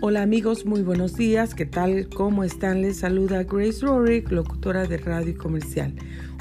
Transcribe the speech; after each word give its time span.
Hola 0.00 0.22
amigos, 0.22 0.64
muy 0.64 0.82
buenos 0.82 1.16
días. 1.16 1.56
¿Qué 1.56 1.66
tal? 1.66 2.08
¿Cómo 2.08 2.44
están? 2.44 2.82
Les 2.82 2.98
saluda 2.98 3.42
Grace 3.42 3.84
Rorick, 3.84 4.30
locutora 4.30 4.86
de 4.86 4.96
radio 4.96 5.30
y 5.30 5.34
comercial. 5.34 5.92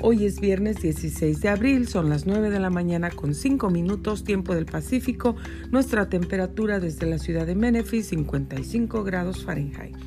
Hoy 0.03 0.25
es 0.25 0.39
viernes 0.39 0.79
16 0.79 1.41
de 1.41 1.49
abril, 1.49 1.87
son 1.87 2.07
las 2.07 2.27
9 2.27 2.51
de 2.51 2.59
la 2.59 2.69
mañana 2.69 3.09
con 3.09 3.33
5 3.33 3.71
minutos, 3.71 4.23
tiempo 4.23 4.53
del 4.53 4.67
Pacífico. 4.67 5.35
Nuestra 5.71 6.07
temperatura 6.07 6.79
desde 6.79 7.07
la 7.07 7.17
ciudad 7.17 7.47
de 7.47 7.55
Memphis, 7.55 8.09
55 8.09 9.03
grados 9.03 9.43
Fahrenheit. 9.43 9.97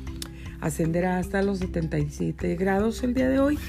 Ascenderá 0.61 1.17
hasta 1.17 1.41
los 1.41 1.59
77 1.59 2.55
grados 2.55 3.03
el 3.03 3.13
día 3.13 3.27
de 3.27 3.41
hoy 3.41 3.59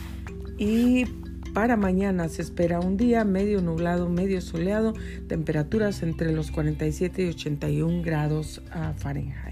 y 0.58 1.06
para 1.54 1.76
mañana 1.76 2.28
se 2.28 2.42
espera 2.42 2.78
un 2.78 2.96
día 2.96 3.24
medio 3.24 3.60
nublado, 3.60 4.08
medio 4.08 4.40
soleado, 4.42 4.94
temperaturas 5.26 6.04
entre 6.04 6.30
los 6.30 6.52
47 6.52 7.24
y 7.24 7.28
81 7.30 8.02
grados 8.04 8.62
ah, 8.70 8.94
Fahrenheit. 8.96 9.51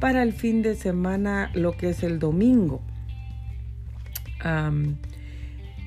Para 0.00 0.22
el 0.22 0.32
fin 0.32 0.62
de 0.62 0.76
semana, 0.76 1.50
lo 1.54 1.76
que 1.76 1.90
es 1.90 2.04
el 2.04 2.20
domingo, 2.20 2.80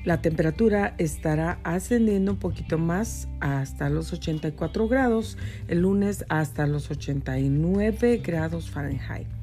la 0.04 0.20
temperatura 0.20 0.94
estará 0.98 1.60
ascendiendo 1.64 2.32
un 2.32 2.38
poquito 2.38 2.76
más 2.76 3.28
hasta 3.40 3.88
los 3.88 4.12
84 4.12 4.86
grados, 4.88 5.38
el 5.68 5.80
lunes 5.80 6.26
hasta 6.28 6.66
los 6.66 6.90
89 6.90 8.20
grados 8.22 8.70
Fahrenheit. 8.70 9.41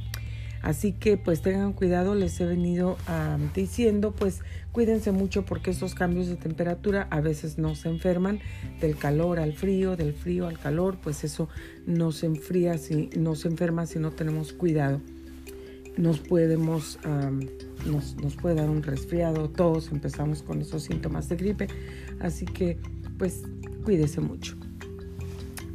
Así 0.62 0.91
que 0.91 1.18
pues 1.18 1.41
tengan 1.41 1.73
cuidado, 1.73 2.16
les 2.16 2.40
he 2.41 2.45
venido 2.45 2.98
diciendo, 3.55 4.12
pues 4.12 4.41
cuídense 4.72 5.12
mucho 5.12 5.45
porque 5.45 5.72
estos 5.72 5.95
cambios 5.95 6.27
de 6.27 6.36
temperatura 6.36 7.08
a 7.12 7.22
veces 7.22 7.58
nos 7.58 7.86
enferman 7.86 8.40
del 8.81 8.98
calor 8.98 9.40
al 9.40 9.53
frío, 9.53 9.95
del 9.95 10.14
frío 10.14 10.48
al 10.48 10.59
calor, 10.59 10.98
pues 11.02 11.23
eso 11.23 11.48
nos 11.86 12.23
enfría, 12.23 12.77
si, 12.77 13.09
nos 13.17 13.45
enferma 13.45 13.86
si 13.86 14.00
no 14.00 14.11
tenemos 14.11 14.53
cuidado. 14.53 15.02
Nos 15.97 16.19
podemos, 16.19 17.00
nos, 17.86 18.16
nos 18.16 18.36
puede 18.36 18.56
dar 18.56 18.69
un 18.69 18.84
resfriado, 18.84 19.50
todos 19.50 19.91
empezamos 19.91 20.44
con 20.44 20.62
esos 20.62 20.84
síntomas 20.84 21.28
de 21.30 21.36
gripe, 21.36 21.67
así 22.19 22.45
que 22.45 22.78
pues 23.17 23.44
cuídese 23.84 24.22
mucho. 24.22 24.69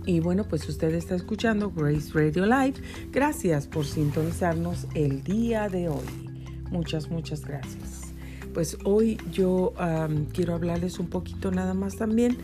Y 0.07 0.21
bueno, 0.21 0.45
pues 0.45 0.69
usted 0.69 0.95
está 0.95 1.15
escuchando 1.15 1.73
Grace 1.75 2.11
Radio 2.13 2.45
Live. 2.45 2.75
Gracias 3.11 3.67
por 3.67 3.87
sintonizarnos 3.87 4.87
el 4.95 5.23
día 5.23 5.71
de 5.71 5.89
hoy. 5.89 6.05
Muchas, 6.71 7.11
muchas 7.11 7.43
gracias. 7.43 8.13
Pues 8.53 8.77
hoy 8.85 9.17
yo 9.33 9.73
quiero 10.35 10.55
hablarles 10.55 10.99
un 10.99 11.09
poquito 11.09 11.51
nada 11.51 11.73
más 11.73 11.97
también. 11.97 12.37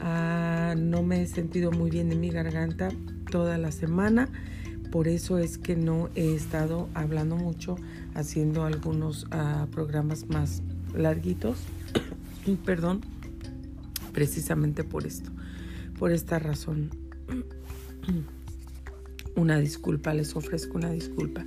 Ah, 0.00 0.74
no 0.76 1.02
me 1.02 1.22
he 1.22 1.26
sentido 1.26 1.70
muy 1.70 1.90
bien 1.90 2.10
en 2.12 2.20
mi 2.20 2.30
garganta 2.30 2.88
toda 3.30 3.58
la 3.58 3.72
semana. 3.72 4.28
Por 4.90 5.06
eso 5.06 5.38
es 5.38 5.58
que 5.58 5.76
no 5.76 6.08
he 6.14 6.34
estado 6.34 6.88
hablando 6.94 7.36
mucho, 7.36 7.76
haciendo 8.14 8.64
algunos 8.64 9.26
ah, 9.32 9.66
programas 9.70 10.28
más 10.30 10.62
larguitos. 10.94 11.58
Perdón, 12.64 13.02
precisamente 14.12 14.82
por 14.82 15.06
esto, 15.06 15.30
por 15.98 16.10
esta 16.10 16.38
razón. 16.38 17.01
Una 19.36 19.58
disculpa, 19.58 20.12
les 20.14 20.36
ofrezco 20.36 20.76
una 20.76 20.90
disculpa. 20.90 21.44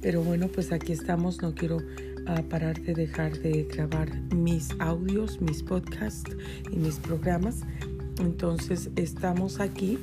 Pero 0.00 0.22
bueno, 0.22 0.48
pues 0.48 0.72
aquí 0.72 0.92
estamos. 0.92 1.42
No 1.42 1.54
quiero 1.54 1.78
ah, 2.26 2.42
parar 2.48 2.80
de 2.80 2.94
dejar 2.94 3.38
de 3.38 3.64
grabar 3.64 4.14
mis 4.34 4.70
audios, 4.78 5.40
mis 5.40 5.62
podcasts 5.62 6.36
y 6.70 6.76
mis 6.76 6.96
programas. 6.96 7.62
Entonces 8.18 8.90
estamos 8.96 9.60
aquí 9.60 9.98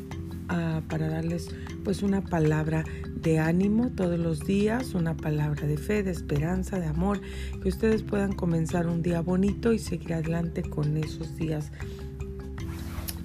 ah, 0.49 0.81
para 0.89 1.09
darles 1.09 1.49
pues 1.83 2.03
una 2.03 2.21
palabra 2.21 2.83
de 3.15 3.39
ánimo 3.39 3.89
todos 3.95 4.19
los 4.19 4.41
días, 4.41 4.93
una 4.93 5.15
palabra 5.15 5.65
de 5.65 5.77
fe, 5.77 6.03
de 6.03 6.11
esperanza, 6.11 6.79
de 6.79 6.87
amor, 6.87 7.21
que 7.61 7.69
ustedes 7.69 8.03
puedan 8.03 8.33
comenzar 8.33 8.87
un 8.87 9.01
día 9.01 9.21
bonito 9.21 9.73
y 9.73 9.79
seguir 9.79 10.13
adelante 10.13 10.61
con 10.61 10.97
esos 10.97 11.35
días 11.37 11.71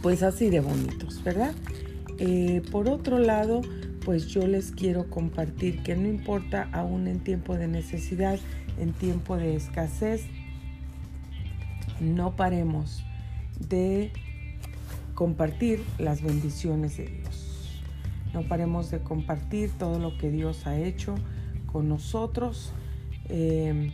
pues 0.02 0.22
así 0.22 0.48
de 0.48 0.60
bonitos, 0.60 1.22
¿verdad? 1.24 1.54
Eh, 2.18 2.62
por 2.72 2.88
otro 2.88 3.18
lado, 3.18 3.62
pues 4.04 4.26
yo 4.26 4.46
les 4.46 4.72
quiero 4.72 5.08
compartir 5.08 5.82
que 5.82 5.94
no 5.94 6.08
importa 6.08 6.68
aún 6.72 7.06
en 7.06 7.20
tiempo 7.20 7.56
de 7.56 7.68
necesidad, 7.68 8.38
en 8.80 8.92
tiempo 8.92 9.36
de 9.36 9.54
escasez, 9.54 10.24
no 12.00 12.34
paremos 12.34 13.04
de 13.68 14.12
compartir 15.14 15.82
las 15.98 16.22
bendiciones 16.22 16.96
de 16.96 17.06
Dios. 17.06 17.82
No 18.32 18.42
paremos 18.42 18.90
de 18.90 19.00
compartir 19.00 19.70
todo 19.78 19.98
lo 19.98 20.18
que 20.18 20.30
Dios 20.30 20.66
ha 20.66 20.76
hecho 20.76 21.14
con 21.66 21.88
nosotros. 21.88 22.72
Eh, 23.28 23.92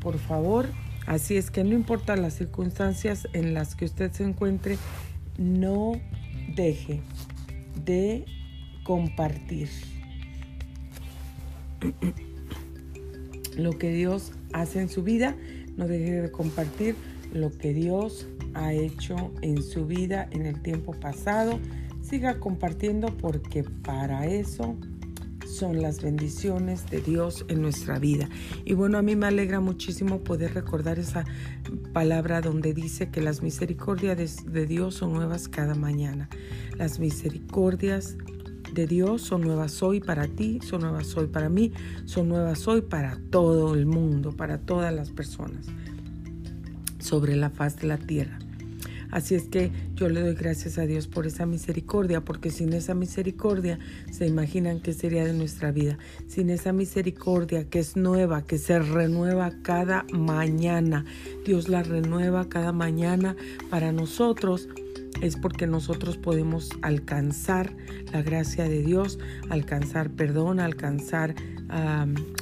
por 0.00 0.18
favor, 0.18 0.66
así 1.06 1.36
es 1.36 1.50
que 1.50 1.62
no 1.64 1.74
importa 1.74 2.16
las 2.16 2.34
circunstancias 2.34 3.28
en 3.32 3.52
las 3.52 3.74
que 3.74 3.84
usted 3.84 4.12
se 4.12 4.24
encuentre, 4.24 4.78
no 5.38 5.92
deje 6.54 7.00
de 7.84 8.24
compartir 8.84 9.68
lo 13.56 13.78
que 13.78 13.92
Dios 13.92 14.32
hace 14.52 14.80
en 14.80 14.88
su 14.88 15.02
vida, 15.02 15.36
no 15.76 15.86
deje 15.86 16.22
de 16.22 16.30
compartir 16.30 16.94
lo 17.32 17.50
que 17.50 17.72
Dios 17.72 18.26
ha 18.54 18.72
hecho 18.72 19.32
en 19.42 19.62
su 19.62 19.86
vida 19.86 20.28
en 20.30 20.46
el 20.46 20.60
tiempo 20.62 20.92
pasado. 20.92 21.58
Siga 22.02 22.40
compartiendo 22.40 23.16
porque 23.16 23.62
para 23.62 24.26
eso 24.26 24.76
son 25.54 25.82
las 25.82 26.02
bendiciones 26.02 26.88
de 26.90 27.00
Dios 27.00 27.44
en 27.48 27.62
nuestra 27.62 27.98
vida. 27.98 28.28
Y 28.64 28.74
bueno, 28.74 28.98
a 28.98 29.02
mí 29.02 29.16
me 29.16 29.26
alegra 29.26 29.60
muchísimo 29.60 30.20
poder 30.20 30.54
recordar 30.54 30.98
esa 30.98 31.24
palabra 31.92 32.40
donde 32.40 32.72
dice 32.74 33.10
que 33.10 33.20
las 33.20 33.42
misericordias 33.42 34.44
de, 34.44 34.66
Dios 34.66 34.94
son 34.94 35.12
nuevas 35.12 35.48
cada 35.48 35.74
mañana. 35.74 36.28
Las 36.76 36.98
misericordias 36.98 38.16
de 38.72 38.86
Dios 38.86 39.22
son 39.22 39.42
nuevas 39.42 39.82
hoy 39.82 40.00
para 40.00 40.28
ti, 40.28 40.60
son 40.62 40.82
nuevas 40.82 41.16
hoy 41.16 41.26
para 41.26 41.48
mí, 41.48 41.72
son 42.04 42.28
nuevas 42.28 42.66
hoy 42.68 42.82
para 42.82 43.18
todo 43.30 43.74
el 43.74 43.86
mundo, 43.86 44.32
para 44.32 44.58
todas 44.58 44.94
las 44.94 45.10
personas 45.10 45.66
sobre 46.98 47.34
la 47.36 47.50
faz 47.50 47.76
de 47.76 47.88
la 47.88 47.98
tierra. 47.98 48.38
Así 49.10 49.34
es 49.34 49.44
que 49.44 49.72
yo 49.94 50.08
le 50.08 50.20
doy 50.20 50.34
gracias 50.34 50.78
a 50.78 50.86
Dios 50.86 51.06
por 51.06 51.26
esa 51.26 51.46
misericordia, 51.46 52.24
porque 52.24 52.50
sin 52.50 52.72
esa 52.72 52.94
misericordia 52.94 53.78
se 54.10 54.26
imaginan 54.26 54.80
qué 54.80 54.92
sería 54.92 55.24
de 55.24 55.32
nuestra 55.32 55.72
vida. 55.72 55.98
Sin 56.26 56.50
esa 56.50 56.72
misericordia 56.72 57.64
que 57.68 57.80
es 57.80 57.96
nueva, 57.96 58.42
que 58.42 58.58
se 58.58 58.78
renueva 58.78 59.52
cada 59.62 60.04
mañana. 60.12 61.04
Dios 61.44 61.68
la 61.68 61.82
renueva 61.82 62.48
cada 62.48 62.72
mañana 62.72 63.36
para 63.70 63.92
nosotros 63.92 64.68
es 65.20 65.36
porque 65.36 65.66
nosotros 65.66 66.16
podemos 66.16 66.70
alcanzar 66.82 67.74
la 68.12 68.22
gracia 68.22 68.64
de 68.64 68.82
Dios, 68.82 69.18
alcanzar 69.50 70.10
perdón, 70.10 70.60
alcanzar 70.60 71.34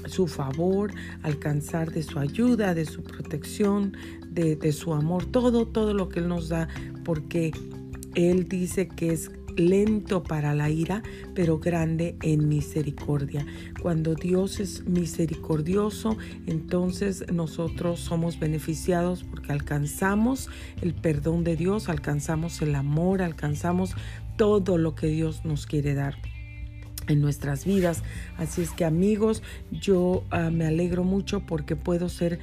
su 0.07 0.27
favor, 0.27 0.93
alcanzar 1.23 1.91
de 1.93 2.03
su 2.03 2.19
ayuda, 2.19 2.75
de 2.75 2.87
su 2.87 3.03
protección, 3.03 3.95
de, 4.39 4.73
su 4.73 4.93
amor, 4.93 5.27
todo, 5.27 5.67
todo 5.67 5.95
lo 5.95 6.09
que 6.09 6.21
Él 6.21 6.29
nos 6.29 6.49
da, 6.49 6.69
porque 7.05 7.53
Él 8.15 8.49
dice 8.49 8.89
que 8.89 9.13
es 9.13 9.31
lento 9.57 10.23
para 10.23 10.55
la 10.55 10.71
ira, 10.71 11.03
pero 11.35 11.59
grande 11.59 12.17
en 12.23 12.49
misericordia. 12.49 13.45
Cuando 13.83 14.15
Dios 14.15 14.61
es 14.61 14.87
misericordioso, 14.87 16.17
entonces 16.47 17.25
nosotros 17.33 17.99
somos 17.99 18.39
beneficiados 18.39 19.25
porque 19.25 19.51
alcanzamos 19.53 20.49
el 20.81 20.95
perdón 20.95 21.43
de 21.43 21.57
Dios, 21.57 21.89
alcanzamos 21.89 22.63
el 22.63 22.77
amor, 22.77 23.21
alcanzamos 23.21 23.95
todo 24.37 24.79
lo 24.79 24.95
que 24.95 25.09
Dios 25.09 25.45
nos 25.45 25.67
quiere 25.67 25.95
dar 25.95 26.15
en 27.09 27.21
nuestras 27.21 27.65
vidas. 27.65 28.05
Así 28.37 28.63
es 28.63 28.71
que 28.71 28.85
amigos, 28.85 29.43
yo 29.73 30.23
ah, 30.31 30.51
me 30.51 30.67
alegro 30.67 31.03
mucho 31.03 31.41
porque 31.41 31.75
puedo 31.75 32.09
ser 32.09 32.39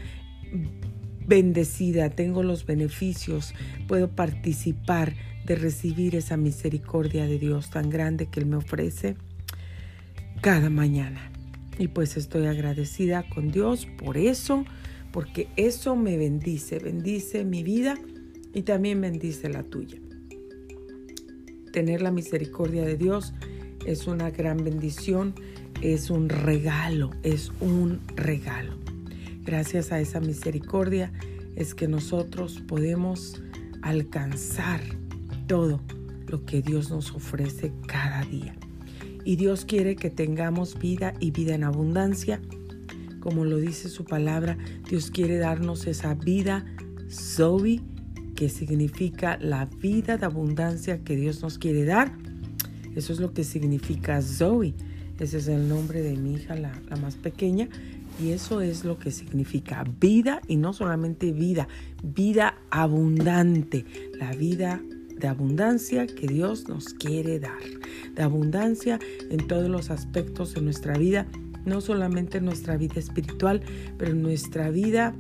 bendecida, 1.27 2.09
tengo 2.09 2.43
los 2.43 2.65
beneficios, 2.65 3.53
puedo 3.87 4.09
participar 4.09 5.13
de 5.45 5.55
recibir 5.55 6.15
esa 6.15 6.37
misericordia 6.37 7.25
de 7.27 7.37
Dios 7.37 7.69
tan 7.69 7.89
grande 7.89 8.27
que 8.27 8.39
Él 8.39 8.45
me 8.47 8.57
ofrece 8.57 9.15
cada 10.41 10.69
mañana. 10.69 11.31
Y 11.77 11.89
pues 11.89 12.17
estoy 12.17 12.45
agradecida 12.45 13.27
con 13.29 13.51
Dios 13.51 13.87
por 13.97 14.17
eso, 14.17 14.65
porque 15.11 15.47
eso 15.55 15.95
me 15.95 16.17
bendice, 16.17 16.79
bendice 16.79 17.45
mi 17.45 17.63
vida 17.63 17.95
y 18.53 18.61
también 18.61 19.01
bendice 19.01 19.49
la 19.49 19.63
tuya. 19.63 19.99
Tener 21.71 22.01
la 22.01 22.11
misericordia 22.11 22.85
de 22.85 22.95
Dios 22.95 23.33
es 23.85 24.07
una 24.07 24.31
gran 24.31 24.63
bendición, 24.63 25.35
es 25.81 26.09
un 26.09 26.29
regalo, 26.29 27.11
es 27.23 27.51
un 27.59 27.99
regalo. 28.15 28.84
Gracias 29.45 29.91
a 29.91 29.99
esa 29.99 30.19
misericordia 30.19 31.11
es 31.55 31.75
que 31.75 31.87
nosotros 31.87 32.63
podemos 32.67 33.41
alcanzar 33.83 34.81
todo 35.45 35.81
lo 36.27 36.45
que 36.45 36.63
Dios 36.63 36.89
nos 36.89 37.11
ofrece 37.13 37.71
cada 37.85 38.23
día. 38.23 38.55
Y 39.23 39.35
Dios 39.35 39.65
quiere 39.65 39.95
que 39.95 40.09
tengamos 40.09 40.79
vida 40.79 41.13
y 41.19 41.29
vida 41.29 41.53
en 41.53 41.63
abundancia. 41.63 42.41
Como 43.19 43.45
lo 43.45 43.57
dice 43.57 43.89
su 43.89 44.03
palabra, 44.05 44.57
Dios 44.89 45.11
quiere 45.11 45.37
darnos 45.37 45.85
esa 45.85 46.15
vida 46.15 46.65
Zoe, 47.09 47.81
que 48.35 48.49
significa 48.49 49.37
la 49.39 49.65
vida 49.65 50.17
de 50.17 50.25
abundancia 50.25 51.03
que 51.03 51.15
Dios 51.15 51.43
nos 51.43 51.59
quiere 51.59 51.85
dar. 51.85 52.11
Eso 52.95 53.13
es 53.13 53.19
lo 53.19 53.33
que 53.33 53.43
significa 53.43 54.21
Zoe. 54.21 54.73
Ese 55.19 55.37
es 55.37 55.47
el 55.47 55.69
nombre 55.69 56.01
de 56.01 56.17
mi 56.17 56.33
hija, 56.33 56.55
la, 56.55 56.81
la 56.89 56.95
más 56.97 57.15
pequeña. 57.15 57.69
Y 58.19 58.31
eso 58.31 58.61
es 58.61 58.85
lo 58.85 58.97
que 58.97 59.11
significa 59.11 59.83
vida 59.99 60.41
y 60.47 60.55
no 60.55 60.73
solamente 60.73 61.31
vida, 61.31 61.67
vida 62.01 62.57
abundante, 62.69 63.85
la 64.17 64.31
vida 64.31 64.81
de 65.17 65.27
abundancia 65.27 66.07
que 66.07 66.27
Dios 66.27 66.67
nos 66.67 66.93
quiere 66.93 67.39
dar, 67.39 67.61
de 68.13 68.23
abundancia 68.23 68.99
en 69.29 69.47
todos 69.47 69.69
los 69.69 69.89
aspectos 69.89 70.53
de 70.53 70.61
nuestra 70.61 70.97
vida, 70.97 71.25
no 71.65 71.81
solamente 71.81 72.37
en 72.37 72.45
nuestra 72.45 72.77
vida 72.77 72.95
espiritual, 72.99 73.61
pero 73.97 74.11
en 74.11 74.21
nuestra 74.21 74.69
vida 74.69 75.15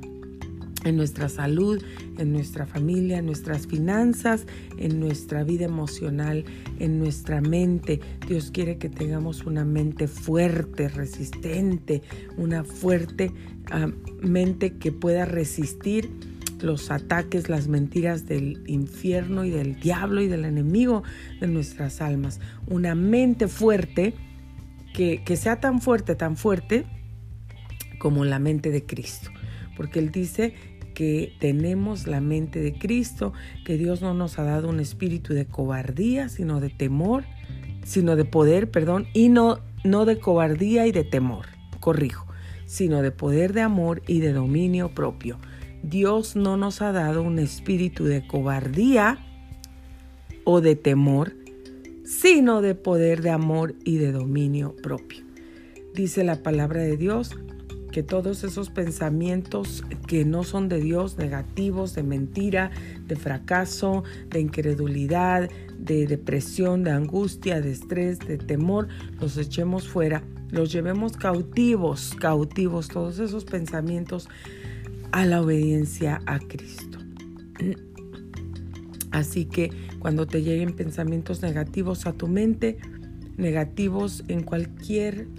en 0.85 0.95
nuestra 0.95 1.27
salud, 1.27 1.83
en 2.17 2.31
nuestra 2.31 2.65
familia, 2.65 3.17
en 3.17 3.25
nuestras 3.25 3.67
finanzas, 3.67 4.45
en 4.77 4.99
nuestra 4.99 5.43
vida 5.43 5.65
emocional, 5.65 6.45
en 6.79 6.99
nuestra 6.99 7.41
mente. 7.41 7.99
Dios 8.27 8.51
quiere 8.51 8.77
que 8.77 8.89
tengamos 8.89 9.45
una 9.45 9.65
mente 9.65 10.07
fuerte, 10.07 10.87
resistente, 10.87 12.01
una 12.37 12.63
fuerte 12.63 13.31
ah, 13.71 13.89
mente 14.21 14.77
que 14.77 14.91
pueda 14.91 15.25
resistir 15.25 16.09
los 16.61 16.89
ataques, 16.91 17.49
las 17.49 17.67
mentiras 17.67 18.27
del 18.27 18.63
infierno 18.67 19.43
y 19.43 19.49
del 19.49 19.79
diablo 19.79 20.21
y 20.21 20.27
del 20.27 20.45
enemigo 20.45 21.03
de 21.41 21.47
nuestras 21.47 22.01
almas. 22.01 22.39
Una 22.67 22.95
mente 22.95 23.47
fuerte 23.47 24.13
que, 24.93 25.23
que 25.23 25.35
sea 25.35 25.59
tan 25.59 25.81
fuerte, 25.81 26.15
tan 26.15 26.37
fuerte 26.37 26.85
como 27.99 28.23
la 28.23 28.39
mente 28.39 28.71
de 28.71 28.85
Cristo. 28.85 29.31
Porque 29.75 29.99
Él 29.99 30.11
dice 30.11 30.53
que 30.95 31.33
tenemos 31.39 32.07
la 32.07 32.21
mente 32.21 32.59
de 32.59 32.73
Cristo, 32.73 33.33
que 33.63 33.77
Dios 33.77 34.01
no 34.01 34.15
nos 34.15 34.39
ha 34.39 34.43
dado 34.43 34.69
un 34.69 34.79
espíritu 34.79 35.35
de 35.35 35.45
cobardía, 35.45 36.29
sino 36.29 36.59
de 36.59 36.69
temor, 36.71 37.25
sino 37.83 38.15
de 38.15 38.25
poder, 38.25 38.71
perdón, 38.71 39.05
y 39.13 39.29
no, 39.29 39.59
no 39.83 40.05
de 40.05 40.17
cobardía 40.17 40.87
y 40.87 40.91
de 40.91 41.03
temor, 41.03 41.45
corrijo, 41.79 42.25
sino 42.65 43.03
de 43.03 43.11
poder 43.11 43.53
de 43.53 43.61
amor 43.61 44.01
y 44.07 44.21
de 44.21 44.33
dominio 44.33 44.95
propio. 44.95 45.37
Dios 45.83 46.35
no 46.35 46.57
nos 46.57 46.81
ha 46.81 46.91
dado 46.91 47.21
un 47.21 47.37
espíritu 47.37 48.05
de 48.05 48.25
cobardía 48.25 49.19
o 50.43 50.61
de 50.61 50.75
temor, 50.75 51.35
sino 52.03 52.61
de 52.61 52.73
poder 52.73 53.21
de 53.21 53.29
amor 53.29 53.75
y 53.83 53.97
de 53.97 54.11
dominio 54.11 54.75
propio. 54.81 55.23
Dice 55.93 56.23
la 56.23 56.41
palabra 56.41 56.81
de 56.81 56.97
Dios 56.97 57.35
que 57.95 58.03
todos 58.03 58.43
esos 58.43 58.69
pensamientos 58.69 59.81
que 60.05 60.25
no 60.25 60.43
son 60.43 60.67
de 60.67 60.81
Dios, 60.81 61.17
negativos, 61.17 61.95
de 61.95 62.03
mentira, 62.03 62.69
de 63.07 63.15
fracaso, 63.15 64.03
de 64.29 64.41
incredulidad, 64.41 65.49
de 65.79 66.05
depresión, 66.05 66.83
de 66.83 66.91
angustia, 66.91 67.61
de 67.61 67.71
estrés, 67.71 68.19
de 68.19 68.37
temor, 68.37 68.89
los 69.21 69.37
echemos 69.37 69.87
fuera, 69.87 70.23
los 70.51 70.73
llevemos 70.73 71.15
cautivos, 71.15 72.17
cautivos, 72.19 72.89
todos 72.89 73.19
esos 73.19 73.45
pensamientos 73.45 74.27
a 75.13 75.25
la 75.25 75.41
obediencia 75.41 76.19
a 76.25 76.39
Cristo. 76.39 76.99
Así 79.11 79.45
que 79.45 79.71
cuando 79.99 80.27
te 80.27 80.43
lleguen 80.43 80.75
pensamientos 80.75 81.41
negativos 81.41 82.07
a 82.07 82.11
tu 82.11 82.27
mente, 82.27 82.77
negativos 83.37 84.25
en 84.27 84.43
cualquier 84.43 85.29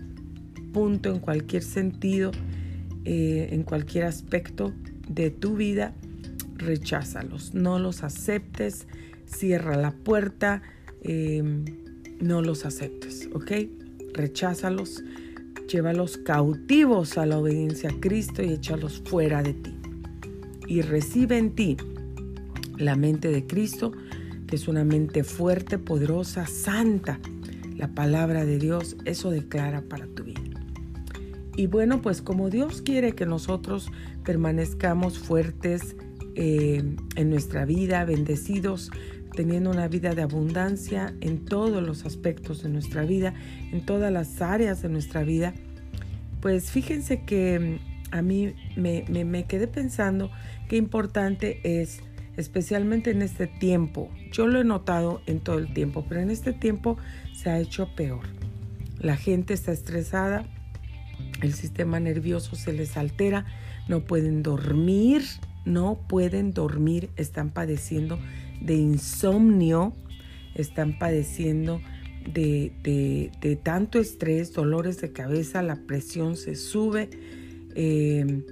en 0.77 1.21
cualquier 1.21 1.63
sentido, 1.63 2.33
eh, 3.05 3.49
en 3.53 3.63
cualquier 3.63 4.05
aspecto 4.05 4.73
de 5.09 5.31
tu 5.31 5.57
vida, 5.57 5.95
recházalos, 6.57 7.55
no 7.55 7.79
los 7.79 8.03
aceptes, 8.03 8.87
cierra 9.25 9.77
la 9.77 9.93
puerta, 9.93 10.63
em, 11.03 11.65
no 12.21 12.43
los 12.43 12.67
aceptes, 12.67 13.29
¿ok? 13.33 13.53
Recházalos 14.13 15.03
Llévalos 15.69 16.17
cautivos 16.19 17.19
a 17.19 17.27
la 17.27 17.39
obediencia 17.39 17.91
a 17.91 18.01
Cristo 18.01 18.41
y 18.43 18.53
échalos 18.53 19.03
fuera 19.05 19.43
de 19.43 19.53
ti. 19.53 19.75
Y 20.69 20.83
recibe 20.83 21.39
en 21.39 21.57
ti 21.57 21.77
la 22.79 22.95
mente 22.95 23.33
de 23.33 23.47
Cristo, 23.47 23.91
que 24.47 24.55
es 24.55 24.69
una 24.69 24.85
mente 24.85 25.25
fuerte, 25.25 25.79
poderosa, 25.79 26.47
santa. 26.47 27.19
La 27.77 27.89
palabra 27.89 28.45
de 28.45 28.59
Dios, 28.59 28.97
eso 29.07 29.31
declara 29.31 29.83
para 29.83 30.07
tu 30.07 30.23
vida. 30.23 30.36
Y 31.57 31.67
bueno, 31.69 32.03
pues 32.03 32.21
como 32.21 32.51
Dios 32.51 32.83
quiere 32.83 33.13
que 33.13 33.25
nosotros 33.25 33.91
permanezcamos 34.25 35.19
fuertes 35.19 35.97
eh, 36.35 36.83
en 37.17 37.31
nuestra 37.31 37.65
vida, 37.65 38.05
bendecidos, 38.05 38.91
teniendo 39.35 39.71
una 39.71 39.89
vida 39.89 40.15
de 40.15 40.23
abundancia 40.23 41.15
en 41.23 41.45
todos 41.47 41.83
los 41.83 42.05
aspectos 42.05 42.63
de 42.63 42.69
nuestra 42.69 43.05
vida, 43.05 43.33
en 43.73 43.87
todas 43.87 44.13
las 44.13 44.43
áreas 44.43 44.83
de 44.83 44.91
nuestra 44.91 45.23
vida, 45.23 45.55
pues 46.41 46.71
fíjense 46.71 47.25
que 47.25 47.59
mm, 47.59 48.15
a 48.15 48.23
mí 48.23 48.55
me, 48.77 49.05
me, 49.09 49.45
quedé 49.45 49.67
pensando 49.67 50.31
qué 50.69 50.77
importante 50.77 51.61
es, 51.83 52.01
especialmente 52.37 53.11
en 53.11 53.23
este 53.23 53.47
tiempo. 53.47 54.11
Yo 54.31 54.47
lo 54.47 54.61
he 54.61 54.65
notado 54.65 55.23
en 55.27 55.41
todo 55.41 55.59
el 55.59 55.73
tiempo, 55.73 56.05
pero 56.09 56.21
en 56.21 56.31
este 56.31 56.53
tiempo 56.53 56.99
se 57.35 57.51
ha 57.51 57.59
hecho 57.59 57.95
peor. 57.95 58.27
La 59.01 59.17
gente 59.17 59.55
está 59.55 59.73
estresada, 59.73 60.47
el 61.43 61.55
sistema 61.55 62.01
nervioso 62.01 62.57
se 62.57 62.73
les 62.73 62.97
altera, 62.97 63.45
no 63.89 64.01
pueden 64.01 64.43
dormir, 64.43 65.23
no 65.65 65.99
pueden 66.09 66.53
dormir, 66.53 67.11
están 67.17 67.51
padeciendo 67.51 68.19
de 68.61 68.75
insomnio, 68.75 69.93
están 70.55 70.99
padeciendo 70.99 71.81
de, 72.33 73.61
tanto 73.63 73.99
estrés, 73.99 74.53
dolores 74.53 75.01
de 75.01 75.13
cabeza, 75.13 75.63
la 75.63 75.77
presión 75.77 76.37
se 76.37 76.57
sube. 76.57 77.11
Em, 77.75 78.43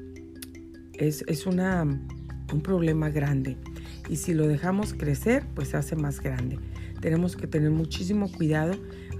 es, 0.94 1.46
una, 1.46 1.82
un 1.82 2.60
problema 2.62 3.10
grande. 3.10 3.56
Y 4.08 4.16
si 4.16 4.34
lo 4.34 4.46
dejamos 4.46 4.94
crecer, 4.94 5.44
pues 5.54 5.68
se 5.68 5.76
hace 5.76 5.96
más 5.96 6.20
grande. 6.20 6.58
Tenemos 7.00 7.36
que 7.36 7.46
tener 7.46 7.70
muchísimo 7.70 8.30
cuidado. 8.30 8.74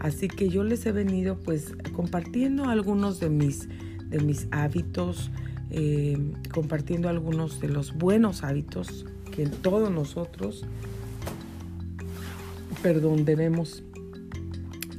Así 0.05 0.29
que 0.29 0.51
yo 0.51 0.65
les 0.65 0.85
he 0.85 0.93
venido 0.93 1.39
pues 1.39 1.73
compartiendo 1.95 2.67
algunos 2.69 3.21
de 3.21 3.31
mis, 3.31 3.71
de 4.11 4.21
mis 4.21 4.49
hábitos, 4.51 5.31
em, 5.71 6.35
compartiendo 6.53 7.09
algunos 7.09 7.59
de 7.59 7.71
los 7.71 7.95
buenos 7.95 8.45
hábitos 8.45 9.07
que 9.35 9.47
todos 9.47 9.91
nosotros, 9.91 10.67
perdón, 12.83 13.25
debemos 13.25 13.83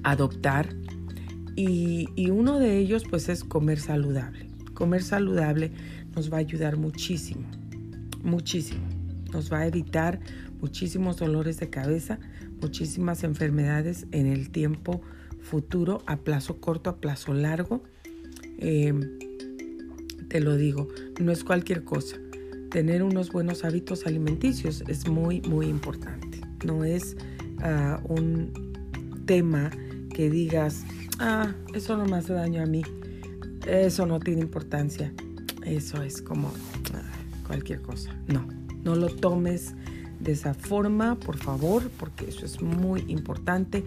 adoptar. 0.01 0.75
Y, 1.55 2.09
uno 2.31 2.57
de 2.57 2.79
ellos 2.79 3.03
pues 3.07 3.29
es 3.29 3.43
comer 3.43 3.79
saludable. 3.79 4.47
Comer 4.73 5.03
saludable 5.03 5.69
nos 6.15 6.33
va 6.33 6.37
a 6.37 6.39
ayudar 6.39 6.77
muchísimo, 6.77 7.45
muchísimo. 8.23 8.81
Nos 9.31 9.53
va 9.53 9.59
a 9.59 9.67
evitar 9.67 10.19
muchísimos 10.61 11.17
dolores 11.17 11.59
de 11.59 11.69
cabeza, 11.69 12.17
muchísimas 12.61 13.23
enfermedades 13.23 14.07
en 14.11 14.27
el 14.27 14.49
tiempo 14.49 15.01
futuro, 15.39 16.01
a 16.05 16.17
plazo 16.17 16.59
corto, 16.59 16.89
a 16.89 16.97
plazo 16.97 17.33
largo. 17.33 17.83
Em, 18.57 19.19
te 20.27 20.39
lo 20.39 20.55
digo, 20.55 20.87
no 21.19 21.31
es 21.31 21.43
cualquier 21.43 21.83
cosa 21.83 22.17
tener 22.75 23.03
unos 23.03 23.31
buenos 23.31 23.63
hábitos 23.63 24.05
alimenticios 24.05 24.83
es 24.89 25.07
muy, 25.07 25.39
muy 25.43 25.67
importante. 25.67 26.41
No 26.65 26.83
es 26.83 27.15
ah, 27.61 28.01
un 28.03 28.51
tema 29.25 29.71
que 30.13 30.29
digas, 30.29 30.83
ah, 31.19 31.53
eso 31.73 31.95
no 31.95 32.03
me 32.03 32.17
hace 32.17 32.33
daño 32.33 32.61
a 32.61 32.65
mí, 32.65 32.81
eso 33.65 34.05
no 34.05 34.19
tiene 34.19 34.41
importancia, 34.41 35.13
eso 35.65 36.03
es 36.03 36.21
como 36.21 36.51
ah, 36.93 37.01
cualquier 37.47 37.81
cosa. 37.81 38.13
No, 38.27 38.45
no 38.83 38.95
lo 38.95 39.07
tomes 39.07 39.73
de 40.19 40.31
esa 40.31 40.53
forma, 40.53 41.15
por 41.15 41.37
favor, 41.37 41.89
porque 41.99 42.25
eso 42.29 42.45
es 42.45 42.61
muy 42.61 43.03
importante. 43.07 43.83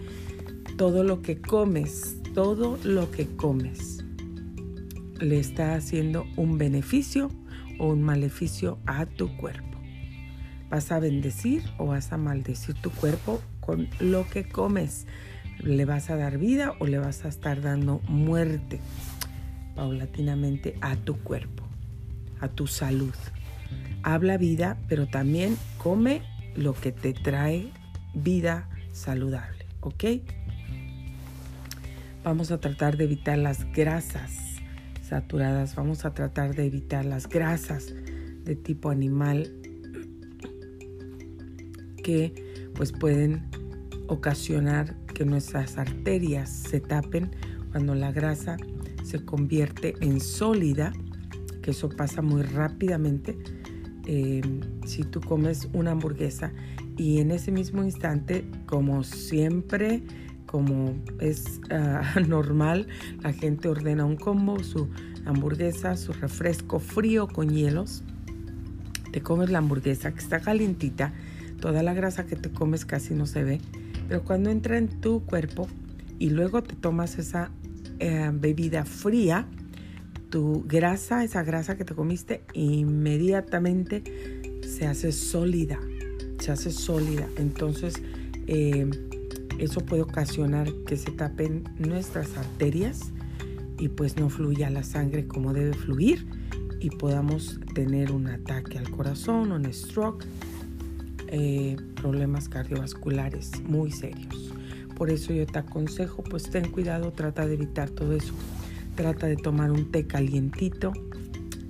Todo 0.77 1.03
lo 1.03 1.21
que 1.21 1.41
comes, 1.41 2.17
todo 2.33 2.77
lo 2.83 3.11
que 3.11 3.27
comes, 3.27 4.03
le 5.19 5.39
está 5.39 5.75
haciendo 5.75 6.25
un 6.37 6.57
beneficio 6.57 7.29
o 7.79 7.87
un 7.87 8.03
maleficio 8.03 8.79
a 8.85 9.05
tu 9.05 9.35
cuerpo. 9.37 9.77
Vas 10.69 10.91
a 10.91 10.99
bendecir 10.99 11.63
o 11.77 11.87
vas 11.87 12.11
a 12.11 12.17
maldecir 12.17 12.75
tu 12.75 12.91
cuerpo 12.91 13.41
con 13.59 13.89
lo 13.99 14.27
que 14.29 14.47
comes. 14.47 15.07
Le 15.59 15.85
vas 15.85 16.09
a 16.09 16.15
dar 16.15 16.37
vida 16.37 16.75
o 16.79 16.85
le 16.85 16.99
vas 16.99 17.25
a 17.25 17.27
estar 17.27 17.61
dando 17.61 17.99
muerte 18.07 18.79
paulatinamente 19.75 20.77
a 20.81 20.95
tu 20.95 21.17
cuerpo, 21.17 21.63
a 22.39 22.47
tu 22.47 22.67
salud. 22.67 23.13
Habla 24.03 24.37
vida, 24.37 24.77
pero 24.87 25.07
también 25.07 25.57
come 25.77 26.21
lo 26.55 26.73
que 26.73 26.91
te 26.91 27.13
trae 27.13 27.71
vida 28.13 28.69
saludable, 28.91 29.65
¿ok? 29.81 30.03
Vamos 32.23 32.51
a 32.51 32.59
tratar 32.59 32.97
de 32.97 33.05
evitar 33.05 33.37
las 33.37 33.71
grasas 33.71 34.31
saturadas, 35.01 35.75
vamos 35.75 36.05
a 36.05 36.13
tratar 36.13 36.55
de 36.55 36.65
evitar 36.65 37.05
las 37.05 37.27
grasas 37.27 37.93
de 38.43 38.55
tipo 38.55 38.89
animal 38.89 39.51
que 42.03 42.71
pues 42.75 42.91
pueden 42.91 43.47
ocasionar 44.07 44.95
que 45.13 45.25
nuestras 45.25 45.77
arterias 45.77 46.49
se 46.49 46.79
tapen 46.79 47.31
cuando 47.71 47.95
la 47.95 48.11
grasa 48.11 48.57
se 49.03 49.23
convierte 49.23 49.95
en 50.01 50.19
sólida, 50.19 50.93
que 51.61 51.71
eso 51.71 51.89
pasa 51.89 52.21
muy 52.21 52.41
rápidamente. 52.41 53.37
Eh, 54.11 54.41
si 54.87 55.03
tú 55.03 55.21
comes 55.21 55.69
una 55.71 55.91
hamburguesa 55.91 56.51
y 56.97 57.19
en 57.19 57.29
ese 57.29 57.51
mismo 57.51 57.83
instante, 57.83 58.43
como 58.65 59.03
siempre, 59.03 60.01
como 60.47 60.95
es 61.19 61.61
ah, 61.69 62.01
normal, 62.27 62.87
la 63.21 63.33
gente 63.33 63.67
ordena 63.67 64.05
un 64.05 64.15
combo, 64.15 64.63
su 64.63 64.89
hamburguesa, 65.27 65.95
su 65.95 66.11
refresco 66.11 66.79
frío 66.79 67.27
con 67.27 67.51
hielos. 67.51 68.01
Te 69.11 69.21
comes 69.21 69.51
la 69.51 69.59
hamburguesa 69.59 70.11
que 70.11 70.21
está 70.21 70.39
calientita, 70.39 71.13
toda 71.61 71.83
la 71.83 71.93
grasa 71.93 72.25
que 72.25 72.35
te 72.35 72.49
comes 72.49 72.85
casi 72.85 73.13
no 73.13 73.27
se 73.27 73.43
ve, 73.43 73.61
pero 74.07 74.23
cuando 74.23 74.49
entra 74.49 74.79
en 74.79 74.87
tu 74.87 75.23
cuerpo 75.23 75.67
y 76.17 76.31
luego 76.31 76.63
te 76.63 76.75
tomas 76.75 77.19
esa 77.19 77.51
eh, 77.99 78.31
bebida 78.33 78.85
fría, 78.85 79.45
tu 80.29 80.63
grasa, 80.67 81.23
esa 81.23 81.43
grasa 81.43 81.77
que 81.77 81.85
te 81.85 81.95
comiste, 81.95 82.43
inmediatamente 82.53 84.03
se 84.61 84.85
hace 84.85 85.11
sólida, 85.11 85.79
se 86.39 86.51
hace 86.51 86.71
sólida. 86.71 87.27
Entonces, 87.37 87.95
eh, 88.47 88.89
eso 89.59 89.81
puede 89.81 90.01
ocasionar 90.01 90.71
que 90.87 90.97
se 90.97 91.11
tapen 91.11 91.63
nuestras 91.77 92.37
arterias 92.37 93.11
y 93.77 93.89
pues 93.89 94.17
no 94.17 94.29
fluya 94.29 94.69
la 94.69 94.83
sangre 94.83 95.27
como 95.27 95.53
debe 95.53 95.73
fluir 95.73 96.25
y 96.79 96.89
podamos 96.91 97.59
tener 97.73 98.11
un 98.11 98.27
ataque 98.27 98.77
al 98.77 98.89
corazón, 98.89 99.51
un 99.51 99.71
stroke, 99.73 100.25
eh, 101.27 101.75
problemas 101.95 102.49
cardiovasculares 102.49 103.51
muy 103.63 103.91
serios. 103.91 104.53
Por 104.95 105.09
eso 105.09 105.33
yo 105.33 105.45
te 105.45 105.59
aconsejo, 105.59 106.23
pues 106.23 106.49
ten 106.49 106.71
cuidado, 106.71 107.11
trata 107.11 107.45
de 107.45 107.53
evitar 107.53 107.89
todo 107.89 108.13
eso. 108.13 108.33
Trata 108.99 109.27
de 109.27 109.37
tomar 109.37 109.71
un 109.71 109.93
té 109.93 110.07
calientito, 110.07 110.91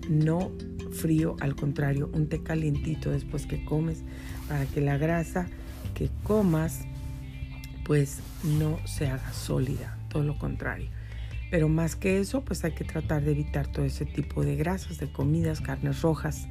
no 0.09 0.51
frío, 0.91 1.35
al 1.41 1.55
contrario, 1.55 2.09
un 2.11 2.27
té 2.27 2.41
calientito 2.41 3.11
después 3.11 3.45
que 3.45 3.63
comes 3.63 4.03
para 4.47 4.65
que 4.65 4.81
la 4.81 4.97
grasa 4.97 5.45
que 5.93 6.09
comas 6.23 6.85
pues 7.85 8.21
no 8.43 8.79
se 8.87 9.05
haga 9.05 9.31
sólida, 9.31 9.95
todo 10.09 10.23
lo 10.23 10.39
contrario. 10.39 10.89
Pero 11.51 11.69
más 11.69 11.95
que 11.95 12.19
eso, 12.19 12.43
pues 12.43 12.63
hay 12.63 12.71
que 12.71 12.83
tratar 12.83 13.23
de 13.23 13.33
evitar 13.33 13.67
todo 13.67 13.85
ese 13.85 14.05
tipo 14.05 14.43
de 14.43 14.55
grasas, 14.55 14.97
de 14.97 15.11
comidas, 15.11 15.61
carnes 15.61 16.01
rojas. 16.01 16.47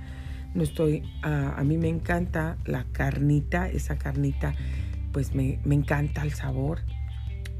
No 0.54 0.62
estoy, 0.62 1.02
a 1.22 1.60
mí 1.64 1.76
me 1.76 1.88
encanta 1.88 2.56
la 2.66 2.84
carnita, 2.92 3.68
esa 3.68 3.98
carnita 3.98 4.54
pues 5.12 5.34
me, 5.34 5.58
encanta 5.64 6.22
el 6.22 6.34
sabor, 6.34 6.82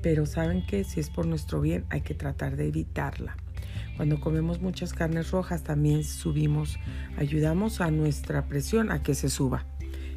pero 0.02 0.26
saben 0.26 0.64
que 0.67 0.85
si 0.85 1.00
es 1.00 1.11
por 1.11 1.26
nuestro 1.26 1.61
bien 1.61 1.85
hay 1.90 2.02
que 2.02 2.14
tratar 2.14 2.57
de 2.57 2.69
evitarla. 2.69 3.37
Cuando 3.97 4.21
comemos 4.21 4.61
muchas 4.61 4.93
carnes 4.93 5.31
rojas 5.31 5.64
también 5.64 6.05
subimos, 6.05 6.78
ayudamos 7.17 7.81
a 7.81 7.90
nuestra 7.90 8.47
presión 8.47 8.93
a 8.93 9.02
que 9.02 9.14
se 9.14 9.28
suba. 9.28 9.67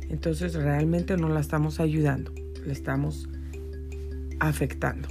Entonces 0.09 0.53
realmente 0.53 1.17
no 1.17 1.29
la 1.29 1.39
estamos 1.39 1.79
ayudando, 1.79 2.31
le 2.65 2.73
estamos 2.73 3.27
afectando. 4.39 5.07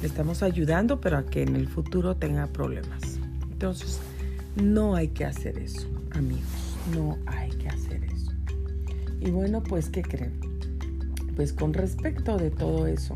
Le 0.00 0.08
estamos 0.08 0.42
ayudando 0.42 1.00
pero 1.00 1.18
a 1.18 1.26
que 1.26 1.42
en 1.42 1.54
el 1.54 1.68
futuro 1.68 2.16
tenga 2.16 2.46
problemas. 2.48 3.18
Entonces 3.50 4.00
no 4.56 4.96
hay 4.96 5.08
que 5.08 5.24
hacer 5.24 5.58
eso, 5.58 5.86
amigos, 6.10 6.76
no 6.94 7.18
hay 7.26 7.50
que 7.50 7.68
hacer 7.68 8.04
eso. 8.04 8.32
Y 9.20 9.30
bueno, 9.30 9.62
pues 9.62 9.88
¿qué 9.90 10.02
creen? 10.02 10.46
pues 11.36 11.52
con 11.52 11.74
respecto 11.74 12.38
de 12.38 12.50
todo 12.50 12.86
eso, 12.86 13.14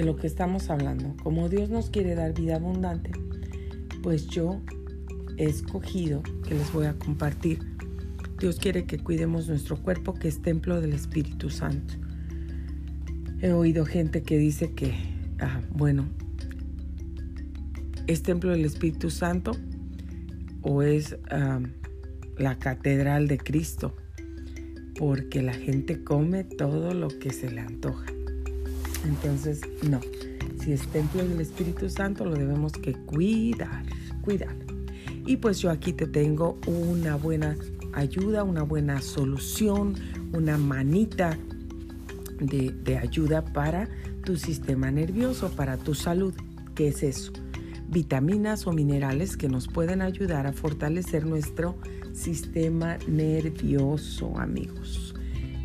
de 0.00 0.06
lo 0.06 0.16
que 0.16 0.26
estamos 0.26 0.70
hablando, 0.70 1.14
como 1.22 1.50
Dios 1.50 1.68
nos 1.68 1.90
quiere 1.90 2.14
dar 2.14 2.32
vida 2.32 2.56
abundante, 2.56 3.10
pues 4.02 4.26
yo 4.28 4.62
he 5.36 5.44
escogido 5.44 6.22
que 6.48 6.54
les 6.54 6.72
voy 6.72 6.86
a 6.86 6.94
compartir. 6.94 7.58
Dios 8.38 8.56
quiere 8.58 8.86
que 8.86 8.98
cuidemos 8.98 9.46
nuestro 9.48 9.76
cuerpo 9.76 10.14
que 10.14 10.28
es 10.28 10.40
templo 10.40 10.80
del 10.80 10.94
Espíritu 10.94 11.50
Santo. 11.50 11.92
He 13.42 13.52
oído 13.52 13.84
gente 13.84 14.22
que 14.22 14.38
dice 14.38 14.72
que, 14.72 14.94
ah, 15.38 15.60
bueno, 15.70 16.08
es 18.06 18.22
templo 18.22 18.52
del 18.52 18.64
Espíritu 18.64 19.10
Santo 19.10 19.52
o 20.62 20.80
es 20.80 21.18
ah, 21.30 21.60
la 22.38 22.58
catedral 22.58 23.28
de 23.28 23.36
Cristo 23.36 23.94
porque 24.98 25.42
la 25.42 25.52
gente 25.52 26.02
come 26.02 26.44
todo 26.44 26.94
lo 26.94 27.08
que 27.08 27.34
se 27.34 27.50
le 27.50 27.60
antoja. 27.60 28.06
Entonces, 29.06 29.60
no, 29.88 30.00
si 30.62 30.72
es 30.72 30.86
templo 30.88 31.26
del 31.26 31.40
Espíritu 31.40 31.88
Santo, 31.88 32.24
lo 32.24 32.34
debemos 32.34 32.72
que 32.72 32.92
cuidar, 32.92 33.84
cuidar. 34.22 34.54
Y 35.26 35.36
pues 35.36 35.60
yo 35.60 35.70
aquí 35.70 35.92
te 35.92 36.06
tengo 36.06 36.58
una 36.66 37.16
buena 37.16 37.56
ayuda, 37.92 38.44
una 38.44 38.62
buena 38.62 39.00
solución, 39.00 39.94
una 40.32 40.58
manita 40.58 41.38
de, 42.40 42.70
de 42.84 42.98
ayuda 42.98 43.44
para 43.44 43.88
tu 44.24 44.36
sistema 44.36 44.90
nervioso, 44.90 45.50
para 45.50 45.76
tu 45.76 45.94
salud. 45.94 46.34
¿Qué 46.74 46.88
es 46.88 47.02
eso? 47.02 47.32
Vitaminas 47.88 48.66
o 48.66 48.72
minerales 48.72 49.36
que 49.36 49.48
nos 49.48 49.66
pueden 49.66 50.02
ayudar 50.02 50.46
a 50.46 50.52
fortalecer 50.52 51.26
nuestro 51.26 51.76
sistema 52.12 52.98
nervioso, 53.08 54.38
amigos, 54.38 55.14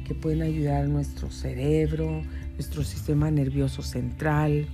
que 0.06 0.16
pueden 0.16 0.42
ayudar 0.42 0.84
a 0.84 0.88
nuestro 0.88 1.30
cerebro, 1.30 2.22
nuestro 2.56 2.84
sistema 2.84 3.32
nervioso 3.32 3.84
central. 3.84 4.68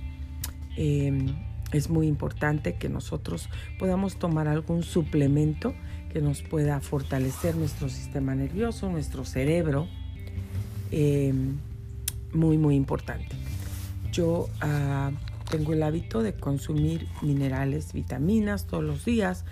Em, 0.76 1.34
es 1.72 1.88
muy 1.90 2.06
importante 2.06 2.74
que 2.74 2.88
nosotros 2.88 3.48
podamos 3.78 4.16
tomar 4.16 4.48
algún 4.48 4.82
suplemento 4.82 5.74
que 6.12 6.20
nos 6.20 6.42
pueda 6.42 6.80
fortalecer 6.80 7.56
nuestro 7.56 7.88
sistema 7.88 8.34
nervioso, 8.34 8.90
nuestro 8.90 9.24
cerebro. 9.24 9.88
Em, 10.90 11.58
muy, 12.32 12.58
muy 12.58 12.74
importante. 12.74 13.36
Yo 14.12 14.48
ah, 14.60 15.10
tengo 15.50 15.72
el 15.72 15.82
hábito 15.82 16.22
de 16.22 16.34
consumir 16.34 17.06
minerales, 17.22 17.92
vitaminas 17.92 18.66
todos 18.66 18.84
los 18.84 19.04
días. 19.04 19.44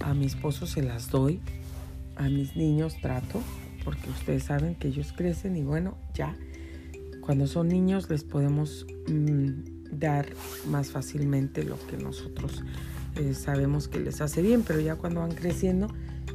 A 0.00 0.14
mi 0.14 0.26
esposo 0.26 0.66
se 0.66 0.82
las 0.82 1.10
doy 1.10 1.40
a 2.16 2.28
mis 2.28 2.56
niños 2.56 2.96
trato, 3.00 3.40
porque 3.84 4.08
ustedes 4.10 4.44
saben 4.44 4.74
que 4.74 4.88
ellos 4.88 5.12
crecen 5.16 5.56
y 5.56 5.62
bueno, 5.62 5.96
ya 6.14 6.36
cuando 7.24 7.46
son 7.46 7.68
niños 7.68 8.10
les 8.10 8.22
podemos 8.22 8.86
mm, 9.08 9.98
dar 9.98 10.26
más 10.68 10.90
fácilmente 10.90 11.64
lo 11.64 11.78
que 11.86 11.96
nosotros 11.96 12.62
eh, 13.16 13.32
sabemos 13.32 13.88
que 13.88 13.98
les 13.98 14.20
hace 14.20 14.42
bien, 14.42 14.62
pero 14.62 14.80
ya 14.80 14.96
cuando 14.96 15.20
van 15.20 15.32
creciendo 15.32 15.88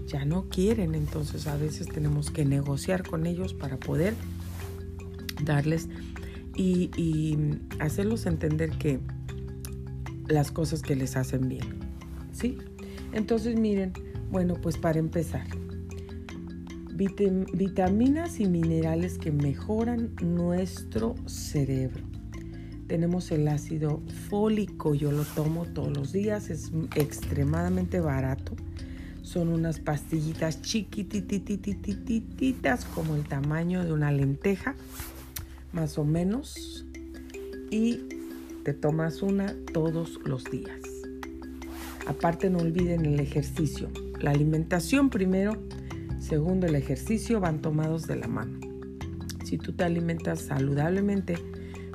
ya 0.08 0.25
no 0.25 0.50
quieren, 0.50 0.96
entonces 0.96 1.46
a 1.46 1.58
veces 1.58 1.88
tenemos 1.88 2.31
que 2.31 2.43
negociar 2.43 3.08
con 3.08 3.27
ellos 3.27 3.53
para 3.53 3.77
poder 3.77 4.15
darles 5.43 5.89
y, 6.55 6.89
y 6.98 7.38
hacerlos 7.79 8.25
entender 8.25 8.72
que 8.72 9.00
las 10.27 10.51
cosas 10.51 10.81
que 10.81 10.96
les 10.96 11.15
hacen 11.15 11.48
bien, 11.48 11.67
¿sí? 12.31 12.58
Entonces 13.13 13.60
miren, 13.60 13.93
bueno, 14.31 14.55
pues 14.55 14.77
para 14.77 14.98
empezar, 14.98 15.46
vitaminas 17.53 18.41
y 18.41 18.48
minerales 18.48 19.18
que 19.18 19.32
mejoran 19.32 20.12
nuestro 20.22 21.15
cerebro. 21.25 22.03
Tenemos 22.88 23.32
el 23.32 23.48
ácido 23.48 24.01
fólico, 24.29 24.94
yo 24.96 25.12
lo 25.12 25.24
tomo 25.24 25.65
todos 25.65 25.96
los 25.96 26.12
días, 26.12 26.50
es 26.50 26.74
extremadamente 26.96 28.01
barato. 28.01 28.56
Son 29.22 29.50
unas 29.50 29.79
pastillitas 29.79 30.62
chiquititititititas 30.62 32.86
como 32.86 33.15
el 33.15 33.24
tamaño 33.24 33.86
de 33.86 33.94
una 33.94 34.12
lenteja, 34.12 34.75
más 35.72 36.00
o 36.00 36.03
menos. 36.03 36.86
Y 37.70 38.00
te 38.63 38.74
tomas 38.74 39.22
una 39.22 39.53
todos 39.72 40.20
los 40.25 40.46
días. 40.46 40.82
Aparte 42.08 42.50
no 42.50 42.58
olviden 42.58 43.06
el 43.06 43.20
ejercicio. 43.20 43.91
La 44.20 44.32
alimentación 44.32 45.12
primero 45.12 45.62
Segundo, 46.29 46.67
el 46.67 46.75
ejercicio 46.75 47.39
van 47.39 47.59
tomados 47.59 48.05
de 48.05 48.15
la 48.15 48.27
mano. 48.27 48.59
Si 49.43 49.57
tú 49.57 49.74
te 49.74 49.83
alimentas 49.83 50.41
saludablemente, 50.41 51.39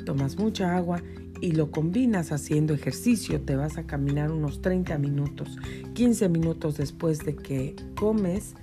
tomas 0.04 0.38
mucha 0.38 0.76
agua 0.76 1.00
y 1.40 1.52
lo 1.52 1.70
combinas 1.70 2.32
haciendo 2.32 2.74
ejercicio, 2.74 3.40
te 3.42 3.54
vas 3.54 3.78
a 3.78 3.86
caminar 3.86 4.32
unos 4.32 4.60
30 4.60 4.98
minutos. 4.98 5.56
15 5.94 6.28
minutos 6.30 6.78
después 6.78 7.20
de 7.20 7.36
que 7.36 7.76
comes, 7.94 8.54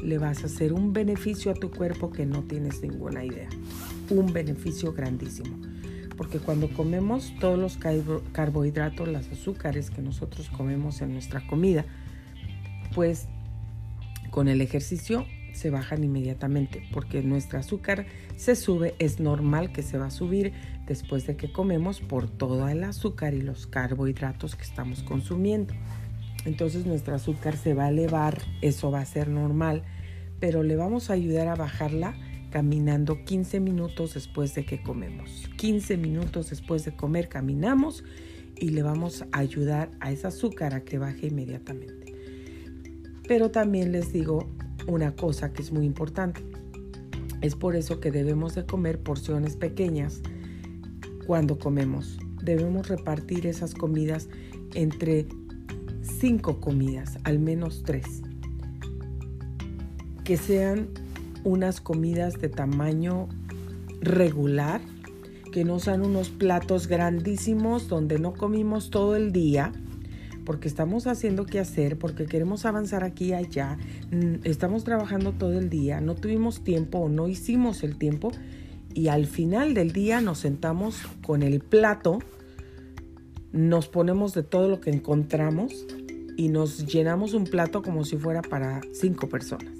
le 0.00 0.18
vas 0.18 0.44
a 0.44 0.46
hacer 0.46 0.72
un 0.72 0.92
beneficio 0.92 1.50
a 1.50 1.54
tu 1.54 1.72
cuerpo 1.72 2.12
que 2.12 2.24
no 2.24 2.44
tienes 2.44 2.80
ninguna 2.80 3.24
idea. 3.24 3.48
Un 4.10 4.32
beneficio 4.32 4.92
grandísimo. 4.92 5.58
porque 6.16 6.38
cuando 6.40 6.68
comemos 6.70 7.32
todos 7.38 7.58
los 7.58 7.78
carbohidratos, 8.32 9.06
las 9.06 9.30
azúcares 9.30 9.90
que 9.90 10.02
nosotros 10.02 10.48
comemos 10.50 11.00
en 11.00 11.12
nuestra 11.12 11.46
comida, 11.46 11.84
pues 12.92 13.28
con 14.30 14.48
el 14.48 14.60
ejercicio 14.60 15.26
se 15.52 15.70
bajan 15.70 16.04
inmediatamente 16.04 16.82
porque 16.92 17.22
nuestro 17.22 17.58
azúcar 17.58 18.06
se 18.36 18.54
sube, 18.54 18.94
es 18.98 19.18
normal 19.18 19.72
que 19.72 19.82
se 19.82 19.98
va 19.98 20.06
a 20.06 20.10
subir 20.10 20.52
después 20.86 21.26
de 21.26 21.36
que 21.36 21.52
comemos 21.52 22.00
por 22.00 22.28
todo 22.28 22.68
el 22.68 22.84
azúcar 22.84 23.34
y 23.34 23.42
los 23.42 23.66
carbohidratos 23.66 24.54
que 24.56 24.62
estamos 24.62 25.02
consumiendo. 25.02 25.74
Entonces 26.44 26.86
nuestro 26.86 27.14
azúcar 27.14 27.56
se 27.56 27.74
va 27.74 27.86
a 27.86 27.88
elevar, 27.88 28.40
eso 28.62 28.90
va 28.90 29.00
a 29.00 29.04
ser 29.04 29.28
normal, 29.28 29.82
pero 30.40 30.62
le 30.62 30.76
vamos 30.76 31.10
a 31.10 31.14
ayudar 31.14 31.48
a 31.48 31.56
bajarla 31.56 32.14
caminando 32.50 33.24
15 33.24 33.60
minutos 33.60 34.14
después 34.14 34.54
de 34.54 34.64
que 34.64 34.80
comemos. 34.80 35.50
15 35.56 35.96
minutos 35.96 36.50
después 36.50 36.84
de 36.84 36.94
comer 36.94 37.28
caminamos 37.28 38.04
y 38.56 38.70
le 38.70 38.82
vamos 38.82 39.24
a 39.32 39.38
ayudar 39.38 39.90
a 40.00 40.10
ese 40.10 40.26
azúcar 40.26 40.74
a 40.74 40.84
que 40.84 40.98
baje 40.98 41.26
inmediatamente. 41.26 42.07
Pero 43.28 43.50
también 43.50 43.92
les 43.92 44.12
digo 44.12 44.48
una 44.86 45.14
cosa 45.14 45.52
que 45.52 45.62
es 45.62 45.70
muy 45.70 45.84
importante. 45.84 46.42
Es 47.42 47.54
por 47.54 47.76
eso 47.76 48.00
que 48.00 48.10
debemos 48.10 48.54
de 48.54 48.64
comer 48.64 49.00
porciones 49.00 49.54
pequeñas 49.54 50.22
cuando 51.26 51.58
comemos. 51.58 52.18
Debemos 52.42 52.88
repartir 52.88 53.46
esas 53.46 53.74
comidas 53.74 54.28
entre 54.74 55.28
cinco 56.00 56.58
comidas, 56.58 57.18
al 57.24 57.38
menos 57.38 57.82
tres. 57.84 58.22
Que 60.24 60.38
sean 60.38 60.88
unas 61.44 61.80
comidas 61.80 62.40
de 62.40 62.48
tamaño 62.48 63.28
regular, 64.00 64.80
que 65.52 65.64
no 65.64 65.78
sean 65.78 66.04
unos 66.04 66.30
platos 66.30 66.86
grandísimos 66.88 67.88
donde 67.88 68.18
no 68.18 68.32
comimos 68.32 68.90
todo 68.90 69.16
el 69.16 69.32
día, 69.32 69.72
porque 70.48 70.66
estamos 70.66 71.06
haciendo 71.06 71.44
qué 71.44 71.60
hacer, 71.60 71.98
porque 71.98 72.24
queremos 72.24 72.64
avanzar 72.64 73.04
aquí 73.04 73.26
y 73.26 73.32
allá, 73.34 73.76
mm, 74.10 74.36
estamos 74.44 74.82
trabajando 74.82 75.32
todo 75.32 75.58
el 75.58 75.68
día, 75.68 76.00
no 76.00 76.14
tuvimos 76.14 76.64
tiempo 76.64 77.00
o 77.00 77.10
no 77.10 77.28
hicimos 77.28 77.82
el 77.82 77.98
tiempo 77.98 78.32
y 78.94 79.08
al 79.08 79.26
final 79.26 79.74
del 79.74 79.92
día 79.92 80.22
nos 80.22 80.38
sentamos 80.38 81.02
con 81.22 81.42
el 81.42 81.60
plato, 81.60 82.20
nos 83.52 83.88
ponemos 83.88 84.32
de 84.32 84.42
todo 84.42 84.70
lo 84.70 84.80
que 84.80 84.88
encontramos 84.88 85.84
y 86.38 86.48
nos 86.48 86.86
llenamos 86.86 87.34
un 87.34 87.44
plato 87.44 87.82
como 87.82 88.06
si 88.06 88.16
fuera 88.16 88.40
para 88.40 88.80
cinco 88.94 89.28
personas. 89.28 89.74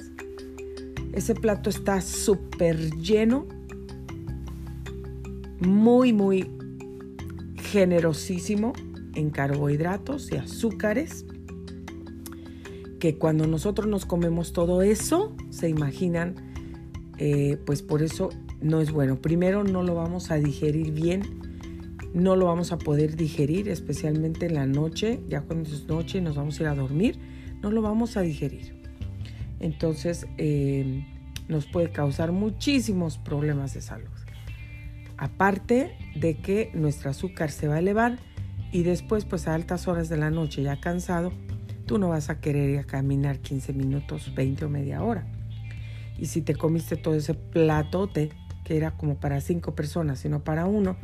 Ese 1.15 1.35
plato 1.35 1.71
está 1.71 2.03
súper 2.03 2.95
lleno, 2.99 3.47
muy, 5.61 6.13
muy 6.13 6.51
generosísimo 7.57 8.75
en 9.19 9.31
carbohidratos 9.31 10.31
y 10.31 10.37
azúcares, 10.37 11.27
que 13.01 13.19
cuando 13.19 13.47
nosotros 13.47 13.89
nos 13.89 14.07
comemos 14.07 14.53
todo 14.53 14.83
eso, 14.83 15.35
se 15.51 15.69
imaginan, 15.69 16.37
eh, 17.19 17.59
pues 17.67 17.83
por 17.83 18.03
eso 18.03 18.31
no 18.61 18.81
es 18.81 18.93
bueno. 18.93 19.21
Primero 19.21 19.65
no 19.65 19.83
lo 19.83 19.97
vamos 19.97 20.31
a 20.31 20.37
digerir 20.37 20.93
bien, 20.93 21.23
no 22.15 22.37
lo 22.37 22.47
vamos 22.47 22.71
a 22.71 22.79
poder 22.79 23.17
digerir, 23.17 23.69
especialmente 23.69 24.47
en 24.47 24.55
la 24.55 24.67
noche, 24.67 25.21
ya 25.29 25.43
cuando 25.43 25.69
es 25.69 25.87
noche 25.89 26.19
y 26.19 26.21
nos 26.21 26.37
vamos 26.37 26.59
a 26.59 26.63
ir 26.63 26.69
a 26.69 26.75
dormir, 26.77 27.19
no 27.61 27.73
lo 27.73 27.83
vamos 27.83 28.17
a 28.17 28.23
digerir. 28.23 28.81
Entonces 29.59 30.27
eh, 30.39 31.05
nos 31.49 31.67
puede 31.67 31.91
causar 31.91 32.31
muchísimos 32.31 33.19
problemas 33.19 33.75
de 33.75 33.81
salud. 33.81 34.11
Aparte 35.17 35.97
de 36.15 36.37
que 36.37 36.71
nuestro 36.75 37.11
azúcar 37.11 37.51
se 37.51 37.67
va 37.67 37.75
a 37.75 37.79
elevar 37.81 38.21
y 38.73 38.83
después 38.83 39.25
pues 39.25 39.49
a 39.49 39.55
altas 39.55 39.89
horas 39.89 40.09
de 40.09 40.17
la 40.17 40.31
noche 40.31 40.63
ya 40.63 40.81
cansado, 40.81 41.33
tú 41.87 41.99
no 41.99 42.09
vas 42.11 42.31
a 42.31 42.41
querer 42.41 42.71
ir 42.71 42.79
a 42.79 42.85
caminar 42.85 43.39
15 43.39 43.73
minutos, 43.73 44.35
20 44.35 44.65
o 44.65 44.69
media 44.69 45.03
hora. 45.03 45.27
Y 46.19 46.27
si 46.27 46.43
te 46.43 46.55
comiste 46.55 46.97
todo 46.97 47.15
ese 47.15 47.35
platote 47.35 48.31
que 48.65 48.77
era 48.77 48.91
como 48.91 49.17
para 49.17 49.41
cinco 49.41 49.75
personas, 49.75 50.19
sino 50.19 50.45
para 50.45 50.67
uno, 50.67 50.97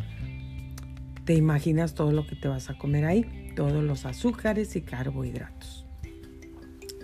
te 1.24 1.34
imaginas 1.34 1.94
todo 1.94 2.12
lo 2.12 2.26
que 2.26 2.36
te 2.36 2.48
vas 2.48 2.68
a 2.68 2.76
comer 2.76 3.06
ahí, 3.06 3.52
todos 3.56 3.82
los 3.82 4.04
azúcares 4.04 4.76
y 4.76 4.82
carbohidratos. 4.82 5.86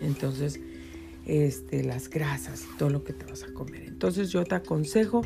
Entonces, 0.02 0.60
este, 1.26 1.84
las 1.84 2.10
grasas 2.10 2.64
todo 2.78 2.90
lo 2.90 3.04
que 3.04 3.12
te 3.12 3.24
vas 3.24 3.44
a 3.44 3.52
comer. 3.52 3.84
Entonces 3.84 4.30
yo 4.30 4.44
te 4.44 4.54
aconsejo 4.54 5.22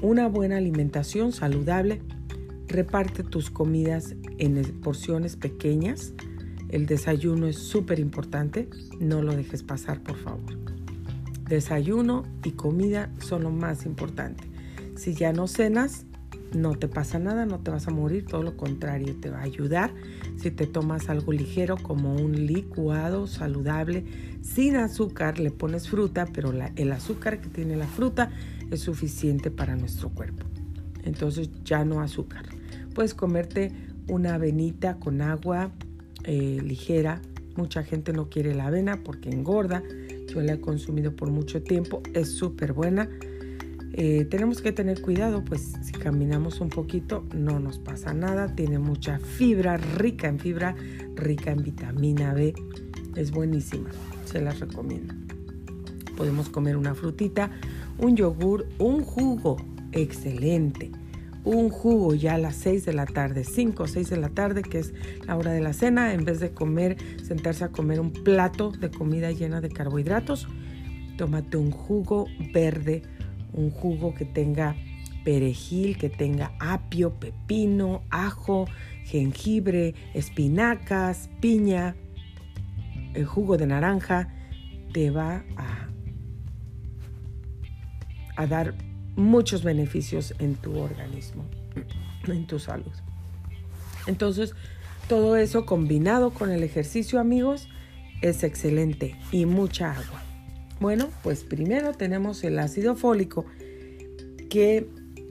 una 0.00 0.28
buena 0.28 0.56
alimentación 0.56 1.32
saludable. 1.32 2.00
Reparte 2.68 3.22
tus 3.24 3.50
comidas 3.50 4.14
en 4.38 4.62
porciones 4.80 5.36
pequeñas. 5.36 6.12
El 6.68 6.86
desayuno 6.86 7.46
es 7.46 7.56
súper 7.56 7.98
importante. 7.98 8.68
No 9.00 9.22
lo 9.22 9.34
dejes 9.34 9.62
pasar, 9.62 10.02
por 10.02 10.16
favor. 10.16 10.58
Desayuno 11.48 12.24
y 12.44 12.52
comida 12.52 13.10
son 13.20 13.42
lo 13.42 13.50
más 13.50 13.86
importante. 13.86 14.44
Si 14.96 15.14
ya 15.14 15.32
no 15.32 15.48
cenas, 15.48 16.04
no 16.54 16.74
te 16.74 16.88
pasa 16.88 17.18
nada, 17.18 17.46
no 17.46 17.58
te 17.60 17.70
vas 17.70 17.88
a 17.88 17.90
morir, 17.90 18.26
todo 18.26 18.42
lo 18.42 18.56
contrario, 18.56 19.16
te 19.16 19.30
va 19.30 19.38
a 19.38 19.42
ayudar 19.42 19.92
si 20.36 20.50
te 20.50 20.66
tomas 20.66 21.08
algo 21.08 21.32
ligero 21.32 21.76
como 21.76 22.14
un 22.14 22.46
licuado 22.46 23.26
saludable 23.26 24.04
sin 24.40 24.76
azúcar, 24.76 25.38
le 25.38 25.50
pones 25.50 25.88
fruta, 25.88 26.26
pero 26.32 26.52
el 26.76 26.92
azúcar 26.92 27.40
que 27.40 27.48
tiene 27.48 27.76
la 27.76 27.86
fruta 27.86 28.30
es 28.70 28.80
suficiente 28.80 29.50
para 29.50 29.76
nuestro 29.76 30.10
cuerpo. 30.10 30.46
Entonces 31.04 31.50
ya 31.64 31.84
no 31.84 32.00
azúcar. 32.00 32.44
Puedes 32.98 33.14
comerte 33.14 33.70
una 34.08 34.34
avenita 34.34 34.98
con 34.98 35.22
agua 35.22 35.70
eh, 36.24 36.58
ligera. 36.60 37.22
Mucha 37.54 37.84
gente 37.84 38.12
no 38.12 38.28
quiere 38.28 38.56
la 38.56 38.66
avena 38.66 39.04
porque 39.04 39.30
engorda. 39.30 39.84
Yo 40.26 40.40
la 40.40 40.54
he 40.54 40.60
consumido 40.60 41.14
por 41.14 41.30
mucho 41.30 41.62
tiempo. 41.62 42.02
Es 42.12 42.32
súper 42.32 42.72
buena 42.72 43.08
eh, 43.92 44.24
tenemos 44.24 44.60
que 44.62 44.72
tener 44.72 45.00
cuidado, 45.00 45.44
pues 45.44 45.74
si 45.82 45.92
caminamos 45.92 46.60
un 46.60 46.70
poquito 46.70 47.24
no 47.32 47.60
nos 47.60 47.78
pasa 47.78 48.14
nada. 48.14 48.52
Tiene 48.56 48.80
mucha 48.80 49.20
fibra, 49.20 49.76
rica 49.76 50.26
en 50.26 50.40
fibra, 50.40 50.74
rica 51.14 51.52
en 51.52 51.62
vitamina 51.62 52.34
B. 52.34 52.52
Es 53.14 53.30
buenísima, 53.30 53.90
se 54.24 54.40
las 54.40 54.58
recomiendo. 54.58 55.14
Podemos 56.16 56.48
comer 56.48 56.76
una 56.76 56.96
frutita, 56.96 57.52
un 57.96 58.16
yogur, 58.16 58.66
un 58.80 59.04
jugo, 59.04 59.56
excelente. 59.92 60.90
Un 61.44 61.70
jugo 61.70 62.14
ya 62.14 62.34
a 62.34 62.38
las 62.38 62.56
6 62.56 62.84
de 62.84 62.92
la 62.92 63.06
tarde, 63.06 63.44
5 63.44 63.82
o 63.82 63.86
6 63.86 64.10
de 64.10 64.16
la 64.16 64.28
tarde, 64.28 64.62
que 64.62 64.80
es 64.80 64.92
la 65.26 65.36
hora 65.36 65.52
de 65.52 65.60
la 65.60 65.72
cena, 65.72 66.12
en 66.12 66.24
vez 66.24 66.40
de 66.40 66.50
comer, 66.50 66.96
sentarse 67.22 67.64
a 67.64 67.68
comer 67.68 68.00
un 68.00 68.12
plato 68.12 68.70
de 68.70 68.90
comida 68.90 69.30
llena 69.30 69.60
de 69.60 69.70
carbohidratos, 69.70 70.48
tómate 71.16 71.56
un 71.56 71.70
jugo 71.70 72.26
verde 72.52 73.02
un 73.52 73.70
jugo 73.70 74.14
que 74.14 74.24
tenga 74.24 74.76
perejil, 75.24 75.98
que 75.98 76.08
tenga 76.08 76.52
apio, 76.58 77.14
pepino, 77.14 78.02
ajo, 78.10 78.66
jengibre, 79.04 79.94
espinacas, 80.14 81.28
piña, 81.40 81.96
el 83.14 83.26
jugo 83.26 83.56
de 83.56 83.66
naranja, 83.66 84.28
te 84.92 85.10
va 85.10 85.44
a, 85.56 85.88
a 88.36 88.46
dar 88.46 88.74
muchos 89.18 89.64
beneficios 89.64 90.32
en 90.38 90.54
tu 90.54 90.78
organismo, 90.78 91.44
en 92.26 92.46
tu 92.46 92.58
salud. 92.58 92.92
Entonces, 94.06 94.54
todo 95.08 95.36
eso 95.36 95.66
combinado 95.66 96.30
con 96.30 96.50
el 96.50 96.62
ejercicio, 96.62 97.20
amigos, 97.20 97.68
es 98.22 98.42
excelente 98.44 99.16
y 99.32 99.44
mucha 99.44 99.92
agua. 99.92 100.22
Bueno, 100.80 101.08
pues 101.22 101.44
primero 101.44 101.92
tenemos 101.92 102.44
el 102.44 102.58
ácido 102.58 102.94
fólico 102.94 103.44
que 104.48 104.88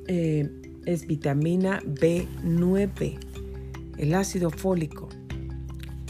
eh, 0.07 0.49
es 0.85 1.07
vitamina 1.07 1.79
B9. 1.81 3.17
El 3.97 4.13
ácido 4.13 4.49
fólico 4.49 5.09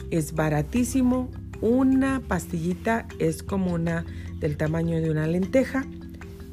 es 0.10 0.34
baratísimo. 0.34 1.30
Una 1.62 2.22
pastillita 2.28 3.08
es 3.20 3.44
como 3.44 3.74
una 3.74 4.06
del 4.40 4.58
tamaño 4.58 5.00
de 5.00 5.12
una 5.12 5.28
lenteja. 5.28 5.86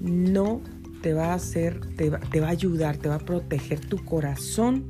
No 0.01 0.61
te 1.05 1.13
va 1.13 1.33
a 1.33 1.35
hacer, 1.35 1.81
te 1.97 2.09
va, 2.09 2.47
a 2.47 2.51
ayudar, 2.51 2.97
te 2.97 3.11
va 3.11 3.17
a 3.17 3.19
proteger 3.19 3.79
tu 3.79 4.03
corazón 4.07 4.85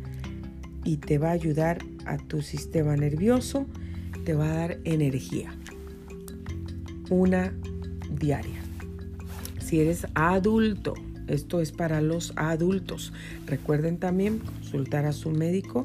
y 0.85 0.98
te 0.98 1.18
va 1.18 1.31
a 1.31 1.33
ayudar 1.33 1.79
a 2.07 2.18
tu 2.18 2.40
sistema 2.40 2.96
nervioso, 2.96 3.66
te 4.24 4.33
va 4.35 4.48
a 4.48 4.55
dar 4.55 4.79
energía. 4.85 5.53
Una 7.11 7.53
diaria. 8.12 8.61
Si 9.59 9.81
eres 9.81 10.07
adulto, 10.14 10.94
esto 11.27 11.61
es 11.61 11.72
para 11.72 12.00
los 12.00 12.33
adultos. 12.37 13.12
Recuerden 13.48 13.98
también 13.98 14.38
consultar 14.38 15.07
a 15.07 15.12
su 15.12 15.33
médico, 15.33 15.83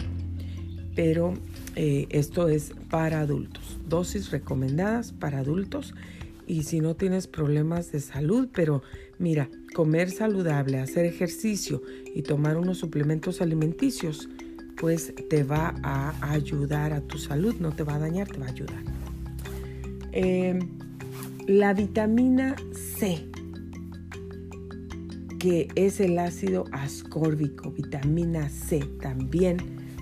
pero 0.95 1.33
eh, 1.75 2.05
esto 2.11 2.49
es 2.49 2.73
para 2.91 3.21
adultos. 3.21 3.79
Dosis 3.87 4.29
recomendadas 4.29 5.11
para 5.11 5.39
adultos 5.39 5.95
y 6.45 6.63
si 6.63 6.81
no 6.81 6.95
tienes 6.95 7.25
problemas 7.25 7.91
de 7.91 7.99
salud, 7.99 8.47
pero 8.53 8.83
mira, 9.17 9.49
comer 9.79 10.11
saludable, 10.11 10.79
hacer 10.79 11.05
ejercicio 11.05 11.81
y 12.13 12.23
tomar 12.23 12.57
unos 12.57 12.79
suplementos 12.79 13.39
alimenticios, 13.39 14.27
pues 14.75 15.13
te 15.29 15.43
va 15.43 15.73
a 15.83 16.33
ayudar 16.33 16.91
a 16.91 16.99
tu 16.99 17.17
salud, 17.17 17.55
no 17.61 17.71
te 17.71 17.83
va 17.83 17.95
a 17.95 17.99
dañar, 17.99 18.27
te 18.27 18.39
va 18.39 18.47
a 18.47 18.49
ayudar. 18.49 18.83
Em, 20.11 20.59
la 21.47 21.73
vitamina 21.73 22.57
C, 22.73 23.25
que 25.39 25.69
es 25.75 26.01
el 26.01 26.19
ácido 26.19 26.65
ascórbico, 26.73 27.71
vitamina 27.71 28.49
C, 28.49 28.81
también 28.99 29.59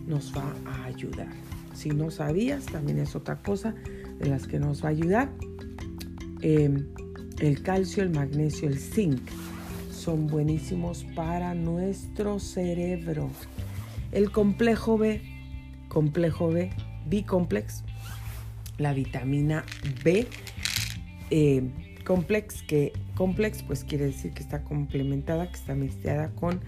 nos 0.07 0.35
va 0.35 0.55
a 0.65 0.85
ayudar. 0.85 1.29
Si 1.75 1.89
no 1.89 2.09
sabías, 2.09 2.65
también 2.65 2.97
es 2.97 3.15
otra 3.15 3.43
cosa 3.43 3.75
de 4.17 4.27
las 4.27 4.47
que 4.47 4.57
nos 4.57 4.83
va 4.83 4.87
a 4.87 4.91
ayudar. 4.93 5.31
Em, 6.41 6.87
el 7.37 7.61
calcio, 7.61 8.01
el 8.01 8.09
magnesio, 8.09 8.67
el 8.67 8.79
zinc 8.79 9.21
son 10.07 10.27
buenísimos 10.27 11.03
para 11.15 11.53
nuestro 11.53 12.39
cerebro. 12.39 13.29
El 14.13 14.31
complejo 14.31 14.97
B, 14.97 15.19
complejo 15.89 16.47
B, 16.47 16.69
B-complex, 17.07 17.83
la 18.77 18.93
vitamina 18.93 19.65
B 20.05 20.25
eh, 21.29 21.61
complex, 22.05 22.61
que 22.61 22.93
complex 23.15 23.63
pues 23.63 23.83
quiere 23.83 24.05
decir 24.05 24.31
que 24.31 24.41
está 24.41 24.63
complementada, 24.63 25.49
que 25.49 25.57
está 25.57 25.75
mezclada 25.75 26.29
con 26.29 26.61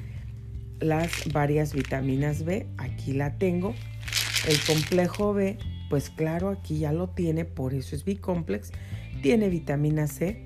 las 0.82 1.10
varias 1.32 1.74
vitaminas 1.74 2.44
B. 2.44 2.68
Aquí 2.78 3.14
la 3.14 3.38
tengo. 3.38 3.74
El 4.50 4.60
complejo 4.68 5.34
B, 5.34 5.58
pues 5.90 6.10
claro, 6.10 6.50
aquí 6.50 6.80
ya 6.80 6.92
lo 6.92 7.08
tiene, 7.08 7.46
por 7.46 7.74
eso 7.74 7.96
es 7.96 8.04
B-complex. 8.04 8.74
Tiene 9.22 9.48
vitamina 9.48 10.08
C, 10.08 10.44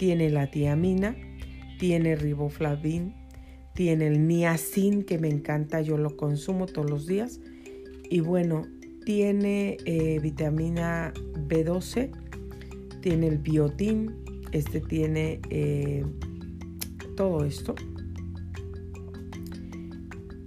tiene 0.00 0.30
la 0.30 0.50
tiamina, 0.50 1.14
tiene 1.78 2.16
riboflavin, 2.16 3.14
tiene 3.74 4.08
el 4.08 4.26
niacin 4.26 5.04
que 5.04 5.18
me 5.18 5.28
encanta, 5.28 5.80
yo 5.80 5.96
lo 5.96 6.16
consumo 6.16 6.66
todos 6.66 6.90
los 6.90 7.06
días. 7.06 7.40
Y 8.10 8.20
bueno, 8.20 8.66
tiene 9.04 9.76
eh, 9.84 10.18
vitamina 10.20 11.12
B12, 11.48 12.10
tiene 13.00 13.28
el 13.28 13.38
biotín, 13.38 14.14
este 14.52 14.80
tiene 14.80 15.40
eh, 15.50 16.04
todo 17.16 17.44
esto. 17.44 17.74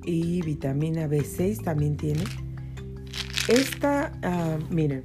Y 0.04 0.42
vitamina 0.42 1.08
B6 1.08 1.64
también 1.64 1.96
tiene. 1.96 2.24
Esta, 3.48 4.12
ah, 4.24 4.58
miren, 4.70 5.04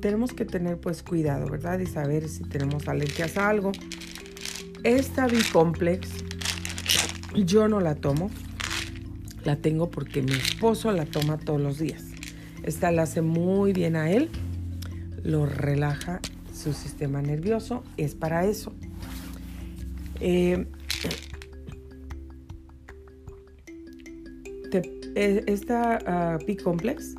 tenemos 0.00 0.32
que 0.32 0.44
tener 0.44 0.78
pues 0.78 1.02
cuidado, 1.02 1.50
¿verdad? 1.50 1.78
Y 1.78 1.86
saber 1.86 2.28
si 2.28 2.44
tenemos 2.44 2.88
alergias 2.88 3.38
a 3.38 3.48
algo. 3.48 3.72
Esta 4.84 5.26
B-complex 5.26 6.10
yo 7.34 7.68
no 7.68 7.80
la 7.80 7.94
tomo. 7.94 8.30
La 9.44 9.56
tengo 9.56 9.90
porque 9.90 10.22
mi 10.22 10.32
esposo 10.32 10.92
la 10.92 11.06
toma 11.06 11.38
todos 11.38 11.60
los 11.60 11.78
días. 11.78 12.04
Esta 12.62 12.92
le 12.92 13.00
hace 13.00 13.22
muy 13.22 13.72
bien 13.72 13.96
a 13.96 14.10
él, 14.10 14.30
lo 15.22 15.46
relaja 15.46 16.20
su 16.54 16.72
sistema 16.72 17.20
nervioso, 17.20 17.82
es 17.96 18.14
para 18.14 18.46
eso. 18.46 18.72
Eh, 20.20 20.66
eh, 25.14 25.44
esta 25.46 26.38
uh, 26.40 26.62
complex 26.62 27.14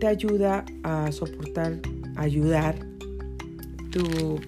te 0.00 0.06
ayuda 0.06 0.64
a 0.82 1.10
soportar, 1.12 1.80
ayudar 2.16 2.74
tu, 3.90 4.40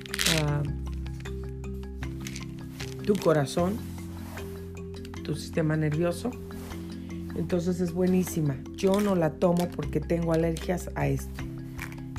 ah, 0.42 0.62
tu 3.10 3.16
corazón, 3.16 3.76
tu 5.24 5.34
sistema 5.34 5.76
nervioso 5.76 6.30
entonces 7.34 7.80
es 7.80 7.92
buenísima. 7.92 8.56
Yo 8.76 9.00
no 9.00 9.14
la 9.14 9.30
tomo 9.30 9.68
porque 9.74 9.98
tengo 9.98 10.32
alergias 10.32 10.90
a 10.94 11.08
esto. 11.08 11.42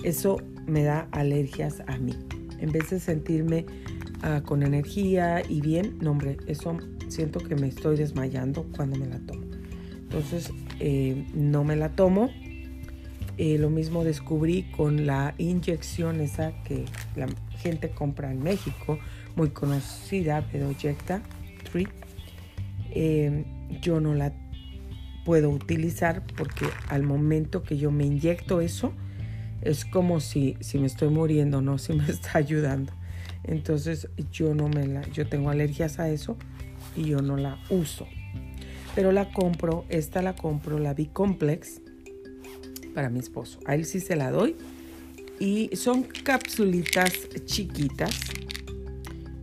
Eso 0.04 0.38
me 0.66 0.84
da 0.84 1.08
alergias 1.12 1.84
a 1.88 1.98
mí. 1.98 2.16
En 2.60 2.72
vez 2.72 2.90
de 2.90 3.00
sentirme 3.00 3.66
ah, 4.24 4.42
con 4.44 4.64
energía 4.64 5.44
y 5.48 5.62
bien, 5.62 5.98
no 6.02 6.12
hombre, 6.12 6.38
eso 6.48 6.76
siento 7.08 7.40
que 7.40 7.56
me 7.56 7.68
estoy 7.68 7.98
desmayando 7.98 8.66
cuando 8.76 8.98
me 8.98 9.06
la 9.06 9.20
tomo. 9.20 9.46
Entonces 10.02 10.52
eh, 10.80 11.26
no 11.36 11.64
me 11.64 11.76
la 11.76 11.90
tomo. 11.90 12.30
Eh, 13.38 13.58
lo 13.58 13.70
mismo 13.70 14.04
descubrí 14.04 14.64
con 14.76 15.06
la 15.06 15.36
inyección 15.38 16.20
esa 16.20 16.52
que 16.64 16.86
la 17.16 17.28
gente 17.60 17.92
compra 17.92 18.32
en 18.32 18.42
México, 18.44 19.00
muy 19.36 19.50
conocida, 19.50 20.42
Pedojecta 20.52 21.22
3. 21.72 21.88
Eh, 22.94 23.46
yo 23.82 24.00
no 24.00 24.14
la 24.14 24.34
puedo 25.26 25.50
utilizar 25.50 26.24
porque 26.36 26.66
al 26.90 27.04
momento 27.04 27.64
que 27.64 27.78
yo 27.78 27.92
me 27.92 28.06
inyecto 28.06 28.62
eso, 28.62 28.94
es 29.62 29.86
como 29.86 30.20
si, 30.20 30.58
si 30.60 30.80
me 30.80 30.88
estoy 30.88 31.10
muriendo, 31.10 31.62
no 31.62 31.78
si 31.78 31.94
me 31.94 32.06
está 32.10 32.38
ayudando. 32.38 32.94
Entonces 33.44 34.08
yo 34.32 34.54
no 34.54 34.68
me 34.70 34.88
la, 34.88 35.02
yo 35.10 35.28
tengo 35.28 35.50
alergias 35.50 36.00
a 36.00 36.10
eso 36.10 36.38
y 36.96 37.06
yo 37.06 37.22
no 37.22 37.38
la 37.38 37.60
uso. 37.70 38.08
Pero 38.96 39.12
la 39.12 39.32
compro, 39.32 39.86
esta 39.90 40.22
la 40.22 40.36
compro, 40.36 40.78
la 40.78 40.94
B-Complex, 40.94 41.82
para 42.94 43.10
mi 43.10 43.20
esposo. 43.20 43.60
A 43.66 43.76
él 43.76 43.86
sí 43.86 44.00
se 44.00 44.16
la 44.16 44.32
doy. 44.32 44.56
Y 45.40 45.76
son 45.76 46.04
capsulitas 46.04 47.14
chiquitas. 47.46 48.20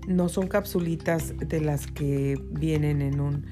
No 0.09 0.29
son 0.29 0.49
capsulitas 0.49 1.35
de 1.39 1.61
las 1.61 1.87
que 1.87 2.41
vienen 2.51 3.03
en 3.03 3.21
un 3.21 3.47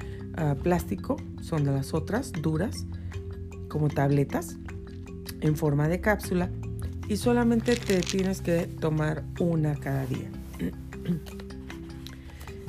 plástico, 0.62 1.16
son 1.40 1.64
de 1.64 1.72
las 1.72 1.94
otras, 1.94 2.32
duras, 2.32 2.86
como 3.68 3.88
tabletas, 3.88 4.56
en 5.42 5.56
forma 5.56 5.88
de 5.88 6.00
cápsula, 6.00 6.50
y 7.08 7.18
solamente 7.18 7.76
te 7.76 8.00
tienes 8.00 8.40
que 8.40 8.66
tomar 8.66 9.22
una 9.38 9.76
cada 9.76 10.06
día. 10.06 10.30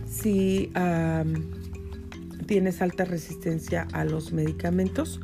si 0.10 0.72
tienes 2.46 2.82
alta 2.82 3.06
resistencia 3.06 3.88
a 3.94 4.04
los 4.04 4.34
medicamentos, 4.34 5.22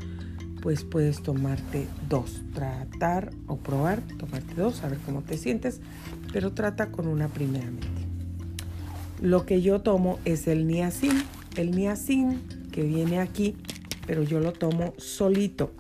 pues 0.61 0.85
puedes 0.85 1.21
tomarte 1.21 1.85
dos, 2.07 2.41
tratar 2.53 3.31
o 3.47 3.57
probar, 3.57 4.01
tomarte 4.17 4.53
dos, 4.55 4.83
a 4.83 4.87
ver 4.87 4.99
cómo 5.05 5.21
te 5.21 5.37
sientes, 5.37 5.81
pero 6.31 6.53
trata 6.53 6.91
con 6.91 7.07
una 7.07 7.27
primeramente. 7.27 8.02
Lo 9.23 9.45
que 9.45 9.61
yo 9.61 9.79
tomo 9.79 10.19
es 10.25 10.49
el 10.49 10.67
niacin, 10.67 11.23
el 11.55 11.71
niacin 11.71 12.41
que 12.73 12.83
viene 12.83 13.19
aquí, 13.19 13.55
pero 14.05 14.21
yo 14.21 14.41
lo 14.41 14.51
tomo 14.51 14.93
solito. 14.97 15.71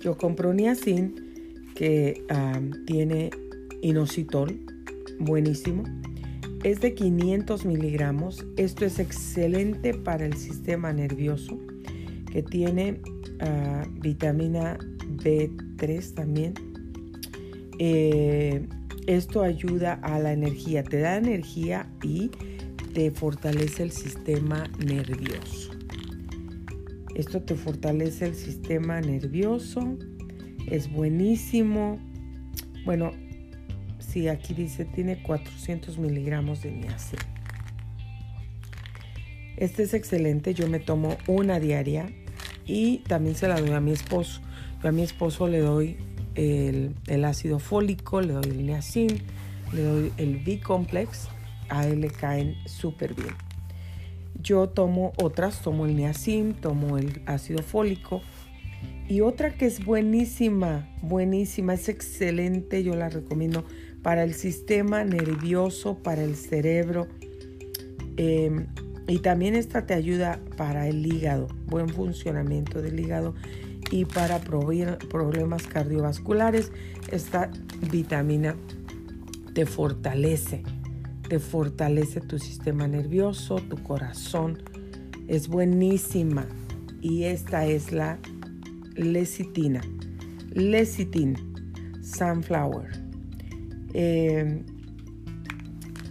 Yo 0.00 0.16
compro 0.16 0.54
niacin 0.54 1.64
que 1.74 2.22
tiene 2.86 3.30
inositol, 3.82 4.60
buenísimo. 5.18 5.82
Es 6.62 6.80
de 6.82 6.94
500 6.94 7.64
miligramos. 7.64 8.46
Esto 8.56 8.84
es 8.84 9.00
excelente 9.00 9.92
para 9.92 10.26
el 10.26 10.34
sistema 10.34 10.92
nervioso, 10.92 11.58
que 12.30 12.44
tiene 12.44 13.00
ah, 13.40 13.82
vitamina 14.00 14.78
B3 15.16 16.14
también. 16.14 16.54
Eh, 17.80 18.68
esto 19.16 19.42
ayuda 19.42 19.94
a 20.02 20.20
la 20.20 20.32
energía, 20.32 20.84
te 20.84 21.00
da 21.00 21.16
energía 21.16 21.90
y 22.02 22.30
te 22.94 23.10
fortalece 23.10 23.82
el 23.82 23.90
sistema 23.90 24.70
nervioso. 24.78 25.72
Esto 27.16 27.42
te 27.42 27.56
fortalece 27.56 28.26
el 28.26 28.34
sistema 28.36 29.00
nervioso. 29.00 29.98
Es 30.66 30.90
buenísimo. 30.92 31.98
Bueno, 32.84 33.10
si 33.98 34.28
aquí 34.28 34.54
dice 34.54 34.84
tiene 34.84 35.20
400 35.22 35.98
miligramos 35.98 36.62
de 36.62 36.70
niacin. 36.70 37.18
Este 39.56 39.82
es 39.82 39.92
excelente. 39.92 40.54
Yo 40.54 40.68
me 40.68 40.78
tomo 40.78 41.18
una 41.26 41.58
diaria 41.58 42.10
y 42.64 42.98
también 42.98 43.34
se 43.34 43.48
la 43.48 43.60
doy 43.60 43.72
a 43.72 43.80
mi 43.80 43.90
esposo. 43.90 44.40
Yo 44.80 44.88
a 44.88 44.92
mi 44.92 45.02
esposo 45.02 45.48
le 45.48 45.58
doy 45.58 45.96
el, 46.40 47.24
ácido 47.24 47.58
fólico, 47.58 48.20
le 48.20 48.32
doy 48.32 48.44
el 48.44 48.66
niacin, 48.66 49.22
le 49.72 49.82
doy 49.82 50.12
el 50.16 50.42
B-complex 50.44 51.28
a 51.68 51.86
él 51.86 52.00
le 52.00 52.10
caen 52.10 52.56
súper 52.66 53.14
bien. 53.14 53.34
Yo 54.42 54.68
tomo 54.68 55.12
otras, 55.16 55.62
tomo 55.62 55.86
el 55.86 55.96
niacin, 55.96 56.54
tomo 56.54 56.98
el 56.98 57.22
ácido 57.26 57.62
fólico 57.62 58.22
y 59.08 59.20
otra 59.20 59.54
que 59.54 59.66
es 59.66 59.84
buenísima, 59.84 60.88
buenísima, 61.02 61.74
es 61.74 61.88
excelente, 61.88 62.82
yo 62.82 62.94
la 62.94 63.08
recomiendo 63.08 63.64
para 64.02 64.22
el 64.22 64.34
sistema 64.34 65.04
nervioso, 65.04 65.98
para 66.02 66.22
el 66.22 66.36
cerebro. 66.36 67.08
Em, 68.16 68.66
y 69.08 69.18
también 69.18 69.56
esta 69.56 69.84
te 69.84 69.94
ayuda 69.94 70.40
para 70.56 70.86
el 70.86 71.04
hígado, 71.04 71.48
buen 71.66 71.88
funcionamiento 71.88 72.80
del 72.80 73.00
hígado. 73.00 73.34
Y 73.90 74.04
para 74.04 74.38
problemas 74.40 75.66
cardiovasculares. 75.66 76.72
Esta 77.10 77.50
vitamina 77.90 78.56
te 79.54 79.66
fortalece, 79.66 80.62
te 81.28 81.38
fortalece 81.38 82.20
tu 82.20 82.38
sistema 82.38 82.86
nervioso, 82.86 83.56
tu 83.56 83.82
corazón. 83.82 84.62
Es 85.28 85.48
buenísima. 85.48 86.46
Y 87.00 87.24
esta 87.24 87.66
es 87.66 87.92
la 87.92 88.18
lecitina. 88.94 89.80
Lecitin, 90.52 91.36
sunflower. 92.02 92.90
Eh, 93.94 94.62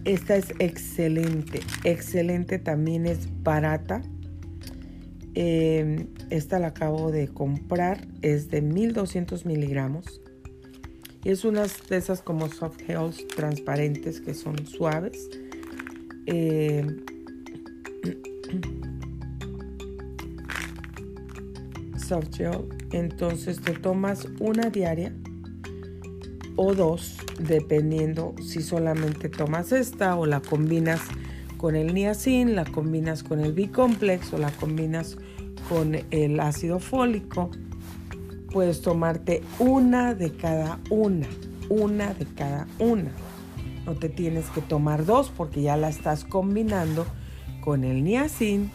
esta 0.06 0.38
es 0.38 0.54
excelente, 0.60 1.60
excelente, 1.84 2.58
también 2.58 3.06
es 3.06 3.30
barata. 3.44 4.02
Eh, 5.42 6.06
esta 6.32 6.60
la 6.60 6.68
acabo 6.68 7.14
de 7.14 7.30
comprar, 7.30 8.06
es 8.22 8.50
de 8.50 8.62
1200 8.62 9.46
miligramos. 9.46 10.20
Y 11.24 11.30
es 11.30 11.46
una 11.46 11.62
de 11.62 11.96
esas 11.96 12.22
como 12.22 12.50
soft 12.50 12.82
gels 12.86 13.26
transparentes 13.38 14.20
que 14.20 14.34
son 14.34 14.68
suaves. 14.68 15.30
Eh, 16.26 16.86
soft 21.98 22.36
gel. 22.36 22.68
Entonces 22.92 23.62
te 23.62 23.72
tomas 23.72 24.28
una 24.42 24.70
diaria 24.70 25.16
o 26.58 26.76
dos, 26.76 27.16
dependiendo 27.40 28.36
si 28.46 28.62
solamente 28.62 29.30
tomas 29.30 29.72
esta 29.72 30.18
o 30.18 30.26
la 30.26 30.42
combinas 30.42 31.00
con 31.56 31.78
el 31.78 31.94
niacin, 31.94 32.56
la 32.56 32.66
combinas 32.66 33.24
con 33.24 33.40
el 33.40 33.54
B-complex 33.54 34.34
o 34.34 34.38
la 34.38 34.52
combinas 34.52 35.18
con 35.70 35.96
el 36.12 36.40
ácido 36.40 36.80
fólico. 36.80 37.52
Puedes 38.52 38.82
tomarte 38.82 39.42
una 39.60 40.16
de 40.16 40.34
cada 40.34 40.80
una, 40.90 41.28
una 41.70 42.14
de 42.14 42.26
cada 42.26 42.68
una. 42.80 43.12
No 43.86 43.94
te 43.94 44.10
tienes 44.10 44.46
que 44.48 44.62
tomar 44.62 45.06
dos 45.06 45.32
porque 45.36 45.62
ya 45.62 45.78
la 45.78 45.90
estás 45.90 46.26
combinando 46.26 47.06
con 47.62 47.84
el 47.84 48.04
niacin 48.04 48.72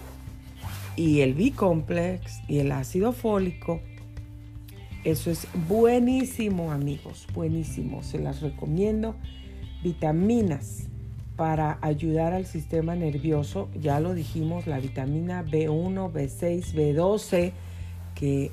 y 0.96 1.20
el 1.20 1.34
B-complex 1.34 2.40
y 2.48 2.58
el 2.58 2.72
ácido 2.72 3.12
fólico 3.12 3.80
eso 5.04 5.30
es 5.30 5.46
buenísimo, 5.68 6.72
amigos, 6.72 7.26
buenísimo. 7.34 8.02
Se 8.02 8.18
las 8.18 8.40
recomiendo. 8.40 9.16
Vitaminas 9.82 10.88
para 11.36 11.78
ayudar 11.82 12.32
al 12.32 12.46
sistema 12.46 12.94
nervioso. 12.94 13.68
Ya 13.80 14.00
lo 14.00 14.14
dijimos, 14.14 14.66
la 14.66 14.78
vitamina 14.78 15.44
B1, 15.44 16.12
B6, 16.12 16.74
B12, 16.74 17.52
que 18.14 18.52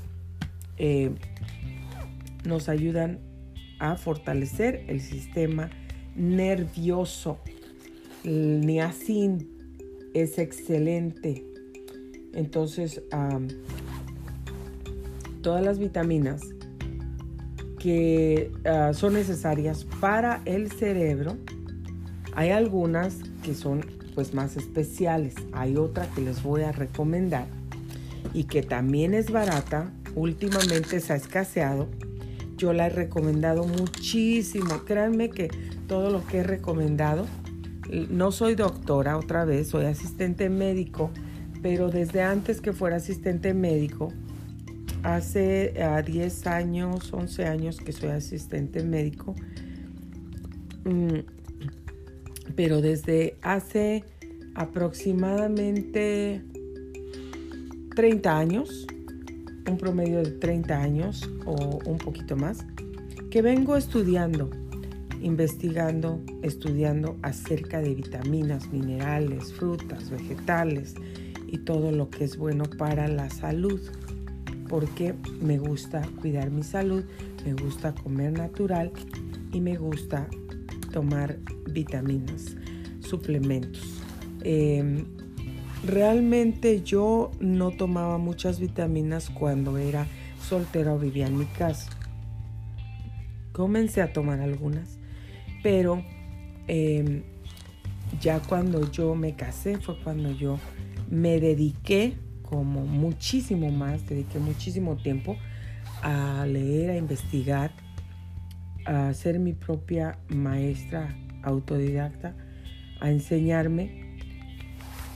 eh, 0.78 1.12
nos 2.44 2.70
ayudan 2.70 3.20
a 3.80 3.96
fortalecer 3.96 4.86
el 4.88 5.02
sistema 5.02 5.70
nervioso. 6.16 7.40
El 8.24 8.62
niacin 8.62 9.48
es 10.14 10.38
excelente. 10.38 11.46
Entonces, 12.34 13.02
todas 15.42 15.64
las 15.64 15.80
vitaminas 15.80 16.42
que 17.80 18.52
ah, 18.64 18.92
son 18.94 19.14
necesarias 19.16 19.86
para 20.00 20.42
el 20.46 20.72
cerebro. 20.72 21.38
Hay 22.34 22.50
algunas 22.50 23.18
que 23.44 23.54
son 23.54 23.86
pues 24.16 24.34
más 24.34 24.58
especiales. 24.58 25.36
Hay 25.54 25.78
otra 25.78 26.08
que 26.14 26.22
les 26.22 26.44
voy 26.44 26.64
a 26.64 26.72
recomendar 26.72 27.48
y 28.34 28.46
que 28.46 28.62
también 28.64 29.14
es 29.14 29.32
barata. 29.32 29.92
Últimamente 30.16 31.00
se 31.00 31.14
ha 31.14 31.16
escaseado. 31.16 31.88
Yo 32.58 32.74
la 32.74 32.88
he 32.88 32.90
recomendado 32.90 33.66
muchísimo. 33.66 34.84
Créanme 34.86 35.30
que 35.30 35.50
todo 35.88 36.10
lo 36.10 36.26
que 36.26 36.40
he 36.40 36.44
recomendado, 36.44 37.26
no 38.10 38.32
soy 38.32 38.56
doctora 38.56 39.18
otra 39.18 39.46
vez, 39.46 39.70
soy 39.70 39.86
asistente 39.86 40.50
médico, 40.50 41.10
pero 41.62 41.90
desde 41.90 42.22
antes 42.22 42.62
que 42.62 42.72
fuera 42.72 42.98
asistente 42.98 43.54
médico, 43.54 44.14
Hace 45.04 45.74
10 46.06 46.48
años, 46.48 47.12
11 47.12 47.46
años 47.46 47.78
que 47.78 47.92
soy 47.92 48.10
asistente 48.10 48.84
médico, 48.84 49.34
mm, 50.86 51.41
pero 52.62 52.80
desde 52.80 53.38
hace 53.42 54.04
aproximadamente 54.54 56.44
30 57.96 58.38
años, 58.38 58.86
un 59.68 59.80
promedio 59.80 60.20
de 60.20 60.30
30 60.30 60.80
años 60.80 61.28
o 61.48 61.80
un 61.84 61.98
poquito 61.98 62.36
más, 62.36 62.64
que 63.32 63.42
vengo 63.42 63.76
estudiando, 63.78 64.52
investigando, 65.24 66.22
estudiando 66.44 67.18
acerca 67.24 67.82
de 67.82 67.96
vitaminas, 67.96 68.72
minerales, 68.72 69.52
frutas, 69.54 70.12
vegetales 70.12 70.94
y 71.48 71.58
todo 71.58 71.92
lo 71.92 72.12
que 72.12 72.26
es 72.26 72.38
bueno 72.38 72.66
para 72.78 73.08
la 73.08 73.32
salud 73.32 73.82
porque 74.70 75.16
me 75.42 75.58
gusta 75.58 76.08
cuidar 76.22 76.52
mi 76.52 76.62
salud, 76.62 77.04
me 77.44 77.54
gusta 77.56 77.96
comer 77.96 78.34
natural 78.34 78.92
y 79.52 79.62
me 79.62 79.78
gusta 79.78 80.28
tomar 80.92 81.38
vitaminas, 81.70 82.56
suplementos. 83.00 84.02
Em, 84.44 85.06
realmente 85.86 86.82
yo 86.82 87.32
no 87.40 87.72
tomaba 87.72 88.18
muchas 88.18 88.60
vitaminas 88.60 89.30
cuando 89.30 89.78
era 89.78 90.08
soltera 90.48 90.94
o 90.94 91.00
vivía 91.00 91.28
en 91.28 91.38
mi 91.38 91.46
casa. 91.46 91.90
Comencé 93.52 94.02
a 94.02 94.14
tomar 94.14 94.40
algunas, 94.40 94.98
pero 95.64 96.04
em, 96.68 97.24
ya 98.22 98.40
cuando 98.40 98.90
yo 98.92 99.16
me 99.16 99.36
casé 99.36 99.78
fue 99.78 99.98
cuando 100.00 100.32
yo 100.32 100.60
me 101.10 101.40
dediqué 101.40 102.16
como 102.44 102.86
muchísimo 102.86 103.72
más, 103.72 104.08
dediqué 104.08 104.40
muchísimo 104.40 104.98
tiempo 104.98 105.38
a 106.02 106.46
leer, 106.46 106.92
a 106.92 106.98
investigar, 106.98 107.72
a 108.86 109.14
ser 109.14 109.40
mi 109.40 109.54
propia 109.54 110.18
maestra 110.30 111.16
autodidacta, 111.44 112.36
a 113.00 113.10
enseñarme, 113.10 114.18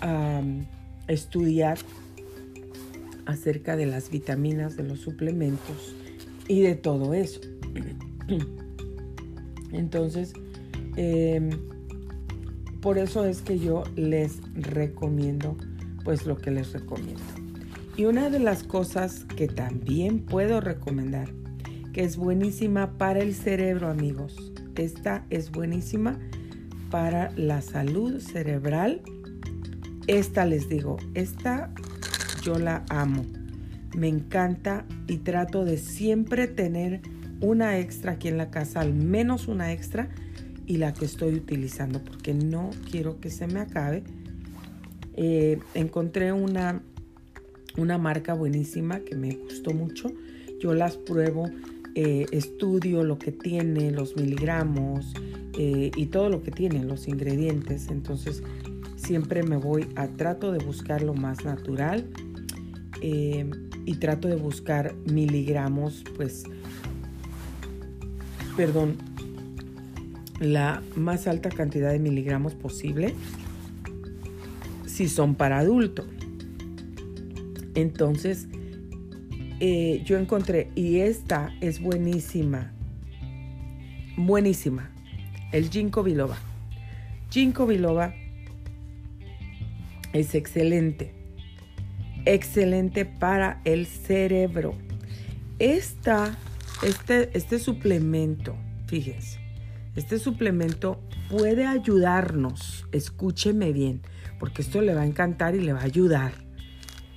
a 0.02 0.42
estudiar 1.08 1.78
acerca 3.26 3.76
de 3.76 3.86
las 3.86 4.10
vitaminas, 4.10 4.78
de 4.78 4.84
los 4.84 5.00
suplementos 5.00 5.96
y 6.48 6.62
de 6.62 6.76
todo 6.76 7.14
eso. 7.14 7.42
Entonces, 9.72 10.34
em, 10.96 11.50
por 12.82 12.98
eso 12.98 13.26
es 13.26 13.42
que 13.42 13.60
yo 13.60 13.84
les 13.96 14.40
recomiendo 14.54 15.58
pues 16.04 16.26
lo 16.26 16.38
que 16.38 16.52
les 16.52 16.72
recomiendo. 16.72 17.22
Y 17.98 18.06
una 18.06 18.30
de 18.30 18.40
las 18.40 18.64
cosas 18.64 19.26
que 19.36 19.48
también 19.48 20.20
puedo 20.20 20.62
recomendar, 20.62 21.30
que 21.96 22.04
es 22.04 22.18
buenísima 22.18 22.98
para 22.98 23.22
el 23.22 23.34
cerebro, 23.34 23.88
amigos. 23.90 24.52
Esta 24.76 25.26
es 25.30 25.50
buenísima 25.50 26.20
para 26.92 27.32
la 27.38 27.62
salud 27.62 28.20
cerebral. 28.20 29.02
Esta 30.06 30.44
les 30.44 30.68
digo, 30.68 30.98
esta 31.14 31.72
yo 32.44 32.60
la 32.60 32.84
amo. 32.90 33.24
Me 33.96 34.10
encanta 34.10 34.86
y 35.08 35.20
trato 35.20 35.64
de 35.64 35.78
siempre 35.78 36.50
tener 36.50 37.00
una 37.40 37.80
extra 37.80 38.12
aquí 38.12 38.28
en 38.28 38.40
la 38.40 38.52
casa, 38.52 38.82
al 38.82 38.94
menos 38.94 39.48
una 39.48 39.72
extra, 39.72 40.10
y 40.66 40.76
la 40.76 40.94
que 40.94 41.06
estoy 41.06 41.36
utilizando, 41.36 42.04
porque 42.04 42.34
no 42.34 42.72
quiero 42.92 43.22
que 43.22 43.30
se 43.30 43.48
me 43.48 43.62
acabe 43.62 44.04
eh, 45.14 45.60
encontré 45.76 46.34
una, 46.34 46.84
una 47.78 47.98
marca 47.98 48.34
buenísima 48.34 49.00
que 49.00 49.16
me 49.16 49.38
gustó 49.38 49.72
mucho. 49.72 50.12
Yo 50.60 50.74
las 50.74 50.98
pruebo, 50.98 51.50
eh, 51.96 52.26
estudio 52.32 53.04
lo 53.04 53.18
que 53.18 53.32
tiene, 53.32 53.92
los 53.92 54.16
miligramos 54.16 55.14
eh, 55.58 55.92
y 55.96 56.06
todo 56.08 56.30
lo 56.30 56.44
que 56.44 56.52
tiene, 56.52 56.84
los 56.84 57.08
ingredientes. 57.08 57.88
Entonces 57.90 58.44
siempre 58.96 59.44
me 59.44 59.58
voy 59.58 59.88
a 59.96 60.08
trato 60.08 60.52
de 60.52 60.64
buscar 60.64 61.02
lo 61.02 61.14
más 61.14 61.46
natural 61.46 62.08
y 63.02 63.96
trato 63.98 64.28
de 64.28 64.36
buscar 64.36 64.96
miligramos, 65.06 66.04
pues, 66.16 66.46
perdón, 68.58 68.96
la 70.40 70.82
más 70.96 71.28
alta 71.28 71.50
cantidad 71.50 71.92
de 71.92 72.00
miligramos 72.00 72.56
posible 72.56 73.14
si 74.86 75.08
son 75.10 75.36
para 75.36 75.60
adulto. 75.60 76.06
Entonces, 77.76 78.48
eh, 79.60 80.02
yo 80.06 80.18
encontré, 80.18 80.70
y 80.76 81.00
esta 81.00 81.54
es 81.62 81.80
buenísima, 81.80 82.74
buenísima, 84.18 84.92
el 85.52 85.70
ginkgo 85.70 86.04
biloba. 86.04 86.38
Ginkgo 87.30 87.66
biloba 87.66 88.14
es 90.14 90.36
excelente, 90.36 91.14
excelente 92.26 93.06
para 93.06 93.62
el 93.66 93.86
cerebro. 93.86 94.76
Esta, 95.60 96.38
este, 96.84 97.38
este 97.38 97.60
suplemento, 97.60 98.56
fíjense, 98.88 99.40
este 99.96 100.20
suplemento 100.20 101.00
puede 101.30 101.66
ayudarnos, 101.66 102.86
escúcheme 102.92 103.72
bien, 103.72 104.02
porque 104.40 104.62
esto 104.62 104.82
le 104.82 104.94
va 104.94 105.02
a 105.02 105.06
encantar 105.06 105.56
y 105.56 105.62
le 105.62 105.74
va 105.74 105.80
a 105.80 105.86
ayudar. 105.86 106.34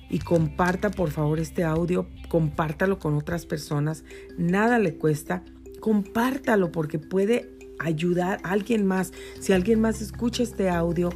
Y 0.09 0.19
comparta 0.19 0.89
por 0.89 1.11
favor 1.11 1.39
este 1.39 1.63
audio, 1.63 2.07
compártalo 2.29 2.99
con 2.99 3.15
otras 3.15 3.45
personas, 3.45 4.05
nada 4.37 4.79
le 4.79 4.95
cuesta, 4.95 5.43
compártalo 5.81 6.71
porque 6.71 6.99
puede 6.99 7.49
ayudar 7.79 8.39
a 8.43 8.51
alguien 8.51 8.85
más. 8.85 9.11
Si 9.39 9.51
alguien 9.51 9.81
más 9.81 10.01
escucha 10.01 10.43
este 10.43 10.69
audio 10.69 11.09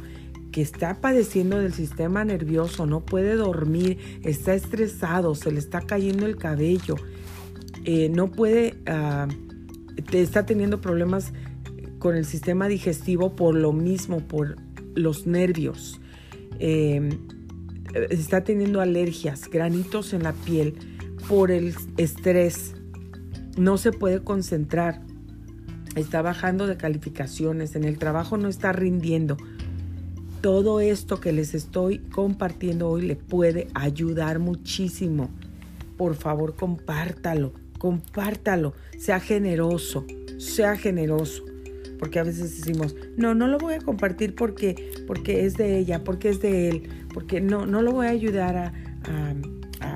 que 0.50 0.60
está 0.60 1.00
padeciendo 1.00 1.58
del 1.58 1.72
sistema 1.72 2.24
nervioso, 2.24 2.86
no 2.86 3.00
puede 3.00 3.34
dormir, 3.36 4.20
está 4.22 4.54
estresado, 4.54 5.34
se 5.34 5.50
le 5.50 5.58
está 5.58 5.80
cayendo 5.80 6.26
el 6.26 6.36
cabello, 6.36 6.96
eh, 7.84 8.08
no 8.08 8.30
puede, 8.30 8.76
uh, 8.88 9.28
está 10.12 10.46
teniendo 10.46 10.80
problemas 10.80 11.32
con 11.98 12.16
el 12.16 12.24
sistema 12.24 12.68
digestivo 12.68 13.34
por 13.34 13.54
lo 13.54 13.72
mismo, 13.72 14.20
por 14.20 14.56
los 14.94 15.26
nervios. 15.26 16.00
Eh, 16.60 17.18
está 18.10 18.44
teniendo 18.44 18.80
alergias, 18.80 19.48
granitos 19.50 20.12
en 20.12 20.22
la 20.22 20.32
piel 20.32 20.93
por 21.28 21.50
el 21.50 21.74
estrés. 21.96 22.74
No 23.56 23.78
se 23.78 23.92
puede 23.92 24.20
concentrar. 24.22 25.00
Está 25.96 26.22
bajando 26.22 26.66
de 26.66 26.76
calificaciones. 26.76 27.76
En 27.76 27.84
el 27.84 27.98
trabajo 27.98 28.36
no 28.36 28.48
está 28.48 28.72
rindiendo. 28.72 29.36
Todo 30.40 30.80
esto 30.80 31.20
que 31.20 31.32
les 31.32 31.54
estoy 31.54 31.98
compartiendo 31.98 32.88
hoy 32.88 33.02
le 33.02 33.16
puede 33.16 33.68
ayudar 33.74 34.38
muchísimo. 34.38 35.30
Por 35.96 36.14
favor, 36.14 36.56
compártalo. 36.56 37.52
Compártalo. 37.78 38.74
Sea 38.98 39.20
generoso. 39.20 40.04
Sea 40.38 40.76
generoso 40.76 41.44
porque 41.98 42.18
a 42.18 42.24
veces 42.24 42.58
decimos, 42.58 42.94
no, 43.16 43.34
no 43.34 43.46
lo 43.46 43.56
voy 43.56 43.74
a 43.74 43.78
compartir 43.78 44.34
porque, 44.34 44.90
porque 45.06 45.46
es 45.46 45.56
de 45.56 45.78
ella, 45.78 46.04
porque 46.04 46.28
es 46.28 46.40
de 46.40 46.68
él, 46.68 46.88
porque 47.14 47.40
no, 47.40 47.64
no 47.64 47.80
lo 47.80 47.92
voy 47.92 48.08
a 48.08 48.10
ayudar 48.10 48.56
a, 48.56 48.72
a, 49.04 49.34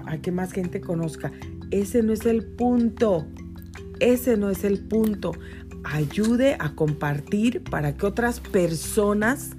a 0.09 0.19
que 0.19 0.33
más 0.33 0.53
gente 0.53 0.81
conozca. 0.81 1.33
Ese 1.71 2.03
no 2.03 2.13
es 2.13 2.27
el 2.27 2.45
punto, 2.45 3.27
ese 4.01 4.37
no 4.37 4.51
es 4.51 4.65
el 4.65 4.81
punto. 4.81 5.33
Ayude 5.85 6.57
a 6.59 6.75
compartir 6.75 7.63
para 7.63 7.97
que 7.97 8.07
otras 8.07 8.41
personas 8.41 9.51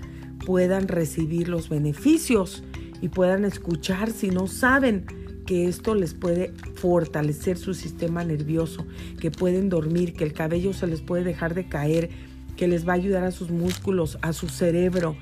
puedan 0.46 0.88
recibir 0.88 1.48
los 1.48 1.70
beneficios 1.70 2.64
y 3.02 3.10
puedan 3.10 3.46
escuchar 3.46 4.12
si 4.12 4.30
no 4.30 4.48
saben 4.48 5.06
que 5.46 5.68
esto 5.68 5.96
les 5.96 6.14
puede 6.14 6.54
fortalecer 6.76 7.58
su 7.58 7.74
sistema 7.74 8.24
nervioso, 8.24 8.86
que 9.20 9.32
pueden 9.32 9.70
dormir, 9.70 10.14
que 10.14 10.24
el 10.24 10.34
cabello 10.34 10.74
se 10.74 10.86
les 10.86 11.02
puede 11.02 11.24
dejar 11.24 11.56
de 11.56 11.68
caer, 11.68 12.10
que 12.56 12.68
les 12.68 12.88
va 12.88 12.94
a 12.94 12.98
ayudar 12.98 13.24
a 13.24 13.32
sus 13.32 13.50
músculos, 13.50 14.20
a 14.22 14.34
su 14.34 14.48
cerebro, 14.48 15.16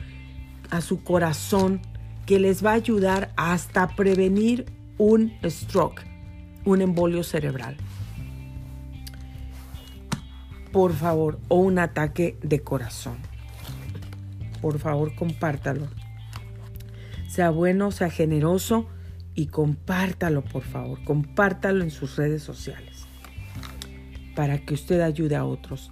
a 0.70 0.82
su 0.82 1.04
corazón, 1.04 1.80
que 2.26 2.40
les 2.40 2.66
va 2.66 2.72
a 2.72 2.74
ayudar 2.74 3.32
hasta 3.38 3.96
prevenir 3.96 4.66
un 4.98 5.34
stroke, 5.44 6.04
un 6.66 6.82
embolio 6.82 7.24
cerebral. 7.24 7.78
Por 10.72 10.94
favor, 10.94 11.40
o 11.48 11.58
un 11.58 11.80
ataque 11.80 12.38
de 12.42 12.60
corazón. 12.62 13.18
Por 14.62 14.80
favor, 14.80 15.16
compártalo. 15.16 15.88
Sea 17.28 17.50
bueno, 17.50 17.92
sea 17.92 18.10
generoso 18.10 18.88
y 19.36 19.48
compártalo, 19.48 20.44
por 20.44 20.64
favor. 20.64 21.04
Compártalo 21.04 21.84
en 21.84 21.92
sus 21.92 22.16
redes 22.16 22.42
sociales 22.44 23.08
para 24.36 24.60
que 24.60 24.74
usted 24.74 25.02
ayude 25.02 25.36
a 25.36 25.46
otros. 25.46 25.92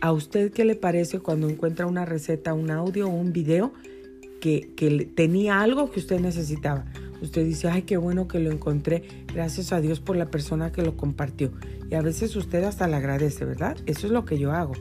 ¿A 0.00 0.12
usted 0.12 0.52
qué 0.52 0.64
le 0.64 0.76
parece 0.76 1.20
cuando 1.20 1.48
encuentra 1.48 1.86
una 1.86 2.04
receta, 2.04 2.54
un 2.54 2.70
audio 2.70 3.08
o 3.08 3.10
un 3.10 3.32
video 3.32 3.72
que, 4.42 5.12
tenía 5.14 5.60
algo 5.60 5.90
que 5.90 6.00
usted 6.00 6.20
necesitaba? 6.20 6.84
Usted 7.22 7.44
dice, 7.44 7.68
ay, 7.68 7.82
qué 7.82 7.96
bueno 7.96 8.26
que 8.26 8.40
lo 8.40 8.50
encontré, 8.50 9.04
gracias 9.32 9.72
a 9.72 9.80
Dios 9.80 10.00
por 10.00 10.16
la 10.16 10.30
persona 10.30 10.72
que 10.72 10.82
lo 10.82 10.96
compartió. 10.96 11.52
Y 11.88 11.94
a 11.94 12.02
veces 12.02 12.34
usted 12.34 12.64
hasta 12.64 12.88
le 12.88 12.96
agradece, 12.96 13.44
¿verdad? 13.44 13.76
Eso 13.86 14.08
es 14.08 14.12
lo 14.12 14.24
que 14.24 14.38
yo 14.38 14.50
hago. 14.50 14.72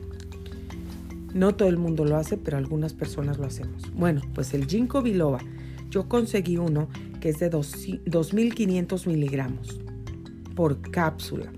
No 1.35 1.53
todo 1.53 1.69
el 1.69 1.77
mundo 1.77 2.03
lo 2.03 2.17
hace, 2.17 2.37
pero 2.37 2.57
algunas 2.57 2.93
personas 2.93 3.37
lo 3.37 3.45
hacemos. 3.45 3.83
Bueno, 3.93 4.21
pues 4.33 4.55
el 4.55 4.65
ginkgo 4.65 5.03
biloba, 5.03 5.39
yo 5.91 6.09
conseguí 6.09 6.57
uno 6.57 6.89
que 7.21 7.29
es 7.29 7.39
de 7.39 7.51
2.500 7.51 9.05
miligramos 9.05 9.79
por 10.55 10.81
cápsula. 10.89 11.51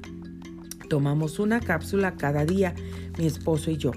Tomamos 0.89 1.39
una 1.39 1.61
cápsula 1.61 2.17
cada 2.17 2.45
día, 2.45 2.75
mi 3.17 3.25
esposo 3.25 3.71
y 3.71 3.77
yo. 3.77 3.91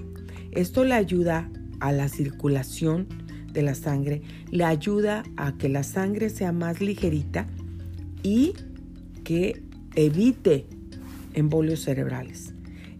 Esto 0.51 0.85
le 0.85 0.93
ayuda 0.93 1.51
a 1.81 1.91
la 1.91 2.07
circulación 2.07 3.26
de 3.51 3.61
la 3.61 3.75
sangre, 3.75 4.21
le 4.51 4.63
ayuda 4.63 5.23
a 5.35 5.57
que 5.57 5.69
la 5.69 5.83
sangre 5.83 6.29
sea 6.29 6.51
más 6.51 6.81
ligerita 6.81 7.47
y 8.23 8.53
que 9.23 9.61
evite 9.95 10.65
embolios 11.33 11.81
cerebrales. 11.81 12.53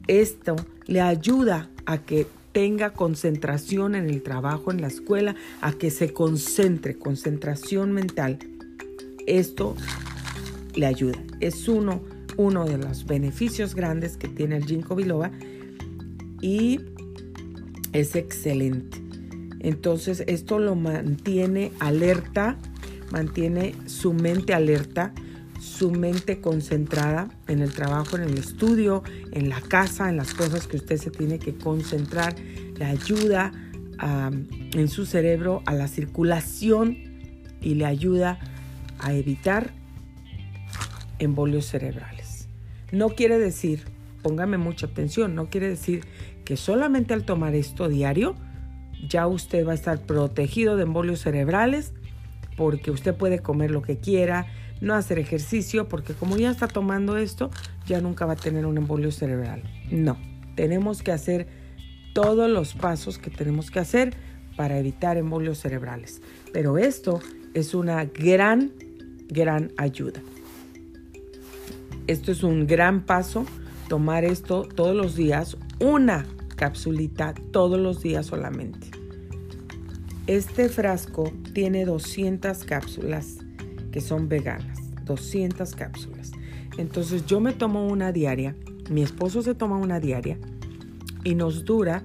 Esto 0.07 0.55
le 0.85 1.01
ayuda 1.01 1.69
a 1.85 1.99
que 1.99 2.27
tenga 2.51 2.91
concentración 2.91 3.95
en 3.95 4.09
el 4.09 4.23
trabajo, 4.23 4.71
en 4.71 4.81
la 4.81 4.87
escuela, 4.87 5.35
a 5.61 5.73
que 5.73 5.91
se 5.91 6.13
concentre, 6.13 6.97
concentración 6.97 7.91
mental. 7.91 8.39
Esto 9.27 9.75
le 10.75 10.85
ayuda. 10.85 11.19
Es 11.39 11.67
uno 11.67 12.01
uno 12.37 12.65
de 12.65 12.77
los 12.77 13.05
beneficios 13.05 13.75
grandes 13.75 14.15
que 14.15 14.27
tiene 14.27 14.57
el 14.57 14.65
ginkgo 14.65 14.95
biloba 14.95 15.31
y 16.39 16.79
es 17.93 18.15
excelente. 18.15 19.06
Entonces 19.59 20.23
esto 20.27 20.59
lo 20.59 20.75
mantiene 20.75 21.71
alerta, 21.79 22.57
mantiene 23.11 23.73
su 23.85 24.13
mente 24.13 24.53
alerta, 24.53 25.13
su 25.59 25.91
mente 25.91 26.39
concentrada 26.39 27.29
en 27.47 27.61
el 27.61 27.73
trabajo, 27.73 28.15
en 28.17 28.23
el 28.23 28.37
estudio, 28.37 29.03
en 29.31 29.49
la 29.49 29.61
casa, 29.61 30.09
en 30.09 30.17
las 30.17 30.33
cosas 30.33 30.67
que 30.67 30.77
usted 30.77 30.97
se 30.97 31.11
tiene 31.11 31.39
que 31.39 31.55
concentrar, 31.55 32.35
le 32.77 32.85
ayuda 32.85 33.51
en 33.99 34.87
su 34.89 35.07
cerebro 35.07 35.63
a 35.65 35.73
la 35.73 35.87
circulación 35.87 36.97
y 37.61 37.73
le 37.75 37.85
ayuda 37.85 38.39
a 38.99 39.13
evitar 39.13 39.73
embolios 41.17 41.65
cerebrales. 41.65 42.47
No 42.91 43.09
quiere 43.09 43.39
decir, 43.39 43.85
póngame 44.21 44.57
mucha 44.57 44.85
atención, 44.85 45.33
no 45.33 45.49
quiere 45.49 45.67
decir 45.69 46.03
que 46.45 46.57
solamente 46.57 47.13
al 47.13 47.25
tomar 47.25 47.55
esto 47.55 47.89
diario 47.89 48.35
ya 49.05 49.27
usted 49.27 49.65
va 49.65 49.71
a 49.71 49.75
estar 49.75 50.01
protegido 50.05 50.75
de 50.75 50.83
embolios 50.83 51.21
cerebrales 51.21 51.93
porque 52.55 52.91
usted 52.91 53.15
puede 53.15 53.39
comer 53.39 53.71
lo 53.71 53.81
que 53.81 53.97
quiera, 53.97 54.47
no 54.81 54.93
hacer 54.95 55.19
ejercicio 55.19 55.87
porque 55.87 56.13
como 56.13 56.37
ya 56.37 56.49
está 56.49 56.67
tomando 56.67 57.17
esto 57.17 57.51
ya 57.85 58.01
nunca 58.01 58.25
va 58.25 58.33
a 58.33 58.37
tener 58.37 58.65
un 58.65 58.77
embolio 58.77 59.11
cerebral. 59.11 59.63
No, 59.91 60.17
tenemos 60.55 61.03
que 61.03 61.11
hacer 61.11 61.47
todos 62.13 62.49
los 62.49 62.73
pasos 62.73 63.17
que 63.17 63.29
tenemos 63.29 63.69
que 63.71 63.79
hacer 63.79 64.15
para 64.55 64.77
evitar 64.79 65.17
embolios 65.17 65.59
cerebrales. 65.59 66.21
Pero 66.51 66.77
esto 66.77 67.21
es 67.53 67.73
una 67.73 68.05
gran, 68.05 68.73
gran 69.29 69.71
ayuda. 69.77 70.19
Esto 72.07 72.31
es 72.31 72.43
un 72.43 72.65
gran 72.67 73.05
paso, 73.05 73.45
tomar 73.87 74.25
esto 74.25 74.63
todos 74.63 74.95
los 74.95 75.15
días, 75.15 75.57
una 75.79 76.25
capsulita 76.57 77.33
todos 77.51 77.79
los 77.79 78.01
días 78.01 78.25
solamente. 78.25 78.91
Este 80.27 80.67
frasco 80.67 81.31
tiene 81.53 81.85
200 81.85 82.65
cápsulas 82.65 83.37
que 83.93 84.01
son 84.01 84.27
veganas, 84.27 84.79
200 85.05 85.73
cápsulas. 85.75 86.33
Entonces 86.77 87.25
yo 87.25 87.39
me 87.39 87.53
tomo 87.53 87.87
una 87.87 88.11
diaria, 88.11 88.53
mi 88.89 89.01
esposo 89.03 89.41
se 89.41 89.55
toma 89.55 89.77
una 89.77 90.01
diaria 90.01 90.37
y 91.23 91.35
nos 91.35 91.63
dura, 91.63 92.03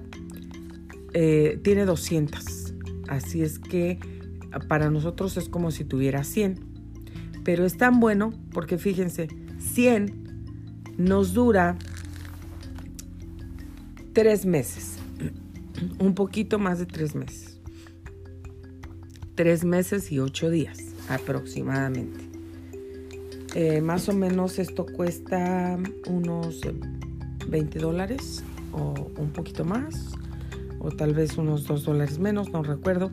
eh, 1.13 1.59
tiene 1.63 1.83
200. 1.83 2.73
Así 3.09 3.41
es 3.41 3.59
que 3.59 3.99
para 4.67 4.89
nosotros 4.89 5.35
es 5.37 5.49
como 5.49 5.71
si 5.71 5.83
tuviera 5.83 6.23
100. 6.23 6.59
Pero 7.43 7.65
es 7.65 7.77
tan 7.77 7.99
bueno 7.99 8.33
porque 8.53 8.77
fíjense, 8.77 9.27
100 9.59 10.23
nos 10.97 11.33
dura 11.33 11.77
tres 14.13 14.45
meses, 14.45 14.97
un 15.99 16.13
poquito 16.13 16.59
más 16.59 16.79
de 16.79 16.85
tres 16.85 17.15
meses. 17.15 17.59
Tres 19.35 19.65
meses 19.65 20.11
y 20.11 20.19
ocho 20.19 20.51
días 20.51 20.79
aproximadamente. 21.09 22.19
Eh, 23.55 23.81
más 23.81 24.07
o 24.09 24.13
menos 24.13 24.59
esto 24.59 24.85
cuesta 24.85 25.77
unos 26.07 26.61
20 27.47 27.79
dólares 27.79 28.43
o 28.71 29.11
un 29.17 29.31
poquito 29.31 29.65
más, 29.65 30.11
o 30.79 30.91
tal 30.91 31.13
vez 31.13 31.37
unos 31.37 31.65
2 31.67 31.83
dólares 31.83 32.19
menos, 32.19 32.51
no 32.51 32.63
recuerdo, 32.63 33.11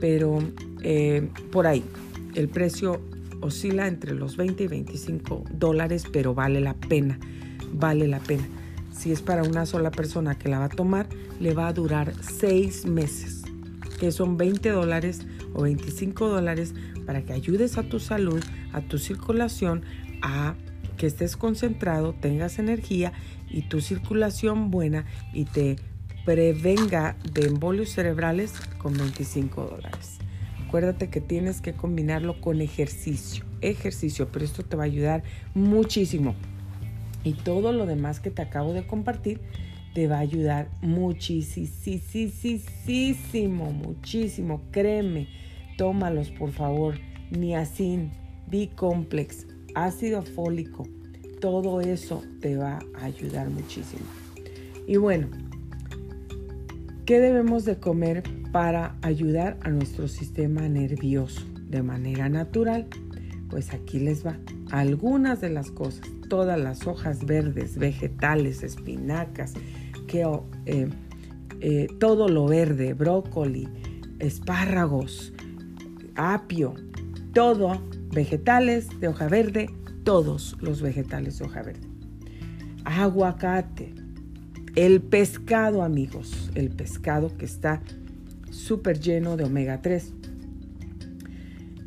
pero 0.00 0.38
eh, 0.82 1.28
por 1.50 1.66
ahí 1.66 1.84
el 2.34 2.48
precio 2.48 3.00
oscila 3.40 3.86
entre 3.86 4.14
los 4.14 4.36
20 4.36 4.64
y 4.64 4.66
25 4.66 5.44
dólares, 5.52 6.04
pero 6.12 6.34
vale 6.34 6.60
la 6.60 6.74
pena, 6.74 7.18
vale 7.72 8.06
la 8.06 8.18
pena. 8.18 8.46
Si 9.00 9.10
es 9.12 9.22
para 9.22 9.44
una 9.44 9.64
sola 9.64 9.90
persona 9.90 10.36
que 10.36 10.50
la 10.50 10.58
va 10.58 10.66
a 10.66 10.68
tomar, 10.68 11.08
le 11.40 11.54
va 11.54 11.68
a 11.68 11.72
durar 11.72 12.12
seis 12.20 12.84
meses, 12.84 13.44
que 13.98 14.12
son 14.12 14.36
20 14.36 14.68
dólares 14.68 15.22
o 15.54 15.62
25 15.62 16.28
dólares 16.28 16.74
para 17.06 17.22
que 17.22 17.32
ayudes 17.32 17.78
a 17.78 17.82
tu 17.82 17.98
salud, 17.98 18.44
a 18.74 18.82
tu 18.82 18.98
circulación, 18.98 19.84
a 20.20 20.54
que 20.98 21.06
estés 21.06 21.38
concentrado, 21.38 22.12
tengas 22.12 22.58
energía 22.58 23.14
y 23.48 23.62
tu 23.62 23.80
circulación 23.80 24.70
buena 24.70 25.06
y 25.32 25.46
te 25.46 25.76
prevenga 26.26 27.16
de 27.32 27.46
embolios 27.46 27.88
cerebrales 27.88 28.52
con 28.76 28.92
25 28.92 29.64
dólares. 29.64 30.18
Acuérdate 30.66 31.08
que 31.08 31.22
tienes 31.22 31.62
que 31.62 31.72
combinarlo 31.72 32.38
con 32.42 32.60
ejercicio, 32.60 33.46
ejercicio, 33.62 34.28
pero 34.30 34.44
esto 34.44 34.62
te 34.62 34.76
va 34.76 34.82
a 34.82 34.86
ayudar 34.86 35.22
muchísimo. 35.54 36.34
Y 37.24 37.34
todo 37.34 37.72
lo 37.72 37.86
demás 37.86 38.20
que 38.20 38.30
te 38.30 38.42
acabo 38.42 38.72
de 38.72 38.86
compartir 38.86 39.40
te 39.94 40.06
va 40.06 40.16
a 40.16 40.20
ayudar 40.20 40.70
muchísimo, 40.82 41.66
muchísimo. 43.72 44.62
Créeme, 44.70 45.28
tómalos 45.76 46.30
por 46.30 46.52
favor. 46.52 46.94
Niacin, 47.30 48.10
B-complex, 48.50 49.46
ácido 49.74 50.22
fólico, 50.22 50.88
todo 51.40 51.80
eso 51.80 52.24
te 52.40 52.56
va 52.56 52.80
a 52.98 53.04
ayudar 53.04 53.48
muchísimo. 53.50 54.04
Y 54.86 54.96
bueno, 54.96 55.28
¿qué 57.06 57.20
debemos 57.20 57.64
de 57.64 57.76
comer 57.76 58.24
para 58.50 58.96
ayudar 59.02 59.58
a 59.62 59.70
nuestro 59.70 60.08
sistema 60.08 60.68
nervioso 60.68 61.42
de 61.68 61.82
manera 61.82 62.28
natural? 62.28 62.88
Pues 63.50 63.74
aquí 63.74 63.98
les 63.98 64.24
va 64.24 64.38
algunas 64.70 65.40
de 65.40 65.50
las 65.50 65.70
cosas, 65.70 66.06
todas 66.28 66.58
las 66.58 66.86
hojas 66.86 67.24
verdes, 67.26 67.76
vegetales, 67.76 68.62
espinacas, 68.62 69.54
eh, 70.66 70.88
eh, 71.60 71.88
todo 71.98 72.28
lo 72.28 72.46
verde, 72.46 72.94
brócoli, 72.94 73.68
espárragos, 74.18 75.32
apio, 76.16 76.74
todo, 77.32 77.80
vegetales 78.12 78.88
de 79.00 79.08
hoja 79.08 79.28
verde, 79.28 79.70
todos 80.04 80.56
los 80.60 80.82
vegetales 80.82 81.38
de 81.38 81.44
hoja 81.44 81.62
verde. 81.62 81.86
Aguacate, 82.84 83.94
el 84.74 85.00
pescado, 85.00 85.82
amigos, 85.82 86.50
el 86.54 86.70
pescado 86.70 87.36
que 87.36 87.44
está 87.44 87.82
súper 88.50 88.98
lleno 88.98 89.36
de 89.36 89.44
omega 89.44 89.80
3, 89.80 90.12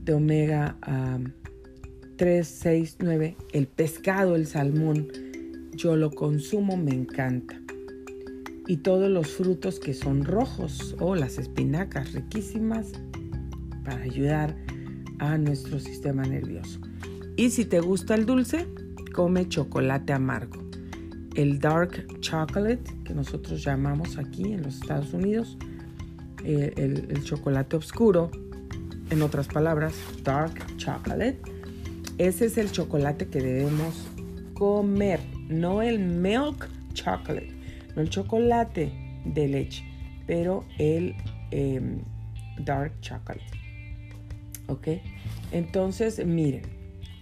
de 0.05 0.13
omega 0.13 0.77
3, 2.23 2.47
6, 2.47 2.97
9, 2.99 3.35
el 3.51 3.67
pescado, 3.67 4.37
el 4.37 4.47
salmón, 4.47 5.09
yo 5.75 5.97
lo 5.97 6.09
consumo, 6.09 6.77
me 6.77 6.91
encanta. 6.91 7.59
Y 8.65 8.77
todos 8.77 9.11
los 9.11 9.27
frutos 9.27 9.77
que 9.77 9.93
son 9.93 10.23
rojos 10.23 10.95
o 11.01 11.15
las 11.15 11.37
espinacas 11.37 12.13
riquísimas 12.13 12.93
para 13.83 14.03
ayudar 14.03 14.55
a 15.19 15.37
nuestro 15.37 15.81
sistema 15.81 16.23
nervioso. 16.23 16.79
Y 17.35 17.49
si 17.49 17.65
te 17.65 17.81
gusta 17.81 18.15
el 18.15 18.25
dulce, 18.25 18.67
come 19.13 19.49
chocolate 19.49 20.13
amargo. 20.13 20.63
El 21.35 21.59
dark 21.59 22.07
chocolate, 22.21 22.89
que 23.03 23.13
nosotros 23.13 23.61
llamamos 23.65 24.17
aquí 24.17 24.53
en 24.53 24.63
los 24.63 24.75
Estados 24.75 25.13
Unidos, 25.13 25.57
eh, 26.45 26.71
el, 26.77 27.05
el 27.09 27.21
chocolate 27.25 27.75
oscuro, 27.75 28.31
en 29.09 29.21
otras 29.21 29.49
palabras, 29.49 29.93
dark 30.23 30.53
chocolate, 30.77 31.52
ese 32.17 32.45
es 32.45 32.57
el 32.57 32.71
chocolate 32.71 33.27
que 33.27 33.41
debemos 33.41 34.07
comer, 34.53 35.19
no 35.49 35.81
el 35.81 35.99
milk 35.99 36.69
chocolate, 36.93 37.51
no 37.95 38.01
el 38.01 38.09
chocolate 38.09 38.91
de 39.25 39.47
leche, 39.47 39.83
pero 40.27 40.63
el 40.77 41.15
em, 41.51 41.99
dark 42.59 42.93
chocolate. 43.01 43.43
¿Ok? 44.67 44.87
Entonces, 45.51 46.25
miren, 46.25 46.63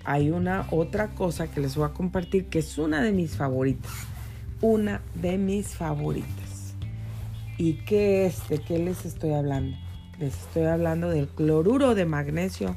hay 0.04 0.30
una 0.32 0.68
otra 0.72 1.10
cosa 1.10 1.48
que 1.48 1.62
les 1.62 1.76
voy 1.76 1.86
a 1.86 1.94
compartir 1.94 2.46
que 2.46 2.60
es 2.60 2.78
una 2.78 3.02
de 3.02 3.12
mis 3.12 3.36
favoritas. 3.36 3.92
Una 4.62 5.02
de 5.16 5.38
mis 5.38 5.70
favoritas. 5.70 6.76
¿Y 7.58 7.74
qué 7.86 8.26
es? 8.26 8.48
¿De 8.50 8.60
qué 8.60 8.80
les 8.80 9.06
estoy 9.06 9.34
hablando? 9.34 9.78
Les 10.20 10.36
estoy 10.36 10.64
hablando 10.64 11.10
del 11.10 11.28
cloruro 11.28 11.96
de 11.96 12.06
magnesio, 12.06 12.76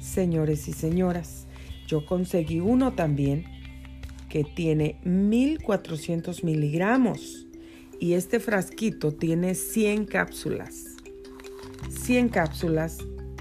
señores 0.00 0.68
y 0.68 0.72
señoras. 0.72 1.46
Yo 1.90 2.06
conseguí 2.06 2.60
uno 2.60 2.92
también 2.92 3.46
que 4.28 4.44
tiene 4.44 5.00
1400 5.02 6.44
miligramos 6.44 7.48
y 7.98 8.12
este 8.12 8.38
frasquito 8.38 9.10
tiene 9.10 9.56
100 9.56 10.04
cápsulas. 10.04 10.94
100 11.88 12.28
cápsulas, 12.28 12.98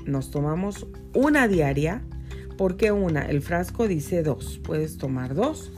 nos 0.08 0.32
tomamos 0.32 0.88
una 1.14 1.48
diaria. 1.48 2.02
porque 2.58 2.92
una? 2.92 3.22
El 3.22 3.42
frasco 3.44 3.88
dice 3.88 4.24
dos, 4.24 4.60
puedes 4.64 4.98
tomar 4.98 5.36
dos. 5.36 5.72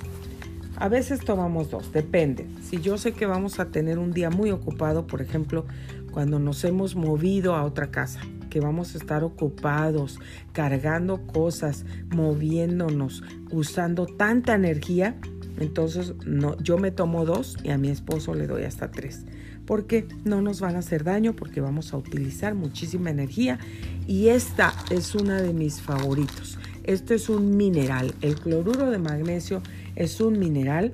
A 0.77 0.87
veces 0.87 1.19
tomamos 1.19 1.69
dos, 1.69 1.91
depende. 1.91 2.47
Si 2.63 2.79
yo 2.79 2.97
sé 2.97 3.11
que 3.11 3.25
vamos 3.25 3.59
a 3.59 3.69
tener 3.69 3.99
un 3.99 4.13
día 4.13 4.29
muy 4.29 4.49
ocupado, 4.49 5.07
por 5.07 5.21
ejemplo, 5.21 5.65
cuando 6.11 6.39
nos 6.39 6.63
hemos 6.63 6.95
movido 6.95 7.53
a 7.53 7.65
otra 7.65 7.91
casa, 7.91 8.21
que 8.51 8.59
vamos 8.59 8.93
a 8.93 8.99
estar 8.99 9.23
ocupados, 9.23 10.19
cargando 10.51 11.25
cosas, 11.25 11.85
moviéndonos, 12.13 13.23
usando 13.49 14.05
tanta 14.05 14.53
energía, 14.53 15.15
entonces 15.59 16.13
no, 16.25 16.57
yo 16.59 16.77
me 16.77 16.91
tomo 16.91 17.25
dos 17.25 17.57
y 17.63 17.69
a 17.69 17.79
mi 17.79 17.87
esposo 17.87 18.35
le 18.35 18.45
doy 18.45 18.63
hasta 18.63 18.91
tres. 18.91 19.25
Porque 19.65 20.05
no 20.25 20.41
nos 20.41 20.59
van 20.59 20.75
a 20.75 20.79
hacer 20.79 21.03
daño, 21.03 21.33
porque 21.33 21.61
vamos 21.61 21.93
a 21.93 21.97
utilizar 21.97 22.55
muchísima 22.55 23.09
energía. 23.09 23.57
Y 24.05 24.27
esta 24.27 24.73
es 24.89 25.15
una 25.15 25.41
de 25.41 25.53
mis 25.53 25.81
favoritos. 25.81 26.57
Este 26.83 27.15
es 27.15 27.29
un 27.29 27.55
mineral. 27.55 28.13
El 28.21 28.35
cloruro 28.35 28.91
de 28.91 28.97
magnesio 28.97 29.61
es 29.95 30.19
un 30.19 30.39
mineral 30.39 30.93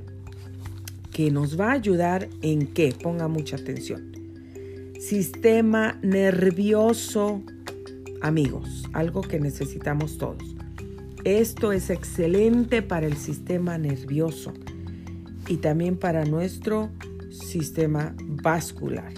que 1.12 1.32
nos 1.32 1.60
va 1.60 1.70
a 1.70 1.74
ayudar 1.74 2.28
en 2.44 2.68
qué? 2.68 2.94
Ponga 3.02 3.28
mucha 3.28 3.56
atención 3.56 4.17
Sistema 5.08 5.98
nervioso, 6.02 7.42
amigos, 8.22 8.84
algo 8.92 9.22
que 9.22 9.40
necesitamos 9.40 10.18
todos. 10.18 10.44
Esto 11.24 11.72
es 11.72 11.90
excelente 11.90 12.82
para 12.82 13.08
el 13.08 13.16
sistema 13.16 13.78
nervioso 13.78 14.52
y 15.48 15.58
también 15.58 15.96
para 15.96 16.26
nuestro 16.26 16.90
sistema 17.30 18.18
vascular. 18.20 19.14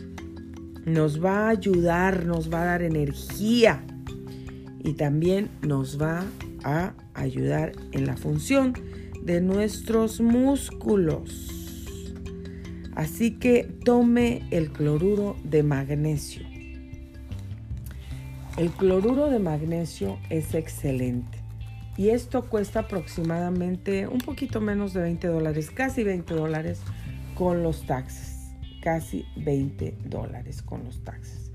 Nos 0.85 1.25
va 1.25 1.47
a 1.47 1.49
ayudar, 1.49 2.23
nos 2.27 2.53
va 2.53 2.61
a 2.61 2.65
dar 2.65 2.83
energía 2.83 3.83
y 4.83 4.93
también 4.93 5.49
nos 5.63 5.99
va 5.99 6.23
a 6.63 6.93
ayudar 7.15 7.71
en 7.93 8.05
la 8.05 8.15
función 8.15 8.73
de 9.23 9.41
nuestros 9.41 10.21
músculos. 10.21 11.58
Así 12.99 13.31
que 13.31 13.63
tome 13.63 14.41
el 14.51 14.73
cloruro 14.73 15.37
de 15.45 15.63
magnesio. 15.63 16.45
El 18.57 18.71
cloruro 18.71 19.29
de 19.29 19.39
magnesio 19.39 20.19
es 20.29 20.53
excelente 20.53 21.37
y 21.95 22.09
esto 22.09 22.49
cuesta 22.49 22.81
aproximadamente 22.81 24.05
un 24.05 24.17
poquito 24.17 24.59
menos 24.59 24.91
de 24.91 24.99
20 24.99 25.29
dólares, 25.29 25.71
casi 25.71 26.03
20 26.03 26.33
dólares 26.33 26.81
con 27.35 27.63
los 27.63 27.85
taxes, 27.85 28.51
casi 28.81 29.23
20 29.37 29.95
dólares 30.03 30.61
con 30.61 30.83
los 30.83 31.01
taxes. 31.05 31.53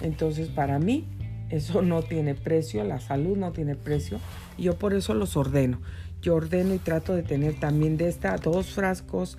Entonces 0.00 0.48
para 0.48 0.80
mí 0.80 1.06
eso 1.50 1.82
no 1.82 2.02
tiene 2.02 2.34
precio, 2.34 2.82
la 2.82 2.98
salud 2.98 3.36
no 3.36 3.52
tiene 3.52 3.76
precio 3.76 4.18
yo 4.60 4.78
por 4.78 4.94
eso 4.94 5.14
los 5.14 5.36
ordeno. 5.36 5.80
Yo 6.20 6.34
ordeno 6.34 6.74
y 6.74 6.78
trato 6.78 7.14
de 7.14 7.22
tener 7.22 7.58
también 7.58 7.96
de 7.96 8.08
esta 8.08 8.36
dos 8.36 8.72
frascos 8.72 9.38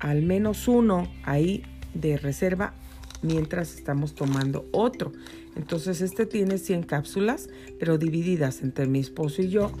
al 0.00 0.22
menos 0.22 0.66
uno 0.66 1.08
ahí 1.22 1.62
de 1.94 2.16
reserva 2.16 2.74
mientras 3.22 3.74
estamos 3.74 4.14
tomando 4.14 4.66
otro. 4.72 5.12
Entonces 5.56 6.00
este 6.00 6.26
tiene 6.26 6.58
100 6.58 6.84
cápsulas, 6.84 7.48
pero 7.78 7.98
divididas 7.98 8.62
entre 8.62 8.86
mi 8.86 9.00
esposo 9.00 9.42
y 9.42 9.48
yo 9.48 9.72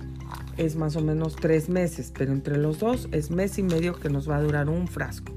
es 0.56 0.76
más 0.76 0.96
o 0.96 1.00
menos 1.00 1.36
tres 1.36 1.68
meses, 1.68 2.12
pero 2.16 2.32
entre 2.32 2.58
los 2.58 2.78
dos 2.78 3.08
es 3.12 3.30
mes 3.30 3.58
y 3.58 3.62
medio 3.62 3.94
que 3.94 4.10
nos 4.10 4.28
va 4.28 4.36
a 4.36 4.42
durar 4.42 4.68
un 4.68 4.88
frasco. 4.88 5.32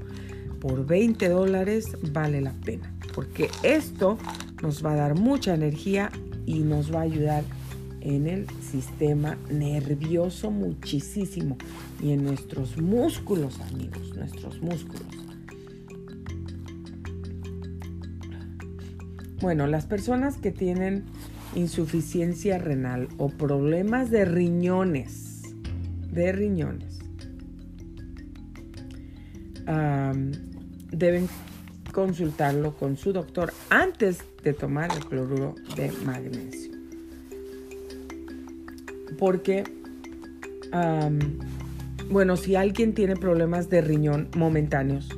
Por 0.60 0.86
20 0.86 1.28
dólares 1.28 1.96
vale 2.12 2.40
la 2.40 2.52
pena, 2.52 2.92
porque 3.14 3.50
esto 3.62 4.18
nos 4.62 4.84
va 4.84 4.92
a 4.92 4.96
dar 4.96 5.14
mucha 5.14 5.54
energía 5.54 6.10
y 6.46 6.60
nos 6.60 6.92
va 6.92 7.00
a 7.00 7.02
ayudar 7.02 7.44
en 8.04 8.28
el 8.28 8.46
sistema 8.60 9.36
nervioso 9.50 10.50
muchísimo 10.50 11.56
y 12.02 12.12
en 12.12 12.22
nuestros 12.22 12.76
músculos, 12.76 13.58
amigos, 13.60 14.14
nuestros 14.14 14.60
músculos. 14.60 15.06
Bueno, 19.40 19.66
las 19.66 19.86
personas 19.86 20.36
que 20.36 20.52
tienen 20.52 21.04
insuficiencia 21.54 22.58
renal 22.58 23.08
o 23.18 23.28
problemas 23.28 24.10
de 24.10 24.24
riñones, 24.24 25.42
de 26.10 26.32
riñones, 26.32 26.98
deben 30.92 31.28
consultarlo 31.92 32.76
con 32.76 32.96
su 32.96 33.12
doctor 33.12 33.52
antes 33.70 34.18
de 34.42 34.52
tomar 34.52 34.90
el 34.92 35.04
cloruro 35.06 35.54
de 35.76 35.90
magnesio. 36.04 36.63
Porque, 39.18 39.64
bueno, 42.10 42.36
si 42.36 42.56
alguien 42.56 42.94
tiene 42.94 43.16
problemas 43.16 43.70
de 43.70 43.80
riñón 43.80 44.28
momentáneos 44.36 45.08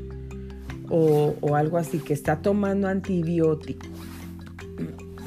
o, 0.89 1.35
o 1.41 1.55
algo 1.57 1.79
así, 1.79 1.99
que 1.99 2.15
está 2.15 2.43
tomando 2.43 2.89
antibiótico, 2.89 3.87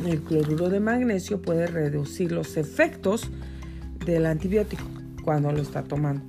el 0.05 0.21
cloruro 0.21 0.69
de 0.69 0.79
magnesio 0.79 1.41
puede 1.41 1.67
reducir 1.67 2.31
los 2.31 2.55
efectos 2.57 3.29
del 4.05 4.25
antibiótico 4.25 4.83
cuando 5.23 5.51
lo 5.51 5.61
está 5.61 5.83
tomando. 5.83 6.23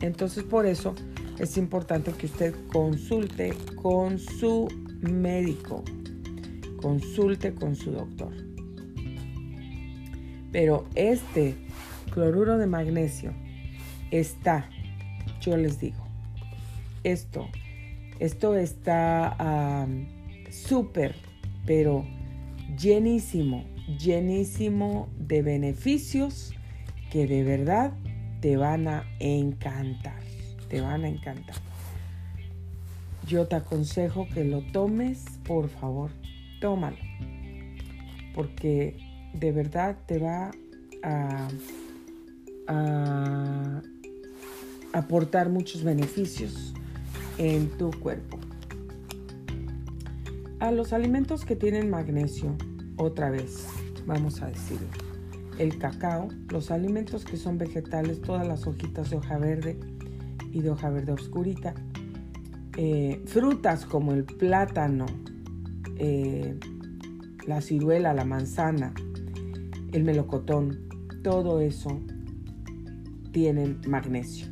Entonces, 0.00 0.44
por 0.44 0.66
eso 0.66 0.94
es 1.38 1.56
importante 1.56 2.12
que 2.12 2.26
usted 2.26 2.54
consulte 2.72 3.54
con 3.82 4.18
su 4.18 4.68
médico, 5.00 5.84
consulte 6.80 7.54
con 7.54 7.74
su 7.74 7.90
doctor. 7.90 8.32
Pero 10.52 10.86
este 10.94 11.54
cloruro 12.16 12.56
de 12.56 12.66
magnesio 12.66 13.34
está, 14.10 14.68
yo 15.40 15.56
les 15.56 15.78
digo, 15.78 16.02
esto, 17.04 17.46
esto 18.18 18.56
está 18.56 19.86
súper, 20.50 21.14
pero 21.66 22.06
llenísimo, 22.76 23.64
llenísimo 23.98 25.08
de 25.18 25.42
beneficios 25.42 26.54
que 27.12 27.26
de 27.26 27.44
verdad 27.44 27.92
te 28.40 28.56
van 28.56 28.88
a 28.88 29.04
encantar 29.20 30.26
te 30.68 30.80
van 30.80 31.04
a 31.04 31.08
encantar. 31.08 31.56
Yo 33.26 33.46
te 33.46 33.56
aconsejo 33.56 34.26
que 34.32 34.44
lo 34.44 34.62
tomes, 34.72 35.24
por 35.46 35.68
favor, 35.68 36.10
tómalo, 36.60 36.96
porque 38.34 38.96
de 39.34 39.52
verdad 39.52 39.96
te 40.06 40.18
va 40.18 40.52
a, 41.02 41.48
aportar 44.92 45.50
muchos 45.50 45.84
beneficios 45.84 46.74
en 47.38 47.68
tu 47.78 47.90
cuerpo. 47.90 48.38
A 50.58 50.70
los 50.70 50.92
alimentos 50.92 51.44
que 51.44 51.54
tienen 51.54 51.90
magnesio, 51.90 52.56
otra 52.96 53.30
vez, 53.30 53.66
vamos 54.06 54.40
a 54.42 54.46
decirlo. 54.46 54.88
El 55.58 55.78
cacao, 55.78 56.28
los 56.48 56.70
alimentos 56.70 57.24
que 57.24 57.36
son 57.36 57.58
vegetales, 57.58 58.20
todas 58.22 58.46
las 58.46 58.66
hojitas 58.66 59.10
de 59.10 59.16
hoja 59.16 59.38
verde, 59.38 59.78
y 60.56 60.62
de 60.62 60.70
hoja 60.70 60.88
verde 60.88 61.12
oscurita. 61.12 61.74
Eh, 62.78 63.22
frutas 63.26 63.84
como 63.84 64.12
el 64.12 64.24
plátano, 64.24 65.04
eh, 65.98 66.58
la 67.46 67.60
ciruela, 67.60 68.14
la 68.14 68.24
manzana, 68.24 68.94
el 69.92 70.04
melocotón, 70.04 70.88
todo 71.22 71.60
eso 71.60 72.00
tienen 73.36 73.78
magnesio. 73.86 74.46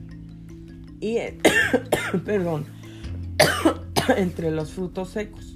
Y, 1.01 1.17
perdón, 2.27 2.67
entre 4.19 4.51
los 4.51 4.73
frutos 4.73 5.09
secos, 5.09 5.55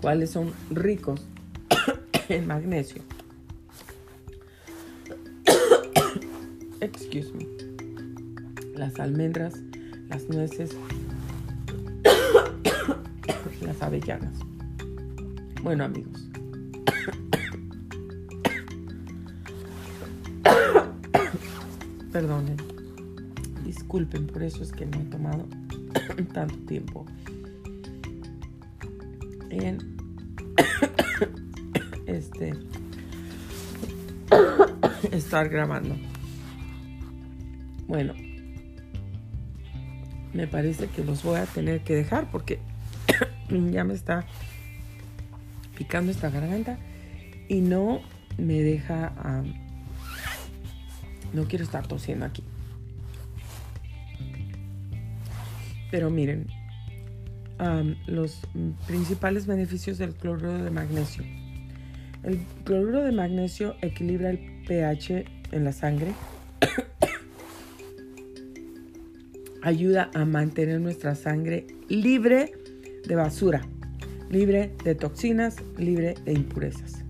¿cuáles 0.00 0.30
son 0.30 0.52
ricos 0.70 1.24
en 2.28 2.48
magnesio? 2.48 3.00
Excuse 6.80 7.32
me 7.32 7.46
las 8.76 8.98
almendras, 8.98 9.54
las 10.08 10.28
nueces, 10.28 10.76
las 13.60 13.82
avellanas. 13.82 14.36
Bueno 15.62 15.84
amigos. 15.84 16.28
Perdonen. 22.14 22.56
Disculpen, 23.64 24.28
por 24.28 24.44
eso 24.44 24.62
es 24.62 24.70
que 24.70 24.86
no 24.86 25.00
he 25.00 25.04
tomado 25.06 25.48
tanto 26.32 26.54
tiempo 26.58 27.04
en 29.50 29.96
este 32.06 32.54
estar 35.10 35.48
grabando. 35.48 35.96
Bueno, 37.88 38.14
me 40.32 40.46
parece 40.46 40.86
que 40.86 41.02
los 41.02 41.24
voy 41.24 41.40
a 41.40 41.46
tener 41.46 41.82
que 41.82 41.96
dejar 41.96 42.30
porque 42.30 42.60
ya 43.48 43.82
me 43.82 43.94
está 43.94 44.24
picando 45.76 46.12
esta 46.12 46.30
garganta 46.30 46.78
y 47.48 47.60
no 47.60 48.02
me 48.38 48.60
deja... 48.62 49.12
no 51.34 51.44
quiero 51.44 51.64
estar 51.64 51.86
tosiendo 51.86 52.24
aquí. 52.24 52.42
Pero 55.90 56.10
miren, 56.10 56.46
los 58.06 58.40
principales 58.86 59.46
beneficios 59.46 59.98
del 59.98 60.14
cloruro 60.14 60.62
de 60.62 60.70
magnesio. 60.70 61.24
El 62.22 62.38
cloruro 62.64 63.02
de 63.02 63.12
magnesio 63.12 63.76
equilibra 63.82 64.30
el 64.30 64.38
pH 64.66 65.24
en 65.52 65.64
la 65.64 65.72
sangre 65.72 66.12
ayuda 69.62 70.10
a 70.14 70.24
mantener 70.24 70.80
nuestra 70.80 71.14
sangre 71.14 71.66
libre 71.88 72.52
de 73.06 73.14
basura, 73.14 73.60
libre 74.30 74.72
de 74.84 74.94
toxinas, 74.94 75.56
libre 75.76 76.14
de 76.24 76.32
impurezas. 76.32 77.03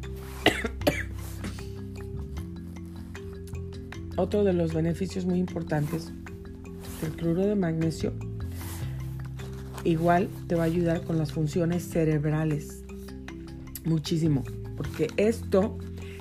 Otro 4.24 4.42
de 4.42 4.54
los 4.54 4.72
beneficios 4.72 5.26
muy 5.26 5.38
importantes 5.38 6.10
del 7.02 7.12
cloruro 7.12 7.46
de 7.46 7.56
magnesio 7.56 8.14
igual 9.84 10.30
te 10.46 10.54
va 10.54 10.62
a 10.62 10.64
ayudar 10.64 11.02
con 11.02 11.18
las 11.18 11.30
funciones 11.30 11.82
cerebrales 11.82 12.84
muchísimo, 13.84 14.42
porque 14.78 15.08
esto 15.18 15.76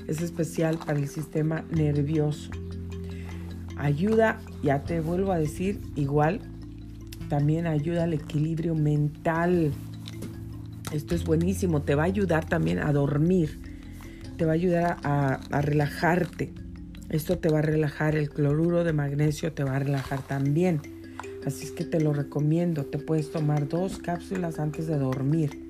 es 0.05 0.21
especial 0.21 0.77
para 0.85 0.99
el 0.99 1.07
sistema 1.07 1.63
nervioso 1.71 2.51
ayuda, 3.77 4.41
ya 4.61 4.83
te 4.83 4.99
vuelvo 4.99 5.31
a 5.31 5.37
decir, 5.37 5.79
igual, 5.95 6.41
también 7.29 7.67
ayuda 7.67 8.03
al 8.03 8.11
equilibrio 8.11 8.75
mental. 8.75 9.71
Esto 10.91 11.15
es 11.15 11.23
buenísimo, 11.23 11.83
te 11.83 11.95
va 11.95 12.03
a 12.03 12.07
ayudar 12.07 12.49
también 12.49 12.79
a 12.79 12.91
dormir, 12.91 13.61
te 14.35 14.43
va 14.43 14.51
a 14.51 14.55
ayudar 14.55 14.97
a, 15.03 15.35
a 15.35 15.61
relajarte. 15.61 16.62
Esto 17.13 17.37
te 17.37 17.47
va 17.47 17.59
a 17.59 17.61
relajar, 17.61 18.15
el 18.15 18.31
cloruro 18.31 18.83
de 18.83 18.91
magnesio 18.91 19.53
te 19.53 19.63
va 19.63 19.75
a 19.75 19.79
relajar 19.79 20.23
también. 20.25 20.81
Así 21.45 21.65
es 21.65 21.71
que 21.71 21.85
te 21.85 22.01
lo 22.01 22.11
recomiendo. 22.11 22.85
Te 22.85 22.97
puedes 22.97 23.31
tomar 23.31 23.69
dos 23.69 23.99
cápsulas 23.99 24.57
antes 24.57 24.87
de 24.87 24.97
dormir 24.97 25.67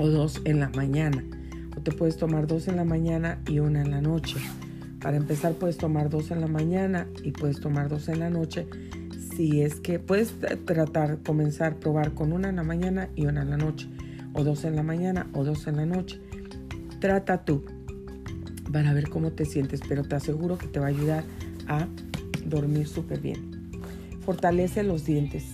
o 0.00 0.08
dos 0.08 0.40
en 0.44 0.58
la 0.58 0.70
mañana. 0.70 1.24
O 1.76 1.82
te 1.82 1.92
puedes 1.92 2.16
tomar 2.16 2.48
dos 2.48 2.66
en 2.66 2.78
la 2.78 2.84
mañana 2.84 3.38
y 3.46 3.60
una 3.60 3.80
en 3.80 3.92
la 3.92 4.00
noche. 4.00 4.40
Para 5.00 5.18
empezar 5.18 5.52
puedes 5.52 5.76
tomar 5.76 6.10
dos 6.10 6.32
en 6.32 6.40
la 6.40 6.48
mañana 6.48 7.06
y 7.22 7.30
puedes 7.30 7.60
tomar 7.60 7.88
dos 7.88 8.08
en 8.08 8.18
la 8.18 8.28
noche. 8.28 8.66
Si 9.36 9.62
es 9.62 9.76
que 9.76 10.00
puedes 10.00 10.34
tratar, 10.64 11.22
comenzar, 11.22 11.76
probar 11.76 12.12
con 12.14 12.32
una 12.32 12.48
en 12.48 12.56
la 12.56 12.64
mañana 12.64 13.08
y 13.14 13.26
una 13.26 13.42
en 13.42 13.50
la 13.50 13.56
noche. 13.56 13.88
O 14.32 14.42
dos 14.42 14.64
en 14.64 14.74
la 14.74 14.82
mañana 14.82 15.28
o 15.32 15.44
dos 15.44 15.68
en 15.68 15.76
la 15.76 15.86
noche. 15.86 16.20
Trata 16.98 17.44
tú 17.44 17.64
para 18.72 18.92
ver 18.92 19.08
cómo 19.08 19.32
te 19.32 19.44
sientes, 19.44 19.80
pero 19.88 20.02
te 20.04 20.16
aseguro 20.16 20.58
que 20.58 20.66
te 20.66 20.80
va 20.80 20.86
a 20.86 20.90
ayudar 20.90 21.24
a 21.68 21.86
dormir 22.44 22.88
súper 22.88 23.20
bien. 23.20 23.70
Fortalece 24.24 24.82
los 24.82 25.04
dientes. 25.04 25.44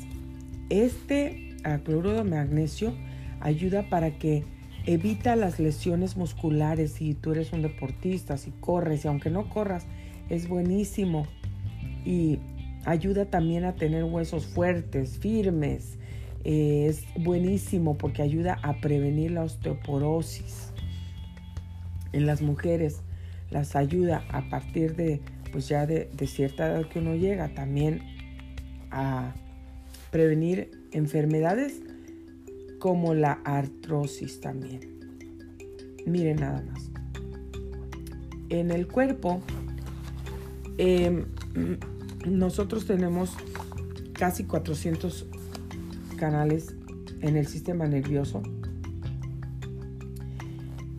Este 0.70 1.56
cloruro 1.84 2.12
de 2.12 2.24
magnesio 2.24 2.94
ayuda 3.40 3.88
para 3.88 4.18
que 4.18 4.44
Evita 4.88 5.36
las 5.36 5.60
lesiones 5.60 6.16
musculares 6.16 6.92
si 6.92 7.12
tú 7.12 7.32
eres 7.32 7.52
un 7.52 7.60
deportista, 7.60 8.38
si 8.38 8.52
corres, 8.52 9.04
y 9.04 9.08
aunque 9.08 9.28
no 9.28 9.50
corras, 9.50 9.86
es 10.30 10.48
buenísimo. 10.48 11.26
Y 12.06 12.38
ayuda 12.86 13.26
también 13.26 13.66
a 13.66 13.74
tener 13.74 14.04
huesos 14.04 14.46
fuertes, 14.46 15.18
firmes. 15.18 15.98
Eh, 16.42 16.86
es 16.88 17.04
buenísimo 17.22 17.98
porque 17.98 18.22
ayuda 18.22 18.58
a 18.62 18.80
prevenir 18.80 19.32
la 19.32 19.42
osteoporosis. 19.42 20.72
En 22.12 22.24
las 22.24 22.40
mujeres 22.40 23.02
las 23.51 23.76
ayuda 23.76 24.24
a 24.30 24.49
partir 24.49 24.94
de, 24.96 25.20
pues 25.53 25.68
ya 25.68 25.86
de, 25.86 26.09
cierta 26.26 26.66
edad 26.68 26.88
que 26.88 26.99
uno 26.99 27.14
llega, 27.14 27.49
también 27.55 28.03
a 28.90 29.34
prevenir 30.11 30.70
enfermedades 30.92 31.80
como 32.78 33.14
la 33.14 33.40
artrosis 33.44 34.40
también. 34.40 34.80
miren 36.07 36.36
nada 36.36 36.62
más. 36.62 36.90
En 38.49 38.70
el 38.70 38.86
cuerpo, 38.86 39.42
em, 40.78 41.26
nosotros 42.26 42.86
tenemos 42.86 43.36
casi 44.14 44.44
400 44.44 45.26
canales 46.16 46.74
en 47.20 47.36
el 47.36 47.46
sistema 47.46 47.86
nervioso. 47.86 48.42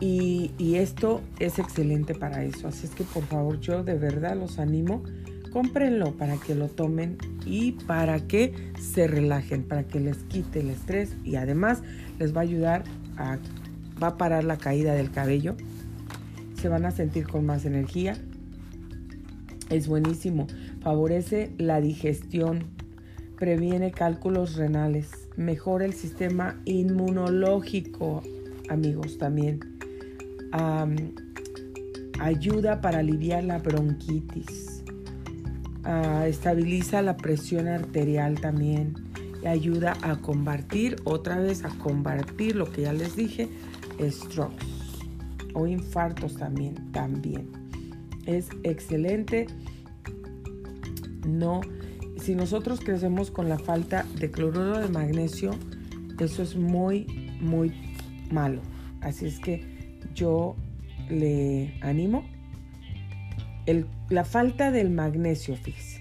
Y, 0.00 0.50
esto 0.76 1.20
es 1.38 1.58
excelente 1.58 2.14
para 2.14 2.42
eso. 2.42 2.68
Así 2.68 2.86
es 2.86 2.94
que 2.94 3.04
por 3.04 3.24
favor 3.24 3.60
yo 3.60 3.84
de 3.84 3.94
verdad 3.94 4.34
los 4.34 4.58
animo. 4.58 5.02
Cómprenlo 5.52 6.16
para 6.16 6.36
que 6.36 6.54
lo 6.54 6.68
tomen 6.68 7.18
y 7.44 7.72
para 7.72 8.20
que 8.20 8.54
se 8.80 9.08
relajen, 9.08 9.64
para 9.64 9.82
que 9.82 9.98
les 10.00 10.18
quite 10.24 10.60
el 10.60 10.70
estrés 10.70 11.16
y 11.24 11.36
además 11.36 11.82
les 12.18 12.34
va 12.34 12.38
a 12.40 12.44
ayudar 12.44 12.84
a, 13.16 13.38
va 14.02 14.08
a 14.08 14.16
parar 14.16 14.44
la 14.44 14.56
caída 14.56 14.94
del 14.94 15.10
cabello. 15.10 15.56
Se 16.54 16.68
van 16.68 16.86
a 16.86 16.92
sentir 16.92 17.26
con 17.26 17.44
más 17.44 17.64
energía. 17.64 18.16
Es 19.70 19.88
buenísimo. 19.88 20.46
Favorece 20.82 21.52
la 21.58 21.80
digestión, 21.80 22.64
previene 23.36 23.90
cálculos 23.90 24.54
renales, 24.56 25.10
mejora 25.36 25.84
el 25.84 25.94
sistema 25.94 26.60
inmunológico, 26.64 28.22
amigos, 28.68 29.18
también. 29.18 29.69
Ayuda 32.20 32.80
para 32.80 32.98
aliviar 32.98 33.44
la 33.44 33.58
bronquitis. 33.58 34.82
Ah, 35.84 36.26
estabiliza 36.26 37.02
la 37.02 37.16
presión 37.16 37.68
arterial 37.68 38.40
también. 38.40 38.94
Y 39.42 39.46
ayuda 39.46 39.96
a 40.02 40.20
combatir, 40.20 40.96
otra 41.04 41.38
vez 41.38 41.64
a 41.64 41.70
combatir 41.70 42.56
lo 42.56 42.70
que 42.70 42.82
ya 42.82 42.92
les 42.92 43.16
dije, 43.16 43.48
strokes 44.10 44.66
o 45.54 45.66
infartos 45.66 46.36
también, 46.36 46.74
también. 46.92 47.50
Es 48.26 48.48
excelente. 48.62 49.46
No 51.26 51.62
si 52.20 52.34
nosotros 52.34 52.80
crecemos 52.80 53.30
con 53.30 53.48
la 53.48 53.58
falta 53.58 54.04
de 54.18 54.30
cloruro 54.30 54.78
de 54.78 54.88
magnesio, 54.88 55.52
eso 56.18 56.42
es 56.42 56.54
muy, 56.54 57.06
muy 57.40 57.72
malo. 58.30 58.60
Así 59.00 59.26
es 59.26 59.38
que 59.38 59.79
yo 60.14 60.56
le 61.08 61.74
animo. 61.80 62.24
la 64.08 64.24
falta 64.24 64.72
del 64.72 64.90
magnesio, 64.90 65.54
fíjese. 65.54 66.00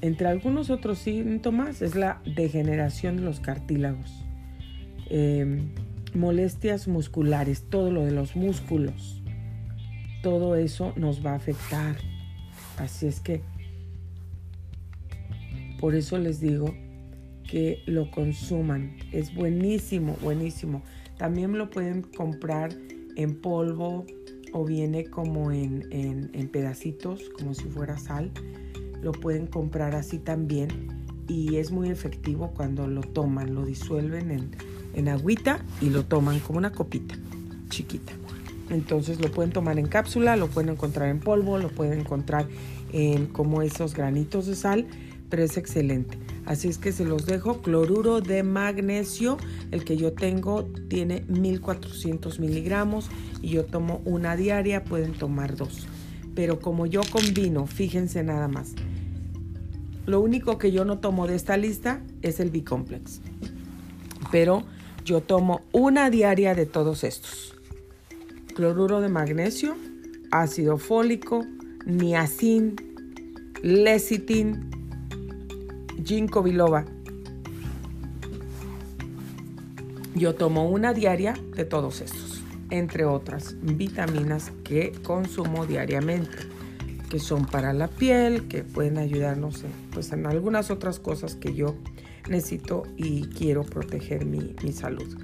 Entre 0.00 0.26
algunos 0.26 0.70
otros 0.70 0.98
síntomas 0.98 1.82
es 1.82 1.94
la 1.94 2.22
degeneración 2.24 3.16
de 3.16 3.22
los 3.22 3.40
cartílagos, 3.40 4.24
em, 5.10 5.68
molestias 6.14 6.88
musculares, 6.88 7.64
todo 7.68 7.90
lo 7.90 8.06
de 8.06 8.12
los 8.12 8.34
músculos. 8.34 9.22
Todo 10.22 10.56
eso 10.56 10.94
nos 10.96 11.24
va 11.24 11.32
a 11.32 11.36
afectar. 11.36 11.96
Así 12.78 13.06
es 13.06 13.20
que 13.20 13.42
por 15.78 15.94
eso 15.94 16.18
les 16.18 16.40
digo 16.40 16.74
que 17.50 17.82
lo 17.86 18.10
consuman. 18.10 18.96
Es 19.12 19.34
buenísimo, 19.34 20.16
buenísimo. 20.22 20.82
También 21.18 21.56
lo 21.58 21.68
pueden 21.68 22.02
comprar 22.02 22.70
en 23.22 23.34
polvo 23.34 24.04
o 24.52 24.64
viene 24.64 25.04
como 25.04 25.52
en, 25.52 26.48
pedacitos, 26.52 27.30
como 27.38 27.54
si 27.54 27.64
fuera 27.64 27.98
sal. 27.98 28.30
Lo 29.02 29.12
pueden 29.12 29.46
comprar 29.46 29.94
así 29.94 30.18
también 30.18 30.68
y 31.28 31.56
es 31.56 31.70
muy 31.70 31.88
efectivo 31.90 32.52
cuando 32.54 32.86
lo 32.86 33.02
toman. 33.02 33.54
Lo 33.54 33.64
disuelven 33.64 34.30
en, 34.30 34.50
en 34.94 35.08
agüita 35.08 35.64
y 35.80 35.90
lo 35.90 36.04
toman 36.04 36.40
como 36.40 36.58
una 36.58 36.72
copita 36.72 37.16
chiquita. 37.68 38.12
Entonces 38.68 39.20
lo 39.20 39.30
pueden 39.30 39.52
tomar 39.52 39.78
en 39.78 39.86
cápsula, 39.86 40.36
lo 40.36 40.48
pueden 40.48 40.70
encontrar 40.70 41.08
en 41.08 41.20
polvo, 41.20 41.58
lo 41.58 41.70
pueden 41.70 42.00
encontrar 42.00 42.46
en 42.92 43.26
como 43.26 43.62
esos 43.62 43.94
granitos 43.94 44.46
de 44.46 44.56
sal 44.56 44.86
pero 45.30 45.44
es 45.44 45.56
excelente. 45.56 46.18
Así 46.50 46.66
es 46.66 46.78
que 46.78 46.90
se 46.90 47.04
los 47.04 47.26
dejo. 47.26 47.62
Cloruro 47.62 48.20
de 48.20 48.42
magnesio, 48.42 49.38
el 49.70 49.84
que 49.84 49.96
yo 49.96 50.14
tengo 50.14 50.64
tiene 50.88 51.22
1400 51.28 52.40
miligramos 52.40 53.08
y 53.40 53.50
yo 53.50 53.64
tomo 53.66 54.02
una 54.04 54.34
diaria, 54.34 54.82
pueden 54.82 55.12
tomar 55.12 55.54
dos. 55.54 55.86
Pero 56.34 56.58
como 56.58 56.86
yo 56.86 57.02
combino, 57.12 57.68
fíjense 57.68 58.24
nada 58.24 58.48
más. 58.48 58.72
Lo 60.06 60.20
único 60.20 60.58
que 60.58 60.72
yo 60.72 60.84
no 60.84 60.98
tomo 60.98 61.28
de 61.28 61.36
esta 61.36 61.56
lista 61.56 62.02
es 62.20 62.40
el 62.40 62.50
B-Complex. 62.50 63.20
Pero 64.32 64.64
yo 65.04 65.20
tomo 65.20 65.60
una 65.70 66.10
diaria 66.10 66.56
de 66.56 66.66
todos 66.66 67.04
estos. 67.04 67.54
Cloruro 68.56 69.00
de 69.00 69.08
magnesio, 69.08 69.76
ácido 70.32 70.78
fólico, 70.78 71.46
niacin, 71.86 72.74
lecitin, 73.62 74.79
ginkgo 76.04 76.42
biloba. 76.42 76.84
Yo 80.14 80.34
tomo 80.34 80.68
una 80.68 80.92
diaria 80.92 81.34
de 81.54 81.64
todos 81.64 82.00
estos, 82.00 82.42
entre 82.70 83.04
otras 83.04 83.56
vitaminas 83.62 84.52
que 84.64 84.92
consumo 85.02 85.66
diariamente, 85.66 86.36
que 87.08 87.18
son 87.18 87.46
para 87.46 87.72
la 87.72 87.88
piel, 87.88 88.48
que 88.48 88.64
pueden 88.64 88.98
ayudarnos 88.98 89.62
en, 89.64 89.70
pues 89.92 90.12
en 90.12 90.26
algunas 90.26 90.70
otras 90.70 90.98
cosas 90.98 91.36
que 91.36 91.54
yo 91.54 91.76
necesito 92.28 92.82
y 92.96 93.22
quiero 93.28 93.62
proteger 93.62 94.24
mi, 94.24 94.72
salud. 94.72 95.16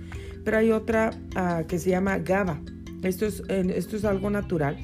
Pero 0.44 0.58
hay 0.58 0.70
otra 0.70 1.10
ah, 1.34 1.64
que 1.66 1.78
se 1.78 1.90
llama 1.90 2.18
GABA. 2.18 2.60
Esto 3.02 3.26
es, 3.26 3.42
esto 3.48 3.96
es 3.96 4.04
algo 4.04 4.30
natural. 4.30 4.78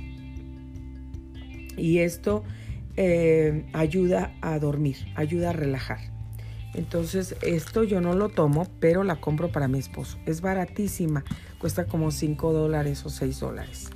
Y 1.76 1.98
esto 1.98 2.44
eh, 2.96 3.66
ayuda 3.72 4.34
a 4.40 4.58
dormir, 4.58 4.96
ayuda 5.14 5.50
a 5.50 5.52
relajar. 5.52 6.12
Entonces, 6.74 7.36
esto 7.42 7.84
yo 7.84 8.00
no 8.00 8.14
lo 8.14 8.30
tomo, 8.30 8.66
pero 8.80 9.04
la 9.04 9.16
compro 9.16 9.48
para 9.52 9.68
mi 9.68 9.78
esposo. 9.78 10.18
Es 10.24 10.40
baratísima, 10.40 11.24
cuesta 11.58 11.84
como 11.86 12.10
5 12.10 12.52
dólares 12.52 13.04
o 13.04 13.10
6 13.10 13.40
dólares. 13.40 13.90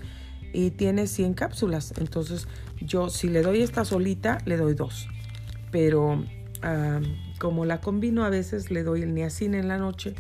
Y 0.53 0.71
tiene 0.71 1.07
100 1.07 1.35
cápsulas. 1.35 1.95
Entonces, 1.99 2.49
yo 2.81 3.09
si 3.09 3.29
le 3.29 3.43
doy 3.43 3.63
esta 3.63 3.85
solita, 3.85 4.39
le 4.45 4.57
doy 4.57 4.75
dos. 4.75 5.09
Pero 5.71 6.23
ah, 6.63 7.01
como 7.39 7.65
la 7.65 7.81
combino, 7.81 8.25
a 8.25 8.31
veces 8.31 8.71
le 8.71 8.83
doy 8.83 9.03
el 9.03 9.15
niacin 9.15 9.55
en 9.55 9.69
la 9.69 9.79
noche, 9.79 10.15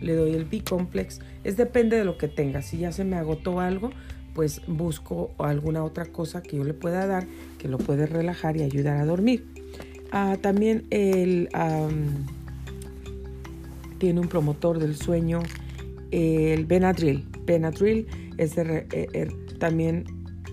le 0.00 0.14
doy 0.14 0.34
el 0.34 0.44
B-complex. 0.44 1.20
Es 1.44 1.56
depende 1.56 1.96
de 1.96 2.04
lo 2.04 2.18
que 2.18 2.28
tenga. 2.28 2.62
Si 2.62 2.78
ya 2.78 2.90
se 2.90 3.04
me 3.04 3.16
agotó 3.16 3.60
algo, 3.60 3.90
pues 4.34 4.62
busco 4.66 5.30
alguna 5.38 5.84
otra 5.84 6.06
cosa 6.06 6.42
que 6.42 6.56
yo 6.56 6.64
le 6.64 6.74
pueda 6.74 7.06
dar 7.06 7.26
que 7.58 7.68
lo 7.68 7.78
puede 7.78 8.06
relajar 8.06 8.56
y 8.56 8.62
ayudar 8.62 8.96
a 8.96 9.04
dormir. 9.04 9.46
Ah, 10.10 10.36
también 10.40 10.84
el, 10.90 11.48
tiene 13.98 14.20
un 14.20 14.28
promotor 14.28 14.78
del 14.78 14.96
sueño, 14.96 15.40
el 16.10 16.66
Benadryl. 16.66 17.24
Benadryl 17.46 18.06
es 18.36 18.58
eh, 18.58 18.86
eh, 18.92 19.28
también 19.58 20.04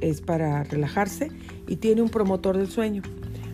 es 0.02 0.22
para 0.22 0.64
relajarse 0.64 1.30
y 1.68 1.78
tiene 1.78 2.02
un 2.02 2.10
promotor 2.10 2.58
del 2.58 2.68
sueño. 2.68 3.02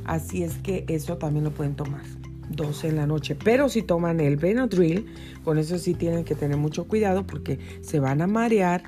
Así 0.04 0.44
es 0.44 0.56
que 0.58 0.86
eso 0.88 1.18
también 1.18 1.46
lo 1.46 1.52
pueden 1.52 1.76
tomar. 1.76 2.04
12 2.50 2.90
en 2.90 2.96
la 2.98 3.08
noche. 3.08 3.36
Pero 3.36 3.70
si 3.70 3.82
toman 3.82 4.20
el 4.20 4.38
Benadryl, 4.38 5.06
con 5.44 5.58
eso 5.58 5.78
sí 5.78 5.94
tienen 5.94 6.24
que 6.24 6.36
tener 6.36 6.58
mucho 6.58 6.86
cuidado 6.88 7.26
porque 7.26 7.60
se 7.82 8.00
van 8.00 8.22
a 8.22 8.28
marear 8.28 8.84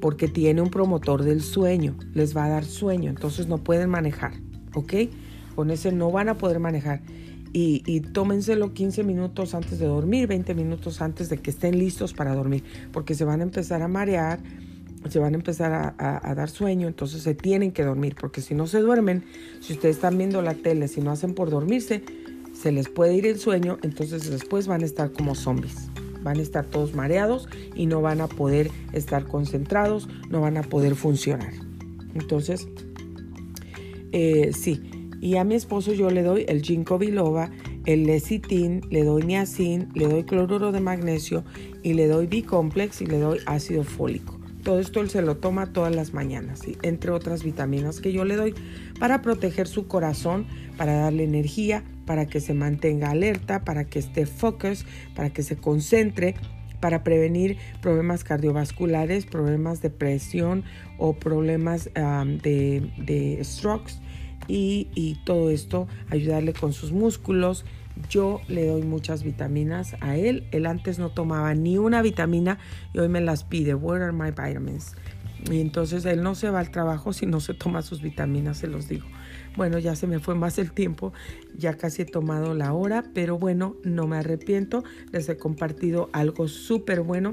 porque 0.00 0.28
tiene 0.28 0.60
un 0.60 0.70
promotor 0.70 1.22
del 1.22 1.42
sueño, 1.42 1.96
les 2.14 2.36
va 2.36 2.44
a 2.44 2.48
dar 2.48 2.64
sueño, 2.64 3.10
entonces 3.10 3.46
no 3.48 3.58
pueden 3.58 3.90
manejar, 3.90 4.34
¿ok? 4.74 4.94
Con 5.54 5.70
ese 5.70 5.92
no 5.92 6.10
van 6.10 6.28
a 6.28 6.38
poder 6.38 6.60
manejar. 6.60 7.02
Y, 7.52 7.82
y, 7.86 8.00
tómenselo 8.00 8.74
15 8.74 9.02
minutos 9.02 9.54
antes 9.54 9.78
de 9.78 9.86
dormir, 9.86 10.26
20 10.26 10.54
minutos 10.54 11.00
antes 11.00 11.30
de 11.30 11.38
que 11.38 11.50
estén 11.50 11.78
listos 11.78 12.12
para 12.12 12.34
dormir, 12.34 12.62
porque 12.92 13.14
se 13.14 13.24
van 13.24 13.40
a 13.40 13.44
empezar 13.44 13.80
a 13.80 13.88
marear, 13.88 14.40
se 15.08 15.18
van 15.18 15.32
a 15.32 15.36
empezar 15.36 15.72
a, 15.72 15.94
a, 16.30 16.34
dar 16.34 16.50
sueño, 16.50 16.86
entonces 16.86 17.22
se 17.22 17.34
tienen 17.34 17.72
que 17.72 17.82
dormir, 17.84 18.14
porque 18.20 18.42
si 18.42 18.54
no 18.54 18.66
se 18.66 18.80
duermen, 18.80 19.24
si 19.60 19.72
ustedes 19.72 19.96
están 19.96 20.18
viendo 20.18 20.42
la 20.42 20.54
tele, 20.54 20.88
si 20.88 21.00
no 21.00 21.12
hacen 21.12 21.34
por 21.34 21.48
dormirse, 21.48 22.02
se 22.52 22.72
les 22.72 22.88
puede 22.88 23.14
ir 23.14 23.26
el 23.26 23.38
sueño, 23.38 23.78
entonces 23.82 24.28
después 24.28 24.66
van 24.66 24.82
a 24.82 24.84
estar 24.84 25.12
como 25.12 25.34
zombies 25.34 25.88
van 26.26 26.38
a 26.40 26.42
estar 26.42 26.66
todos 26.66 26.92
mareados 26.92 27.48
y 27.76 27.86
no 27.86 28.02
van 28.02 28.20
a 28.20 28.26
poder 28.26 28.72
estar 28.92 29.26
concentrados, 29.26 30.08
no 30.28 30.40
van 30.40 30.56
a 30.56 30.62
poder 30.62 30.96
funcionar. 30.96 31.52
Entonces, 32.16 32.66
eh, 34.10 34.50
sí, 34.52 34.82
y 35.20 35.36
a 35.36 35.44
mi 35.44 35.54
esposo 35.54 35.92
yo 35.92 36.10
le 36.10 36.24
doy 36.24 36.44
el 36.48 36.62
ginkgo 36.62 36.98
biloba, 36.98 37.52
el 37.84 38.06
lecitin, 38.06 38.80
le 38.90 39.04
doy 39.04 39.22
niacin, 39.22 39.88
le 39.94 40.08
doy 40.08 40.24
cloruro 40.24 40.72
de 40.72 40.80
magnesio 40.80 41.44
y 41.84 41.94
le 41.94 42.08
doy 42.08 42.26
B-complex 42.26 43.02
y 43.02 43.06
le 43.06 43.20
doy 43.20 43.38
ácido 43.46 43.84
fólico. 43.84 44.40
Todo 44.64 44.80
esto 44.80 45.00
él 45.00 45.10
se 45.10 45.22
lo 45.22 45.36
toma 45.36 45.72
todas 45.72 45.94
las 45.94 46.12
mañanas, 46.12 46.62
entre 46.82 47.12
otras 47.12 47.44
vitaminas 47.44 48.00
que 48.00 48.10
yo 48.10 48.24
le 48.24 48.34
doy 48.34 48.52
para 48.98 49.22
proteger 49.22 49.68
su 49.68 49.86
corazón, 49.86 50.48
para 50.76 50.94
darle 50.94 51.24
energía, 51.24 51.82
para 52.06 52.26
que 52.26 52.40
se 52.40 52.54
mantenga 52.54 53.10
alerta, 53.10 53.64
para 53.64 53.84
que 53.84 53.98
esté 53.98 54.26
focus, 54.26 54.86
para 55.14 55.30
que 55.30 55.42
se 55.42 55.56
concentre. 55.56 56.34
para 56.80 57.02
prevenir 57.02 57.56
problemas 57.80 58.22
cardiovasculares, 58.22 59.24
problemas 59.24 59.80
de 59.80 59.88
presión 59.88 60.62
o 60.98 61.14
problemas 61.14 61.86
de, 61.94 62.92
de, 62.98 63.42
strokes 63.42 63.94
y, 64.46 64.88
y 64.94 65.16
todo 65.24 65.50
esto 65.50 65.88
ayudarle 66.10 66.52
con 66.52 66.74
sus 66.74 66.92
músculos. 66.92 67.64
Yo 68.10 68.42
le 68.46 68.66
doy 68.66 68.82
muchas 68.82 69.24
vitaminas 69.24 69.96
a 70.00 70.16
él. 70.16 70.46
Él 70.52 70.66
antes 70.66 70.98
no 70.98 71.08
tomaba 71.08 71.54
ni 71.54 71.78
una 71.78 72.02
vitamina 72.02 72.58
y 72.92 72.98
hoy 72.98 73.08
me 73.08 73.22
las 73.22 73.42
pide. 73.42 73.74
What 73.74 74.02
are 74.02 74.12
my 74.12 74.30
vitamins? 74.30 74.94
Y 75.50 75.60
entonces 75.60 76.04
él 76.04 76.22
no 76.22 76.34
se 76.34 76.50
va 76.50 76.60
al 76.60 76.70
trabajo 76.70 77.12
si 77.12 77.26
no 77.26 77.40
se 77.40 77.54
toma 77.54 77.82
sus 77.82 78.02
vitaminas, 78.02 78.58
se 78.58 78.66
los 78.66 78.88
digo. 78.88 79.06
Bueno, 79.56 79.78
ya 79.78 79.96
se 79.96 80.06
me 80.06 80.18
fue 80.18 80.34
más 80.34 80.58
el 80.58 80.72
tiempo, 80.72 81.12
ya 81.56 81.74
casi 81.74 82.02
he 82.02 82.04
tomado 82.04 82.54
la 82.54 82.74
hora, 82.74 83.04
pero 83.14 83.38
bueno, 83.38 83.76
no 83.82 84.06
me 84.06 84.18
arrepiento. 84.18 84.84
Les 85.12 85.28
he 85.28 85.38
compartido 85.38 86.10
algo 86.12 86.46
súper 86.46 87.00
bueno. 87.00 87.30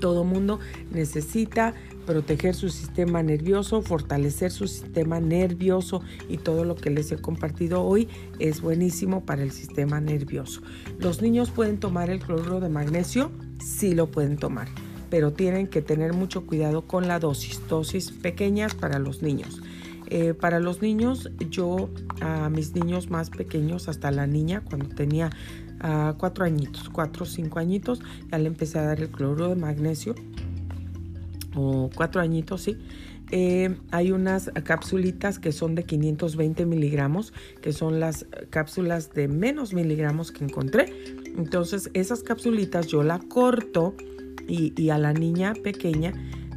Todo 0.00 0.24
mundo 0.24 0.58
necesita 0.90 1.74
proteger 2.06 2.54
su 2.54 2.68
sistema 2.68 3.22
nervioso, 3.22 3.82
fortalecer 3.82 4.50
su 4.50 4.66
sistema 4.66 5.20
nervioso 5.20 6.02
y 6.28 6.38
todo 6.38 6.64
lo 6.64 6.74
que 6.74 6.90
les 6.90 7.12
he 7.12 7.18
compartido 7.18 7.82
hoy 7.84 8.08
es 8.40 8.60
buenísimo 8.60 9.24
para 9.24 9.42
el 9.42 9.52
sistema 9.52 10.00
nervioso. 10.00 10.62
¿Los 10.98 11.22
niños 11.22 11.50
pueden 11.50 11.78
tomar 11.78 12.10
el 12.10 12.18
cloruro 12.20 12.58
de 12.58 12.68
magnesio? 12.68 13.30
Sí 13.64 13.94
lo 13.94 14.10
pueden 14.10 14.36
tomar, 14.38 14.66
pero 15.10 15.32
tienen 15.32 15.68
que 15.68 15.82
tener 15.82 16.14
mucho 16.14 16.46
cuidado 16.46 16.82
con 16.82 17.06
la 17.06 17.20
dosis, 17.20 17.60
dosis 17.68 18.10
pequeñas 18.10 18.74
para 18.74 18.98
los 18.98 19.22
niños. 19.22 19.60
Eh, 20.08 20.34
para 20.34 20.60
los 20.60 20.82
niños, 20.82 21.30
yo 21.50 21.90
a 22.20 22.48
mis 22.50 22.74
niños 22.74 23.10
más 23.10 23.30
pequeños, 23.30 23.88
hasta 23.88 24.10
la 24.10 24.26
niña, 24.26 24.62
cuando 24.62 24.88
tenía 24.88 25.30
uh, 25.82 26.16
cuatro 26.18 26.44
añitos, 26.44 26.88
cuatro 26.88 27.24
o 27.24 27.26
cinco 27.26 27.58
añitos, 27.58 28.00
ya 28.30 28.38
le 28.38 28.48
empecé 28.48 28.78
a 28.78 28.82
dar 28.82 29.00
el 29.00 29.10
cloruro 29.10 29.48
de 29.48 29.56
magnesio, 29.56 30.14
o 31.54 31.90
cuatro 31.94 32.20
añitos, 32.20 32.62
sí. 32.62 32.78
Eh, 33.30 33.74
hay 33.90 34.12
unas 34.12 34.50
capsulitas 34.64 35.38
que 35.38 35.52
son 35.52 35.74
de 35.74 35.84
520 35.84 36.66
miligramos, 36.66 37.32
que 37.62 37.72
son 37.72 37.98
las 37.98 38.26
cápsulas 38.50 39.14
de 39.14 39.28
menos 39.28 39.72
miligramos 39.72 40.32
que 40.32 40.44
encontré. 40.44 40.92
Entonces, 41.38 41.90
esas 41.94 42.22
capsulitas 42.22 42.88
yo 42.88 43.02
la 43.02 43.18
corto 43.18 43.94
y 44.46 44.90
a 44.90 44.98
la 44.98 45.14
niña 45.14 45.54
pequeña 45.54 46.12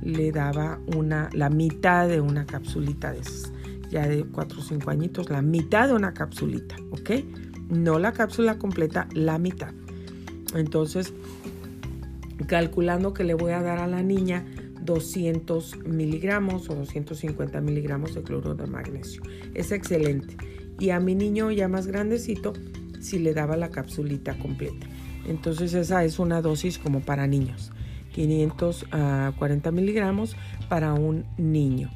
le 0.05 0.31
daba 0.31 0.79
una, 0.95 1.29
la 1.33 1.49
mitad 1.49 2.07
de 2.07 2.21
una 2.21 2.45
capsulita 2.45 3.11
de 3.11 3.19
esas, 3.19 3.51
ya 3.89 4.07
de 4.07 4.23
4 4.23 4.59
o 4.59 4.63
5 4.63 4.89
añitos, 4.89 5.29
la 5.29 5.41
mitad 5.41 5.87
de 5.87 5.95
una 5.95 6.13
capsulita, 6.13 6.75
¿ok? 6.91 7.09
No 7.69 7.97
la 7.97 8.13
cápsula 8.13 8.57
completa, 8.59 9.07
la 9.13 9.39
mitad. 9.39 9.73
Entonces, 10.53 11.11
calculando 12.47 13.13
que 13.13 13.23
le 13.23 13.33
voy 13.33 13.51
a 13.51 13.61
dar 13.61 13.79
a 13.79 13.87
la 13.87 14.03
niña 14.03 14.45
200 14.83 15.85
miligramos 15.85 16.69
o 16.69 16.75
250 16.75 17.59
miligramos 17.61 18.13
de 18.13 18.21
cloruro 18.21 18.53
de 18.53 18.67
magnesio. 18.67 19.23
Es 19.55 19.71
excelente. 19.71 20.37
Y 20.79 20.91
a 20.91 20.99
mi 20.99 21.15
niño 21.15 21.51
ya 21.51 21.67
más 21.67 21.87
grandecito, 21.87 22.53
si 22.99 23.17
le 23.17 23.33
daba 23.33 23.57
la 23.57 23.69
capsulita 23.69 24.37
completa. 24.37 24.87
Entonces 25.27 25.73
esa 25.73 26.03
es 26.03 26.19
una 26.19 26.41
dosis 26.41 26.77
como 26.77 27.01
para 27.01 27.25
niños. 27.25 27.71
540 28.15 29.71
miligramos 29.71 30.37
para 30.69 30.93
un 30.93 31.25
niño. 31.37 31.91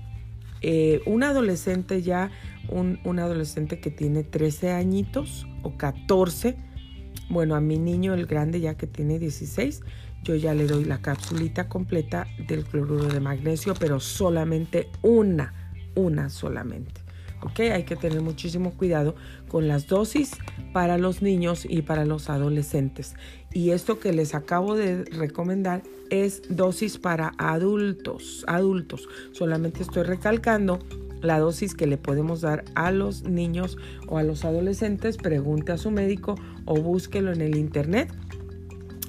Eh, 0.62 1.02
un 1.06 1.24
adolescente 1.24 2.02
ya, 2.02 2.30
un, 2.68 3.00
un, 3.06 3.20
adolescente 3.20 3.80
que 3.80 3.90
tiene 3.90 4.26
13 4.26 4.72
añitos 4.74 5.48
o 5.64 5.78
14, 5.78 6.58
bueno, 7.30 7.56
a 7.56 7.62
mi 7.62 7.78
niño, 7.80 8.14
el 8.14 8.26
grande 8.26 8.60
ya 8.60 8.76
que 8.76 8.86
tiene 8.86 9.18
16, 9.18 9.82
yo 10.24 10.36
ya 10.36 10.54
le 10.54 10.68
doy 10.68 10.84
la 10.84 11.02
capsulita 11.02 11.70
completa 11.70 12.28
del 12.50 12.66
cloruro 12.66 13.06
de 13.06 13.22
magnesio, 13.22 13.74
pero 13.80 14.02
solamente 14.02 14.90
una, 15.02 15.54
una 15.96 16.30
solamente. 16.30 17.02
¿ok? 17.44 17.60
Hay 17.72 17.84
que 17.84 17.96
tener 17.96 18.22
muchísimo 18.22 18.72
cuidado 18.72 19.16
con 19.48 19.68
las 19.68 19.88
dosis 19.88 20.32
para 20.74 20.98
los 20.98 21.22
niños 21.22 21.66
y 21.68 21.82
para 21.82 22.06
los 22.06 22.30
adolescentes. 22.30 23.16
Y 23.54 23.72
esto 23.72 24.00
que 24.00 24.14
les 24.14 24.36
acabo 24.36 24.76
de 24.76 25.06
recomendar 25.06 25.82
es 26.10 26.42
dosis 26.50 26.98
para 26.98 27.34
adultos, 27.38 28.44
adultos. 28.48 29.08
Solamente 29.32 29.82
estoy 29.82 30.04
recalcando 30.04 30.80
la 31.22 31.40
dosis 31.40 31.76
que 31.76 31.88
le 31.88 31.98
podemos 31.98 32.42
dar 32.42 32.64
a 32.76 32.92
los 32.92 33.24
niños 33.24 33.78
o 34.08 34.18
a 34.18 34.24
los 34.24 34.46
adolescentes. 34.46 35.18
Pregunte 35.18 35.72
a 35.72 35.78
su 35.78 35.92
médico 35.92 36.36
o 36.66 36.76
búsquelo 36.76 37.32
en 37.32 37.42
el 37.42 37.56
internet. 37.56 38.14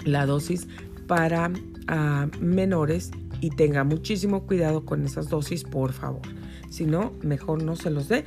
La 0.04 0.26
dosis 0.26 0.66
para 1.06 1.50
ah, 1.88 2.28
menores 2.40 3.10
y 3.40 3.50
tenga 3.50 3.84
muchísimo 3.84 4.46
cuidado 4.46 4.84
con 4.84 5.04
esas 5.04 5.28
dosis, 5.28 5.64
por 5.64 5.92
favor. 5.92 6.22
Si 6.70 6.86
no, 6.86 7.12
mejor 7.22 7.62
no 7.62 7.76
se 7.76 7.90
los 7.90 8.08
dé 8.08 8.24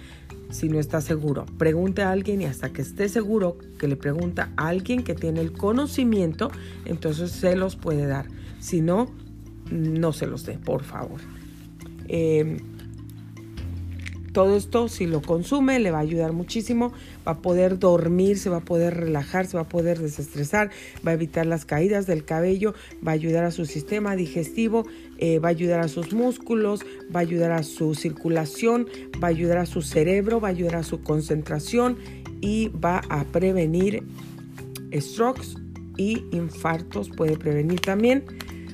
si 0.50 0.70
no 0.70 0.80
está 0.80 1.02
seguro. 1.02 1.46
Pregunte 1.58 2.02
a 2.02 2.12
alguien 2.12 2.42
y 2.42 2.46
hasta 2.46 2.72
que 2.72 2.82
esté 2.82 3.10
seguro 3.10 3.58
que 3.80 3.88
le 3.88 3.96
pregunta 3.96 4.52
a 4.58 4.68
alguien 4.68 5.04
que 5.04 5.16
tiene 5.16 5.42
el 5.42 5.52
conocimiento, 5.52 6.52
entonces 6.86 7.32
se 7.32 7.56
los 7.56 7.76
puede 7.76 8.06
dar. 8.06 8.28
Si 8.60 8.82
no, 8.82 9.12
no 9.72 10.14
se 10.14 10.28
los 10.28 10.46
dé, 10.46 10.58
por 10.58 10.84
favor. 10.84 11.20
Eh, 12.08 12.58
todo 14.34 14.58
esto, 14.58 14.90
si 14.90 15.06
lo 15.06 15.22
consume, 15.22 15.80
le 15.80 15.92
va 15.92 16.00
a 16.00 16.02
ayudar 16.02 16.34
muchísimo. 16.34 16.92
Va 17.26 17.34
a 17.34 17.42
poder 17.42 17.78
dormir, 17.78 18.40
se 18.40 18.50
va 18.50 18.58
a 18.58 18.66
poder 18.66 18.96
relajar, 18.96 19.46
se 19.46 19.58
va 19.58 19.64
a 19.64 19.70
poder 19.70 20.00
desestresar, 20.00 20.72
va 21.06 21.12
a 21.12 21.14
evitar 21.14 21.46
las 21.46 21.66
caídas 21.66 22.08
del 22.08 22.26
cabello, 22.26 22.74
va 23.08 23.12
a 23.12 23.14
ayudar 23.14 23.46
a 23.46 23.52
su 23.52 23.66
sistema 23.66 24.16
digestivo, 24.16 24.88
eh, 25.26 25.40
va 25.40 25.48
a 25.48 25.52
ayudar 25.52 25.80
a 25.80 25.88
sus 25.88 26.12
músculos, 26.12 26.82
va 27.16 27.22
a 27.22 27.24
ayudar 27.24 27.54
a 27.54 27.64
su 27.64 27.96
circulación, 27.96 28.90
va 29.24 29.30
a 29.30 29.32
ayudar 29.32 29.58
a 29.58 29.66
su 29.66 29.82
cerebro, 29.82 30.42
va 30.42 30.50
a 30.50 30.52
ayudar 30.52 30.76
a 30.76 30.84
su 30.84 31.02
concentración 31.02 31.96
y 32.42 32.68
va 32.68 33.00
a 33.08 33.24
prevenir 33.24 34.04
strokes 34.92 35.56
y 35.96 36.26
infartos. 36.34 37.10
Puede 37.10 37.38
prevenir 37.38 37.80
también. 37.80 38.26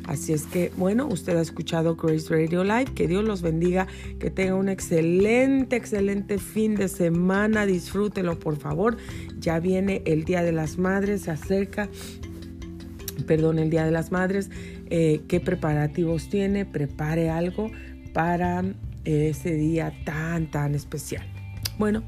Así 0.07 0.33
es 0.33 0.47
que, 0.47 0.71
bueno, 0.75 1.05
usted 1.05 1.37
ha 1.37 1.41
escuchado 1.41 1.95
Grace 1.95 2.27
Radio 2.31 2.63
Live. 2.63 2.93
Que 2.95 3.07
Dios 3.07 3.23
los 3.23 3.43
bendiga. 3.43 3.85
Que 4.17 4.31
tenga 4.31 4.55
un 4.55 4.69
excelente, 4.69 5.75
excelente 5.75 6.39
fin 6.39 6.73
de 6.73 6.87
semana. 6.87 7.67
Disfrútelo, 7.67 8.39
por 8.39 8.57
favor. 8.57 8.97
Ya 9.37 9.59
viene 9.59 10.01
el 10.05 10.23
Día 10.23 10.41
de 10.41 10.51
las 10.51 10.79
Madres, 10.79 11.21
se 11.21 11.29
acerca. 11.29 11.89
Perdón, 13.27 13.59
el 13.59 13.69
Día 13.69 13.85
de 13.85 13.91
las 13.91 14.11
Madres. 14.11 14.49
Eh, 14.89 15.21
¿Qué 15.27 15.39
preparativos 15.39 16.29
tiene? 16.29 16.65
Prepare 16.65 17.29
algo 17.29 17.71
para 18.13 18.63
ese 19.05 19.53
día 19.53 19.93
tan, 20.05 20.51
tan 20.51 20.75
especial. 20.75 21.25
Bueno, 21.77 22.03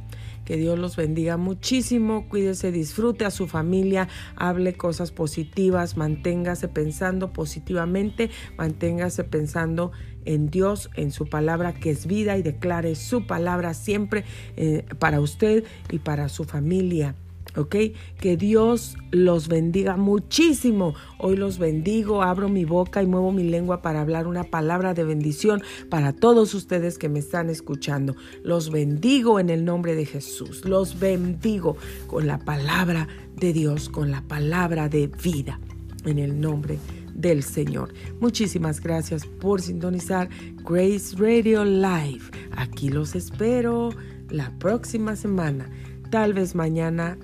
que 0.46 0.58
Dios 0.58 0.78
los 0.78 0.96
bendiga 0.96 1.38
muchísimo, 1.38 2.28
cuídese, 2.28 2.72
disfrute 2.72 3.26
a 3.26 3.32
su 3.32 3.48
familia, 3.48 4.08
hable 4.36 4.74
cosas 4.74 5.12
positivas, 5.12 5.98
manténgase 5.98 6.68
pensando 6.68 7.32
positivamente, 7.32 8.30
manténgase 8.58 9.24
pensando 9.24 9.92
en 10.26 10.50
Dios, 10.50 10.90
en 10.96 11.12
su 11.12 11.28
palabra 11.28 11.74
que 11.74 11.92
es 11.92 12.06
vida 12.06 12.38
y 12.38 12.42
declare 12.42 12.96
su 12.96 13.26
palabra 13.26 13.74
siempre 13.74 14.26
eh, 14.58 14.86
para 15.00 15.22
usted 15.22 15.64
y 15.90 16.00
para 16.00 16.30
su 16.30 16.44
familia. 16.44 17.16
¿Ok? 17.56 17.76
Que 18.20 18.38
Dios 18.38 18.98
los 19.12 19.48
bendiga 19.48 19.98
muchísimo. 19.98 20.94
Hoy 21.18 21.36
los 21.36 21.60
bendigo, 21.60 22.24
abro 22.24 22.50
mi 22.50 22.66
boca 22.66 23.04
y 23.04 23.08
muevo 23.08 23.32
mi 23.32 23.44
lengua 23.44 23.82
para 23.82 24.02
hablar 24.02 24.28
una 24.28 24.44
palabra 24.44 24.94
de 24.94 25.04
bendición 25.04 25.62
para 25.90 26.14
todos 26.14 26.54
ustedes 26.54 26.98
que 26.98 27.10
me 27.10 27.20
están 27.20 27.50
escuchando. 27.50 28.16
Los 28.44 28.72
bendigo 28.72 29.40
en 29.40 29.50
el 29.50 29.66
nombre 29.66 29.96
de 29.96 30.06
Jesús. 30.06 30.66
Los 30.66 31.00
bendigo 31.00 31.78
con 32.08 32.28
la 32.28 32.40
palabra 32.40 33.08
de 33.36 33.54
Dios, 33.54 33.90
con 33.90 34.12
la 34.12 34.22
palabra 34.22 34.90
de 34.90 35.08
vida 35.08 35.60
en 36.06 36.20
el 36.20 36.40
nombre 36.40 36.80
del 37.14 37.44
Señor. 37.44 37.94
Muchísimas 38.20 38.82
gracias 38.82 39.26
por 39.26 39.62
sintonizar 39.62 40.30
Grace 40.64 41.16
Radio 41.18 41.64
Live. 41.64 42.24
Aquí 42.52 42.90
los 42.90 43.16
espero 43.16 43.90
la 44.30 44.52
próxima 44.60 45.16
semana. 45.16 45.70
Tal 46.10 46.34
vez 46.34 46.56
mañana 46.56 47.18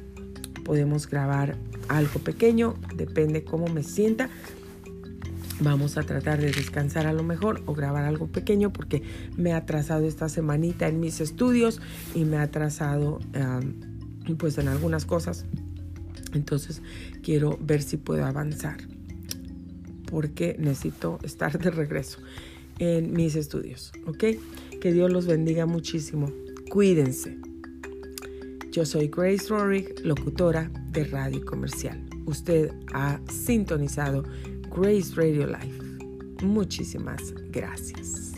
podemos 0.68 1.10
grabar 1.10 1.56
algo 1.88 2.20
pequeño, 2.20 2.76
depende 2.94 3.46
cómo 3.46 3.68
me 3.68 3.84
sienta. 3.84 4.30
Vamos 5.62 5.98
a 5.98 6.04
tratar 6.04 6.42
de 6.42 6.52
descansar 6.52 7.08
a 7.08 7.14
lo 7.14 7.24
mejor 7.24 7.64
o 7.66 7.74
grabar 7.74 8.04
algo 8.04 8.28
pequeño 8.28 8.74
porque 8.74 9.02
me 9.38 9.54
ha 9.54 9.58
atrasado 9.58 10.06
esta 10.06 10.28
semanita 10.28 10.90
en 10.90 11.00
mis 11.00 11.22
estudios 11.22 11.80
y 12.14 12.26
me 12.26 12.36
ha 12.36 12.44
atrasado 12.44 13.20
pues 14.38 14.58
en 14.58 14.68
algunas 14.68 15.06
cosas. 15.06 15.46
Entonces 16.34 16.82
quiero 17.24 17.58
ver 17.62 17.82
si 17.82 17.96
puedo 17.96 18.26
avanzar 18.26 18.78
porque 20.12 20.58
necesito 20.60 21.18
estar 21.24 21.58
de 21.58 21.72
regreso 21.72 22.20
en 22.78 23.14
mis 23.14 23.36
estudios, 23.36 23.94
¿ok? 24.06 24.26
Que 24.82 24.92
Dios 24.92 25.12
los 25.12 25.26
bendiga 25.26 25.66
muchísimo. 25.66 26.30
Cuídense. 26.70 27.47
Yo 28.78 28.86
soy 28.86 29.08
Grace 29.08 29.48
Rorick, 29.50 30.06
locutora 30.06 30.70
de 30.92 31.04
Radio 31.06 31.44
Comercial. 31.44 32.00
usted 32.28 32.72
ha 32.94 33.20
sintonizado 33.28 34.24
Grace 34.70 35.16
Radio 35.16 35.48
Life. 35.48 35.82
Muchísimas 36.44 37.34
gracias. 37.50 38.34